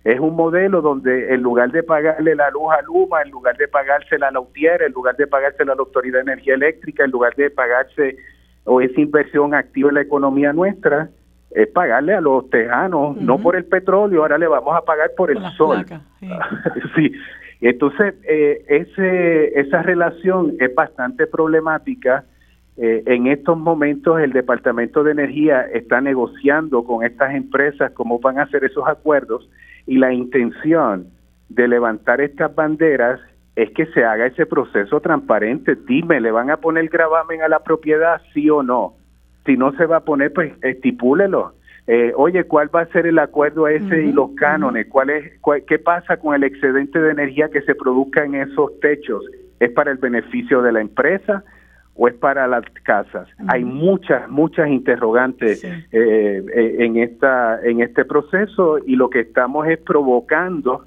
[0.03, 3.69] Es un modelo donde en lugar de pagarle la luz a Luma, en lugar de
[3.69, 7.11] pagársela a la UTIER, en lugar de pagársela a la Autoridad de Energía Eléctrica, en
[7.11, 8.17] lugar de pagarse
[8.65, 11.09] o esa inversión activa en la economía nuestra,
[11.51, 15.31] es pagarle a los tejanos, no por el petróleo, ahora le vamos a pagar por
[15.31, 15.85] el sol.
[16.95, 17.13] sí.
[17.61, 22.25] Entonces, eh, ese, esa relación es bastante problemática.
[22.75, 28.39] Eh, en estos momentos el Departamento de Energía está negociando con estas empresas cómo van
[28.39, 29.47] a hacer esos acuerdos
[29.85, 31.07] y la intención
[31.49, 33.19] de levantar estas banderas
[33.55, 35.75] es que se haga ese proceso transparente.
[35.75, 38.93] Dime, ¿le van a poner gravamen a la propiedad, sí o no?
[39.45, 41.53] Si no se va a poner, pues estipúlelo
[41.85, 44.87] eh, oye, ¿cuál va a ser el acuerdo ese y los cánones?
[44.87, 45.33] ¿Cuál es,
[45.67, 49.25] ¿Qué pasa con el excedente de energía que se produzca en esos techos?
[49.59, 51.43] ¿Es para el beneficio de la empresa
[51.95, 53.27] o es para las casas?
[53.47, 59.67] Hay muchas, muchas interrogantes eh, eh, en, esta, en este proceso y lo que estamos
[59.67, 60.85] es provocando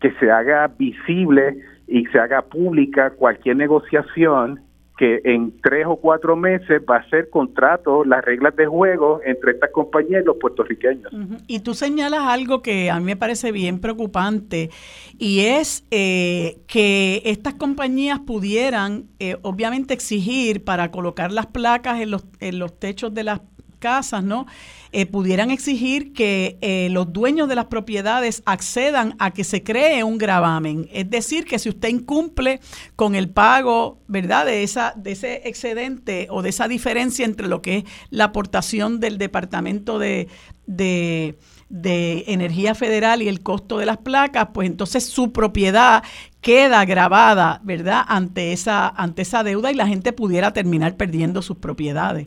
[0.00, 1.58] que se haga visible
[1.88, 4.60] y se haga pública cualquier negociación
[4.96, 9.52] que en tres o cuatro meses va a ser contrato, las reglas de juego entre
[9.52, 11.12] estas compañías y los puertorriqueños.
[11.46, 14.70] Y tú señalas algo que a mí me parece bien preocupante
[15.18, 22.10] y es eh, que estas compañías pudieran eh, obviamente exigir para colocar las placas en
[22.10, 23.40] los, en los techos de las
[23.86, 24.46] casas, ¿no?
[24.90, 30.02] Eh, pudieran exigir que eh, los dueños de las propiedades accedan a que se cree
[30.02, 30.88] un gravamen.
[30.92, 32.58] Es decir, que si usted incumple
[32.96, 37.62] con el pago, ¿verdad?, de, esa, de ese excedente o de esa diferencia entre lo
[37.62, 40.26] que es la aportación del Departamento de,
[40.66, 46.02] de Energía Federal y el costo de las placas, pues entonces su propiedad
[46.40, 51.58] queda grabada, ¿verdad?, ante esa, ante esa deuda y la gente pudiera terminar perdiendo sus
[51.58, 52.26] propiedades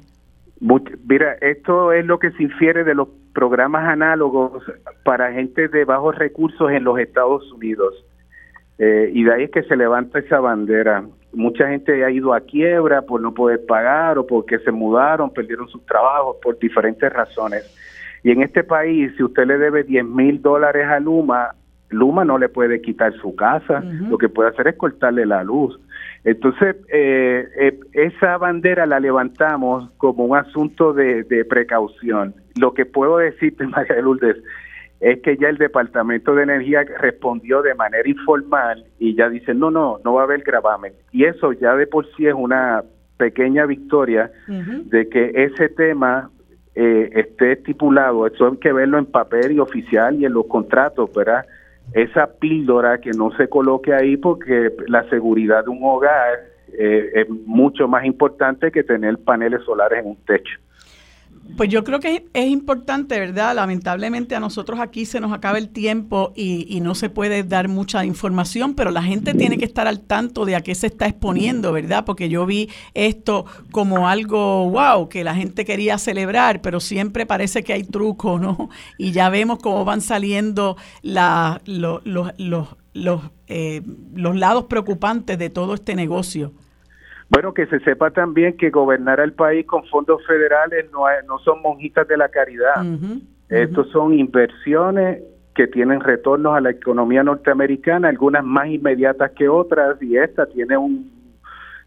[0.60, 4.64] mira, esto es lo que se infiere de los programas análogos
[5.04, 7.94] para gente de bajos recursos en los Estados Unidos.
[8.78, 11.04] Eh, y de ahí es que se levanta esa bandera.
[11.34, 15.68] Mucha gente ha ido a quiebra por no poder pagar o porque se mudaron, perdieron
[15.68, 17.64] sus trabajos por diferentes razones.
[18.24, 21.56] Y en este país, si usted le debe 10 mil dólares a Luma,
[21.90, 25.80] Luma no le puede quitar su casa, lo que puede hacer es cortarle la luz.
[26.24, 32.36] Entonces, eh, eh, esa bandera la levantamos como un asunto de, precaución.
[32.60, 34.38] Lo que puedo decirte, María Lourdes,
[35.00, 39.72] es que ya el Departamento de Energía respondió de manera informal y ya dice, no,
[39.72, 40.94] no, no va a haber gravamen.
[41.12, 42.84] Y eso ya de por sí es una
[43.18, 46.30] pequeña victoria de que ese tema
[46.76, 51.10] eh, esté estipulado, eso hay que verlo en papel y oficial y en los contratos,
[51.14, 51.46] ¿verdad?
[51.94, 56.40] Esa píldora que no se coloque ahí porque la seguridad de un hogar
[56.74, 60.60] eh, es mucho más importante que tener paneles solares en un techo.
[61.58, 63.56] Pues yo creo que es importante, ¿verdad?
[63.56, 68.06] Lamentablemente a nosotros aquí se nos acaba el tiempo y, no se puede dar mucha
[68.06, 71.74] información, pero la gente tiene que estar al tanto de a qué se está exponiendo,
[71.74, 72.06] ¿verdad?
[72.06, 77.64] Porque yo vi esto como algo, wow, que la gente quería celebrar, pero siempre parece
[77.64, 78.70] que hay truco, ¿no?
[78.98, 83.82] Y ya vemos cómo van saliendo la, los, los, eh,
[84.14, 86.54] los lados preocupantes de todo este negocio.
[87.30, 91.62] Bueno, que se sepa también que gobernar el país con fondos federales no, no son
[91.62, 92.84] monjitas de la caridad.
[93.50, 95.22] Estos son inversiones
[95.54, 100.78] que tienen retornos a la economía norteamericana, algunas más inmediatas que otras, y esta tiene
[100.78, 101.12] un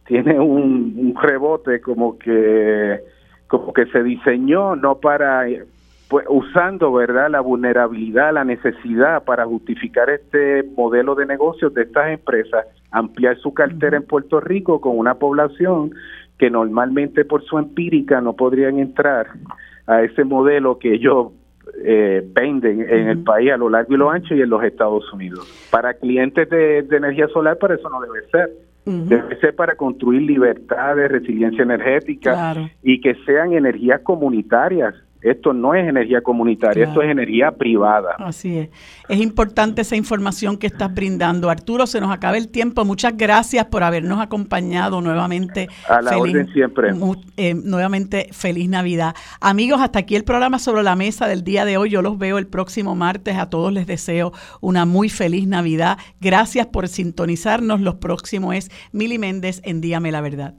[0.07, 3.01] tiene un, rebote como que
[3.47, 5.47] como que se diseñó no para
[6.13, 12.11] pues, usando verdad la vulnerabilidad, la necesidad para justificar este modelo de negocios de estas
[12.11, 15.95] empresas, ampliar su cartera en Puerto Rico con una población
[16.37, 19.29] que normalmente por su empírica no podrían entrar
[19.87, 21.29] a ese modelo que ellos
[21.83, 25.11] eh, venden en el país a lo largo y lo ancho y en los Estados
[25.15, 25.49] Unidos.
[25.71, 28.51] Para clientes de, energía solar, para eso no debe ser.
[28.85, 35.75] Debe ser para construir libertad de resiliencia energética y que sean energías comunitarias esto no
[35.75, 38.17] es energía comunitaria, esto es energía privada.
[38.19, 38.71] Así es.
[39.09, 41.51] Es importante esa información que estás brindando.
[41.51, 42.85] Arturo, se nos acaba el tiempo.
[42.85, 45.69] Muchas gracias por habernos acompañado nuevamente.
[45.89, 46.91] A la orden siempre.
[47.37, 49.15] Eh, nuevamente, feliz Navidad.
[49.41, 51.91] Amigos, hasta aquí el programa sobre la mesa del día de hoy.
[51.91, 53.37] Yo los veo el próximo martes.
[53.37, 55.99] A todos les deseo una muy feliz Navidad.
[56.21, 57.81] Gracias por sintonizarnos.
[57.81, 60.55] Los próximos es Mili Méndez en Díame la Verdad.